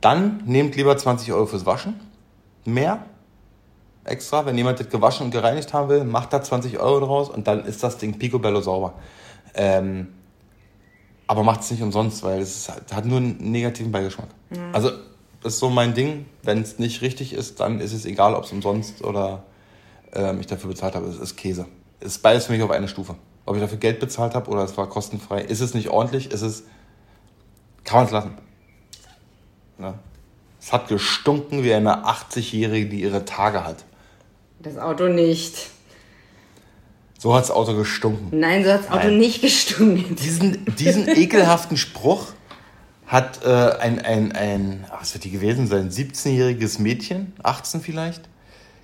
Dann 0.00 0.42
nehmt 0.44 0.76
lieber 0.76 0.96
20 0.96 1.32
Euro 1.32 1.46
fürs 1.46 1.64
Waschen. 1.64 1.98
Mehr, 2.64 3.06
extra. 4.08 4.46
Wenn 4.46 4.56
jemand 4.56 4.80
das 4.80 4.88
gewaschen 4.88 5.26
und 5.26 5.30
gereinigt 5.30 5.72
haben 5.72 5.88
will, 5.88 6.04
macht 6.04 6.32
da 6.32 6.42
20 6.42 6.78
Euro 6.78 7.00
draus 7.00 7.28
und 7.28 7.46
dann 7.46 7.64
ist 7.64 7.82
das 7.82 7.98
Ding 7.98 8.18
picobello 8.18 8.60
sauber. 8.60 8.94
Ähm, 9.54 10.08
aber 11.26 11.42
macht 11.42 11.60
es 11.60 11.70
nicht 11.70 11.82
umsonst, 11.82 12.22
weil 12.22 12.40
es 12.40 12.68
hat 12.68 13.04
nur 13.04 13.18
einen 13.18 13.50
negativen 13.50 13.92
Beigeschmack. 13.92 14.28
Mhm. 14.50 14.70
Also 14.72 14.90
das 15.42 15.54
ist 15.54 15.58
so 15.60 15.70
mein 15.70 15.94
Ding. 15.94 16.26
Wenn 16.42 16.62
es 16.62 16.78
nicht 16.78 17.02
richtig 17.02 17.32
ist, 17.32 17.60
dann 17.60 17.80
ist 17.80 17.92
es 17.92 18.06
egal, 18.06 18.34
ob 18.34 18.44
es 18.44 18.52
umsonst 18.52 19.04
oder 19.04 19.44
ähm, 20.12 20.40
ich 20.40 20.46
dafür 20.46 20.70
bezahlt 20.70 20.94
habe. 20.94 21.06
Es 21.06 21.18
ist 21.18 21.36
Käse. 21.36 21.66
Es 22.00 22.16
ist 22.16 22.22
beides 22.22 22.46
für 22.46 22.52
mich 22.52 22.62
auf 22.62 22.70
eine 22.70 22.88
Stufe. 22.88 23.14
Ob 23.44 23.56
ich 23.56 23.62
dafür 23.62 23.78
Geld 23.78 24.00
bezahlt 24.00 24.34
habe 24.34 24.50
oder 24.50 24.62
es 24.64 24.76
war 24.76 24.88
kostenfrei. 24.88 25.42
Ist 25.42 25.60
es 25.60 25.74
nicht 25.74 25.90
ordentlich, 25.90 26.30
ist 26.30 26.42
es, 26.42 26.64
kann 27.84 27.98
man 27.98 28.06
es 28.06 28.12
lassen. 28.12 28.38
Ja. 29.78 29.94
Es 30.60 30.72
hat 30.72 30.88
gestunken 30.88 31.62
wie 31.62 31.72
eine 31.72 32.04
80-Jährige, 32.04 32.88
die 32.88 33.02
ihre 33.02 33.24
Tage 33.24 33.64
hat. 33.64 33.84
Das 34.60 34.76
Auto 34.76 35.08
nicht. 35.08 35.70
So 37.18 37.34
hat 37.34 37.42
das 37.42 37.50
Auto 37.50 37.74
gestunken. 37.74 38.38
Nein, 38.38 38.64
so 38.64 38.72
hat 38.72 38.84
das 38.84 38.90
Auto 38.90 39.08
Nein. 39.08 39.18
nicht 39.18 39.42
gestunken. 39.42 40.16
Diesen, 40.16 40.64
diesen 40.76 41.08
ekelhaften 41.16 41.76
Spruch 41.76 42.26
hat 43.06 43.44
äh, 43.44 43.48
ein, 43.48 44.00
ein, 44.00 44.32
ein, 44.32 44.84
was 44.96 45.14
wird 45.14 45.24
die 45.24 45.30
gewesen 45.30 45.66
sein, 45.66 45.90
17-jähriges 45.90 46.80
Mädchen, 46.80 47.32
18 47.42 47.80
vielleicht, 47.80 48.28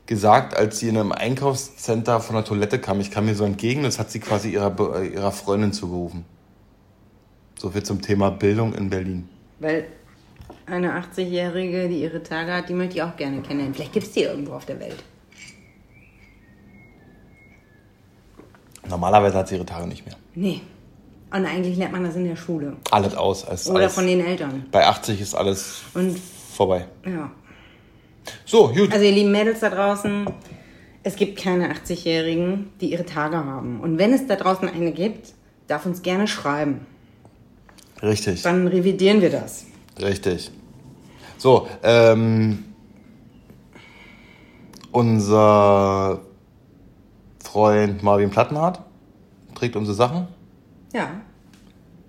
gesagt, 0.07 0.57
als 0.57 0.81
sie 0.81 0.89
in 0.89 0.97
einem 0.97 1.13
Einkaufscenter 1.13 2.21
von 2.21 2.37
der 2.37 2.45
Toilette 2.45 2.81
kam. 2.81 3.01
Ich 3.01 3.11
kam 3.11 3.27
mir 3.27 3.35
so 3.35 3.45
entgegen, 3.45 3.83
das 3.83 3.99
hat 3.99 4.11
sie 4.11 4.21
quasi 4.21 4.51
ihrer, 4.51 5.03
ihrer 5.03 5.33
Freundin 5.33 5.73
zugerufen. 5.73 6.25
So 7.59 7.71
viel 7.71 7.83
zum 7.83 8.03
Thema 8.03 8.31
Bildung 8.31 8.75
in 8.75 8.91
Berlin. 8.91 9.29
Weil 9.61 9.87
eine 10.67 10.99
80-Jährige, 10.99 11.89
die 11.89 12.03
ihre 12.03 12.23
Tage 12.23 12.53
hat, 12.53 12.69
die 12.69 12.75
möchte 12.75 12.97
ich 12.97 13.03
auch 13.03 13.17
gerne 13.17 13.43
kennenlernen. 13.43 13.75
Vielleicht 13.75 13.93
gibt 13.93 14.07
es 14.07 14.13
die 14.13 14.23
irgendwo 14.23 14.55
auf 14.55 14.65
der 14.65 14.81
Welt. 14.81 15.03
Normalerweise 18.95 19.37
hat 19.37 19.49
sie 19.49 19.57
ihre 19.57 19.67
Tage 19.67 19.89
nicht 19.89 20.07
mehr. 20.07 20.15
Nee. 20.37 20.61
Und 21.33 21.47
eigentlich 21.47 21.77
lernt 21.77 21.91
man 21.93 22.05
das 22.05 22.15
in 22.15 22.27
der 22.27 22.37
Schule. 22.37 22.77
Alles 22.93 23.17
aus. 23.17 23.45
Als, 23.45 23.69
Oder 23.69 23.85
als, 23.87 23.95
von 23.95 24.07
den 24.07 24.25
Eltern. 24.25 24.67
bei 24.71 24.87
80 24.87 25.21
ist 25.21 25.35
alles 25.35 25.83
Und 25.95 26.17
vorbei. 26.55 26.87
ja. 27.05 27.29
So, 28.47 28.69
gut. 28.69 28.93
Also 28.93 29.05
ihr 29.05 29.11
lieben 29.11 29.33
Mädels 29.33 29.59
da 29.61 29.69
draußen, 29.69 30.27
es 31.03 31.17
gibt 31.17 31.37
keine 31.39 31.75
80-Jährigen, 31.75 32.71
die 32.81 32.93
ihre 32.93 33.05
Tage 33.05 33.37
haben. 33.37 33.81
Und 33.81 33.99
wenn 33.99 34.13
es 34.13 34.29
da 34.29 34.37
draußen 34.37 34.69
eine 34.69 34.93
gibt, 34.93 35.35
darf 35.67 35.85
uns 35.87 36.01
gerne 36.03 36.29
schreiben. 36.29 36.87
Richtig. 38.01 38.43
Dann 38.43 38.69
revidieren 38.69 39.21
wir 39.21 39.31
das. 39.31 39.67
Richtig. 40.01 40.53
So, 41.37 41.67
ähm, 41.83 42.65
unser 44.93 46.21
Freund 47.55 48.03
Marvin 48.03 48.31
Plattenhardt 48.31 48.81
trägt 49.55 49.77
unsere 49.77 49.95
Sachen. 49.95 50.27
Ja. 50.93 51.09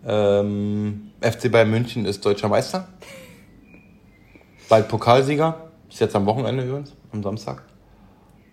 Ähm, 0.03 1.11
FC 1.21 1.51
Bayern 1.51 1.69
München 1.69 2.05
ist 2.05 2.25
deutscher 2.25 2.49
Meister. 2.49 2.87
Bald 4.67 4.87
Pokalsieger. 4.87 5.69
Ist 5.87 5.99
jetzt 5.99 6.15
am 6.15 6.25
Wochenende 6.25 6.63
übrigens, 6.63 6.93
am 7.11 7.21
Samstag. 7.21 7.61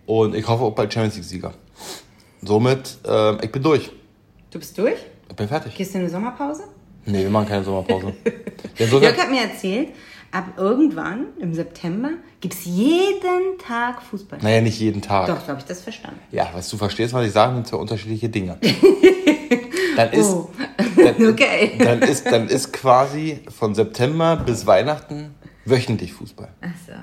Und 0.05 0.35
ich 0.35 0.47
hoffe 0.47 0.65
auch 0.65 0.75
bald 0.75 0.93
Champions 0.93 1.15
League-Sieger. 1.15 1.55
Somit, 2.43 2.99
ähm, 3.07 3.39
ich 3.41 3.51
bin 3.51 3.63
durch. 3.63 3.89
Du 4.51 4.59
bist 4.59 4.77
durch? 4.77 4.99
Ich 5.27 5.35
bin 5.35 5.47
fertig. 5.47 5.73
Gehst 5.73 5.95
du 5.95 5.97
in 5.97 6.03
eine 6.03 6.11
Sommerpause? 6.11 6.65
Nee, 7.07 7.23
wir 7.23 7.29
machen 7.31 7.47
keine 7.47 7.63
Sommerpause. 7.63 8.13
Jörg 8.77 9.17
hat 9.17 9.31
mir 9.31 9.41
erzählt, 9.41 9.89
ab 10.33 10.45
irgendwann 10.57 11.27
im 11.39 11.53
September 11.53 12.09
gibt 12.41 12.53
es 12.55 12.65
jeden 12.65 13.57
Tag 13.65 14.01
Fußball. 14.01 14.39
naja, 14.41 14.61
nicht 14.61 14.79
jeden 14.79 15.01
Tag. 15.01 15.27
Doch, 15.27 15.39
so 15.41 15.47
habe 15.49 15.59
ich 15.59 15.65
das 15.65 15.81
verstanden. 15.81 16.19
Ja, 16.31 16.49
was 16.53 16.69
du 16.69 16.75
verstehst, 16.77 17.13
was 17.13 17.25
ich 17.25 17.31
sage, 17.31 17.53
sind 17.53 17.67
zwei 17.67 17.77
unterschiedliche 17.77 18.27
Dinge. 18.29 18.57
Dann 19.95 20.11
ist, 20.11 20.25
Oh. 20.31 20.49
dann, 20.97 21.27
Okay. 21.29 21.73
dann, 21.77 22.01
ist, 22.01 22.25
dann 22.25 22.47
ist 22.47 22.73
quasi 22.73 23.41
von 23.55 23.75
September 23.75 24.35
bis 24.37 24.65
Weihnachten 24.65 25.35
wöchentlich 25.65 26.13
Fußball. 26.13 26.49
Ach 26.61 26.67
so. 26.87 26.93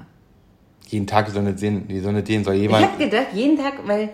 Jeden 0.89 1.07
Tag 1.07 1.31
soll 1.31 1.45
nicht 1.45 1.61
sehen, 1.61 1.87
die 1.87 2.01
soll 2.01 2.15
nicht 2.15 2.27
den, 2.27 2.43
soll 2.43 2.55
Ich 2.57 2.63
jemand. 2.63 2.85
habe 2.85 3.05
gedacht, 3.05 3.29
jeden 3.33 3.57
Tag, 3.57 3.75
weil, 3.87 4.07
weißt 4.09 4.13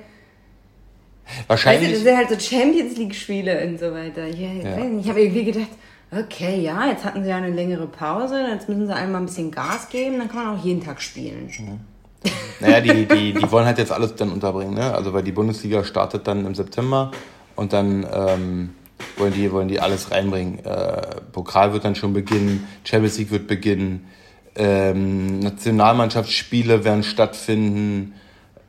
du, 1.40 1.48
wahrscheinlich. 1.48 1.92
das 1.92 2.02
sind 2.02 2.16
halt 2.18 2.28
so 2.28 2.38
Champions 2.38 2.98
League-Spiele 2.98 3.66
und 3.66 3.80
so 3.80 3.90
weiter. 3.92 4.26
Ich, 4.26 4.34
ich, 4.42 4.62
Ja. 4.62 4.76
ich 5.00 5.08
habe 5.08 5.22
irgendwie 5.22 5.44
gedacht, 5.44 5.70
okay, 6.10 6.60
ja, 6.60 6.86
jetzt 6.86 7.04
hatten 7.04 7.22
sie 7.22 7.30
ja 7.30 7.36
eine 7.36 7.50
längere 7.50 7.86
Pause, 7.86 8.46
jetzt 8.50 8.68
müssen 8.68 8.86
sie 8.86 8.94
einmal 8.94 9.22
ein 9.22 9.26
bisschen 9.26 9.50
Gas 9.50 9.88
geben, 9.88 10.18
dann 10.18 10.28
kann 10.28 10.44
man 10.44 10.58
auch 10.58 10.64
jeden 10.64 10.82
Tag 10.82 11.00
spielen. 11.00 11.50
Naja, 12.60 12.80
die, 12.80 13.06
die, 13.06 13.32
die 13.34 13.50
wollen 13.52 13.66
halt 13.66 13.78
jetzt 13.78 13.92
alles 13.92 14.14
dann 14.16 14.30
unterbringen, 14.30 14.74
ne? 14.74 14.94
Also 14.94 15.12
weil 15.12 15.22
die 15.22 15.32
Bundesliga 15.32 15.84
startet 15.84 16.26
dann 16.26 16.46
im 16.46 16.54
September 16.54 17.10
und 17.54 17.72
dann 17.72 18.06
ähm, 18.12 18.70
wollen, 19.16 19.32
die, 19.32 19.52
wollen 19.52 19.68
die 19.68 19.80
alles 19.80 20.10
reinbringen. 20.10 20.64
Äh, 20.64 21.20
Pokal 21.32 21.72
wird 21.72 21.84
dann 21.84 21.94
schon 21.94 22.12
beginnen, 22.12 22.66
Champions 22.84 23.18
League 23.18 23.30
wird 23.30 23.46
beginnen, 23.46 24.06
ähm, 24.56 25.38
Nationalmannschaftsspiele 25.40 26.84
werden 26.84 27.02
stattfinden, 27.02 28.14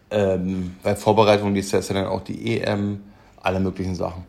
ähm, 0.09 0.75
bei 0.83 0.95
Vorbereitung 0.95 1.55
ist 1.55 1.71
ja 1.71 1.79
dann 1.81 2.05
auch 2.05 2.21
die 2.21 2.59
EM, 2.59 3.01
alle 3.41 3.59
möglichen 3.59 3.95
Sachen. 3.95 4.23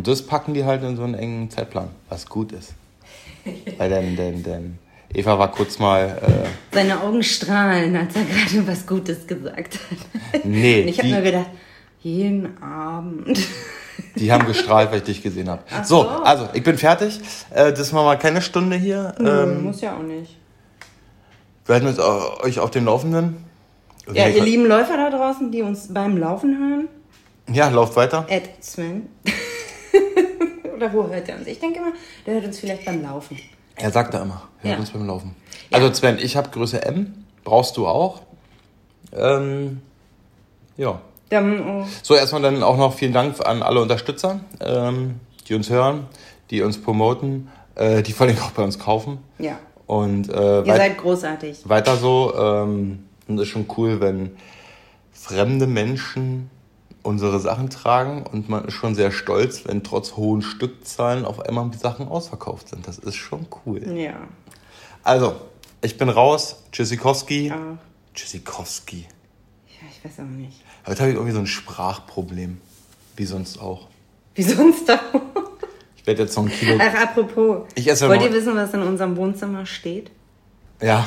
Und 0.00 0.08
das 0.08 0.22
packen 0.22 0.54
die 0.54 0.64
halt 0.64 0.82
in 0.82 0.96
so 0.96 1.02
einen 1.02 1.12
engen 1.12 1.50
Zeitplan, 1.50 1.90
was 2.08 2.26
gut 2.26 2.52
ist. 2.52 2.72
Weil 3.76 3.90
dann, 3.90 4.16
dann, 4.16 4.42
dann 4.42 4.78
Eva 5.12 5.38
war 5.38 5.50
kurz 5.50 5.78
mal 5.78 6.18
äh, 6.22 6.74
Seine 6.74 7.02
Augen 7.02 7.22
strahlen, 7.22 7.94
als 7.94 8.16
er 8.16 8.22
gerade 8.24 8.66
was 8.66 8.86
Gutes 8.86 9.26
gesagt 9.26 9.78
hat. 10.32 10.44
Nee, 10.46 10.80
Und 10.80 10.88
ich 10.88 10.98
habe 11.00 11.08
nur 11.10 11.20
gedacht, 11.20 11.50
jeden 12.00 12.62
Abend. 12.62 13.38
Die 14.16 14.32
haben 14.32 14.46
gestrahlt, 14.46 14.90
weil 14.90 15.00
ich 15.00 15.04
dich 15.04 15.22
gesehen 15.22 15.50
habe. 15.50 15.64
So, 15.84 16.04
so. 16.04 16.08
also 16.08 16.48
ich 16.54 16.62
bin 16.62 16.78
fertig. 16.78 17.20
Äh, 17.50 17.74
das 17.74 17.92
war 17.92 18.02
mal 18.02 18.18
keine 18.18 18.40
Stunde 18.40 18.76
hier. 18.76 19.14
Ähm, 19.20 19.64
Muss 19.64 19.82
ja 19.82 19.98
auch 19.98 20.02
nicht. 20.02 20.34
wir 21.66 21.74
halten 21.74 21.88
uns 21.88 21.98
euch 21.98 22.58
auf 22.58 22.70
dem 22.70 22.86
Laufenden. 22.86 23.44
Ja, 24.14 24.28
ihr 24.28 24.42
lieben 24.42 24.64
Läufer 24.64 24.96
da 24.96 25.10
draußen, 25.10 25.52
die 25.52 25.60
uns 25.60 25.92
beim 25.92 26.16
Laufen 26.16 26.56
hören, 26.58 26.88
Ja, 27.54 27.68
lauft 27.68 27.96
weiter. 27.96 28.24
Ed 28.30 28.48
Sven. 28.64 29.10
Oder 30.80 30.92
wo 30.94 31.06
hört 31.08 31.28
er 31.28 31.36
uns? 31.36 31.46
Ich 31.46 31.58
denke 31.58 31.78
immer, 31.78 31.92
der 32.26 32.34
hört 32.34 32.46
uns 32.46 32.58
vielleicht 32.58 32.86
beim 32.86 33.02
Laufen. 33.02 33.38
Er 33.76 33.90
sagt 33.90 34.14
da 34.14 34.22
immer, 34.22 34.48
hört 34.60 34.74
Ja. 34.74 34.80
uns 34.80 34.90
beim 34.90 35.06
Laufen. 35.06 35.36
Also 35.70 35.92
Sven, 35.92 36.18
ich 36.18 36.36
habe 36.38 36.48
Größe 36.48 36.82
M. 36.82 37.24
Brauchst 37.44 37.76
du 37.76 37.86
auch. 37.86 38.22
Ähm, 39.12 39.82
ja. 40.78 41.00
Dann, 41.28 41.82
oh, 41.82 41.86
So, 42.02 42.14
erstmal 42.14 42.40
dann 42.40 42.62
auch 42.62 42.78
noch 42.78 42.94
vielen 42.94 43.12
Dank 43.12 43.38
an 43.46 43.62
alle 43.62 43.82
Unterstützer, 43.82 44.40
ähm, 44.60 45.20
die 45.48 45.54
uns 45.54 45.68
hören, 45.68 46.06
die 46.50 46.62
uns 46.62 46.80
promoten, 46.80 47.50
äh, 47.74 48.02
die 48.02 48.12
vor 48.12 48.26
allem 48.26 48.38
auch 48.38 48.52
bei 48.52 48.62
uns 48.62 48.78
kaufen. 48.78 49.18
ja, 49.38 49.58
Und 49.86 50.30
äh, 50.30 50.62
ihr 50.62 50.76
seid 50.76 50.96
großartig. 50.96 51.68
weiter 51.68 51.96
so. 51.96 52.32
Ähm, 52.36 53.04
und 53.28 53.36
es 53.36 53.42
ist 53.42 53.48
schon 53.48 53.66
cool, 53.76 54.00
wenn 54.00 54.30
fremde 55.12 55.66
Menschen 55.66 56.50
unsere 57.02 57.40
Sachen 57.40 57.70
tragen 57.70 58.24
und 58.26 58.48
man 58.48 58.64
ist 58.66 58.74
schon 58.74 58.94
sehr 58.94 59.10
stolz, 59.10 59.64
wenn 59.66 59.82
trotz 59.82 60.16
hohen 60.16 60.42
Stückzahlen 60.42 61.24
auf 61.24 61.40
einmal 61.40 61.68
die 61.70 61.78
Sachen 61.78 62.08
ausverkauft 62.08 62.68
sind. 62.68 62.86
Das 62.86 62.98
ist 62.98 63.16
schon 63.16 63.46
cool. 63.66 63.82
Ja. 63.96 64.14
Also, 65.02 65.34
ich 65.82 65.96
bin 65.96 66.08
raus. 66.08 66.62
Tschüssikowski. 66.72 67.48
Ja. 67.48 67.78
Tschüssikowski. 68.14 69.06
ja, 69.80 69.86
ich 69.90 70.04
weiß 70.04 70.20
auch 70.24 70.30
nicht. 70.30 70.62
Heute 70.86 71.00
habe 71.00 71.10
ich 71.10 71.16
irgendwie 71.16 71.32
so 71.34 71.40
ein 71.40 71.46
Sprachproblem. 71.46 72.60
Wie 73.16 73.24
sonst 73.24 73.60
auch. 73.60 73.88
Wie 74.34 74.42
sonst 74.42 74.90
auch. 74.90 74.98
Ich 75.96 76.06
werde 76.06 76.22
jetzt 76.22 76.36
noch 76.36 76.44
ein 76.44 76.50
Kilo. 76.50 76.78
Ach, 76.80 76.94
apropos. 77.02 77.66
Ich 77.74 77.86
esse 77.88 78.08
Wollt 78.08 78.22
ihr 78.22 78.32
wissen, 78.32 78.54
was 78.56 78.72
in 78.72 78.82
unserem 78.82 79.16
Wohnzimmer 79.16 79.66
steht? 79.66 80.10
Ja, 80.80 81.06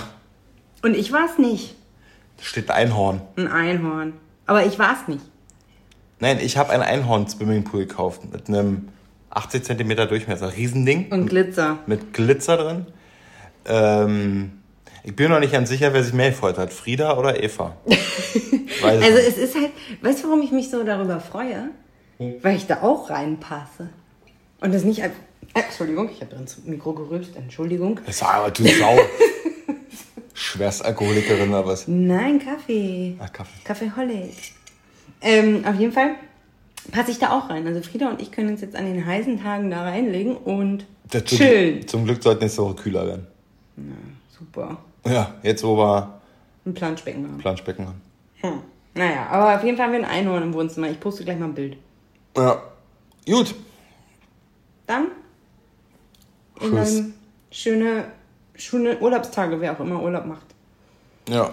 Und 0.84 0.96
ich 0.96 1.12
war 1.12 1.26
es 1.26 1.40
nicht. 1.40 1.76
da 2.38 2.44
steht 2.44 2.70
ein 2.70 2.88
Einhorn. 2.90 3.22
Ein 3.36 3.48
Einhorn. 3.48 4.14
Aber 4.46 4.66
ich 4.66 4.78
war 4.78 4.94
es 5.02 5.08
nicht. 5.08 5.24
Nein, 6.24 6.40
ich 6.42 6.56
habe 6.56 6.72
ein 6.72 6.82
Einhorn-Swimmingpool 6.82 7.86
gekauft 7.86 8.22
mit 8.32 8.48
einem 8.48 8.88
80 9.32 9.66
cm 9.66 10.08
Durchmesser. 10.08 10.56
Riesending. 10.56 11.12
Und 11.12 11.28
Glitzer. 11.28 11.80
mit 11.86 12.14
Glitzer 12.14 12.56
drin. 12.56 12.86
Ähm, 13.66 14.54
ich 15.04 15.14
bin 15.18 15.30
noch 15.30 15.42
nicht 15.42 15.52
ganz 15.52 15.68
sicher, 15.68 15.92
wer 15.92 16.02
sich 16.02 16.14
mehr 16.14 16.30
gefreut 16.30 16.58
hat, 16.58 16.72
Frieda 16.72 17.18
oder 17.18 17.44
Eva. 17.44 17.76
Also 18.82 19.00
nicht. 19.00 19.28
es 19.28 19.38
ist 19.38 19.56
halt, 19.56 19.72
weißt 20.02 20.24
du, 20.24 20.28
warum 20.28 20.42
ich 20.42 20.52
mich 20.52 20.70
so 20.70 20.84
darüber 20.84 21.20
freue? 21.20 21.70
Weil 22.18 22.56
ich 22.58 22.68
da 22.68 22.82
auch 22.82 23.10
reinpasse. 23.10 23.90
Und 24.62 24.74
das 24.74 24.84
nicht 24.84 25.04
als, 25.04 25.14
äh, 25.54 25.60
Entschuldigung, 25.62 26.10
ich 26.10 26.22
habe 26.22 26.36
ins 26.36 26.64
Mikro 26.66 26.94
gerülpst, 26.94 27.36
Entschuldigung. 27.36 28.00
Sag 28.10 28.34
aber, 28.36 28.52
du 28.52 28.64
Sau. 28.66 28.98
Schwerstalkoholikerin 30.34 31.50
oder 31.50 31.66
was? 31.66 31.88
Nein, 31.88 32.40
Kaffee. 32.44 33.16
Ach, 33.20 33.32
Kaffee. 33.32 33.60
Kaffee 33.64 33.92
Hollig. 33.96 34.54
Ähm, 35.24 35.64
auf 35.66 35.76
jeden 35.80 35.92
Fall 35.94 36.16
passe 36.92 37.12
ich 37.12 37.18
da 37.20 37.32
auch 37.38 37.50
rein. 37.50 37.66
Also 37.66 37.82
Frieda 37.82 38.10
und 38.10 38.22
ich 38.22 38.32
können 38.32 38.50
uns 38.50 38.62
jetzt 38.62 38.76
an 38.76 38.86
den 38.86 39.06
heißen 39.06 39.42
Tagen 39.42 39.70
da 39.72 39.82
reinlegen 39.84 40.36
und 40.36 40.86
Das- 41.10 41.24
zum- 41.26 41.38
chillen. 41.38 41.88
Zum 41.88 42.06
Glück 42.06 42.22
sollte 42.22 42.44
nächste 42.44 42.62
Woche 42.64 42.76
kühler 42.76 43.08
werden. 43.08 43.28
Super. 44.38 44.78
Ja, 45.06 45.34
jetzt 45.44 45.64
wo 45.64 45.78
wir 45.78 46.20
Ein 46.66 46.74
Planschbecken 46.74 47.24
haben. 47.26 47.38
Planschbecken 47.40 47.88
haben. 47.88 48.02
Hm. 48.42 48.60
Naja, 48.96 49.28
aber 49.32 49.56
auf 49.56 49.64
jeden 49.64 49.76
Fall 49.78 49.88
haben 49.88 49.94
wir 49.94 50.00
ein 50.00 50.06
Einhorn 50.06 50.44
im 50.44 50.54
Wohnzimmer. 50.54 50.90
Ich 50.90 51.00
poste 51.00 51.24
gleich 51.24 51.40
mal 51.40 51.46
ein 51.48 51.56
Bild. 51.56 51.78
Ja. 52.38 52.62
Gut. 53.26 53.56
Dann 54.86 55.08
Tschüss. 56.60 57.04
schöne, 57.52 58.06
schöne 58.56 58.98
Urlaubstage, 59.00 59.60
wer 59.60 59.72
auch 59.74 59.80
immer 59.80 60.02
Urlaub 60.02 60.26
macht. 60.26 60.46
Ja. 61.30 61.50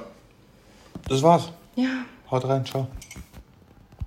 Das 1.09 1.23
war's. 1.23 1.51
Ja, 1.77 1.89
Haut 2.31 2.45
rein, 2.47 2.65
ciao. 2.67 2.87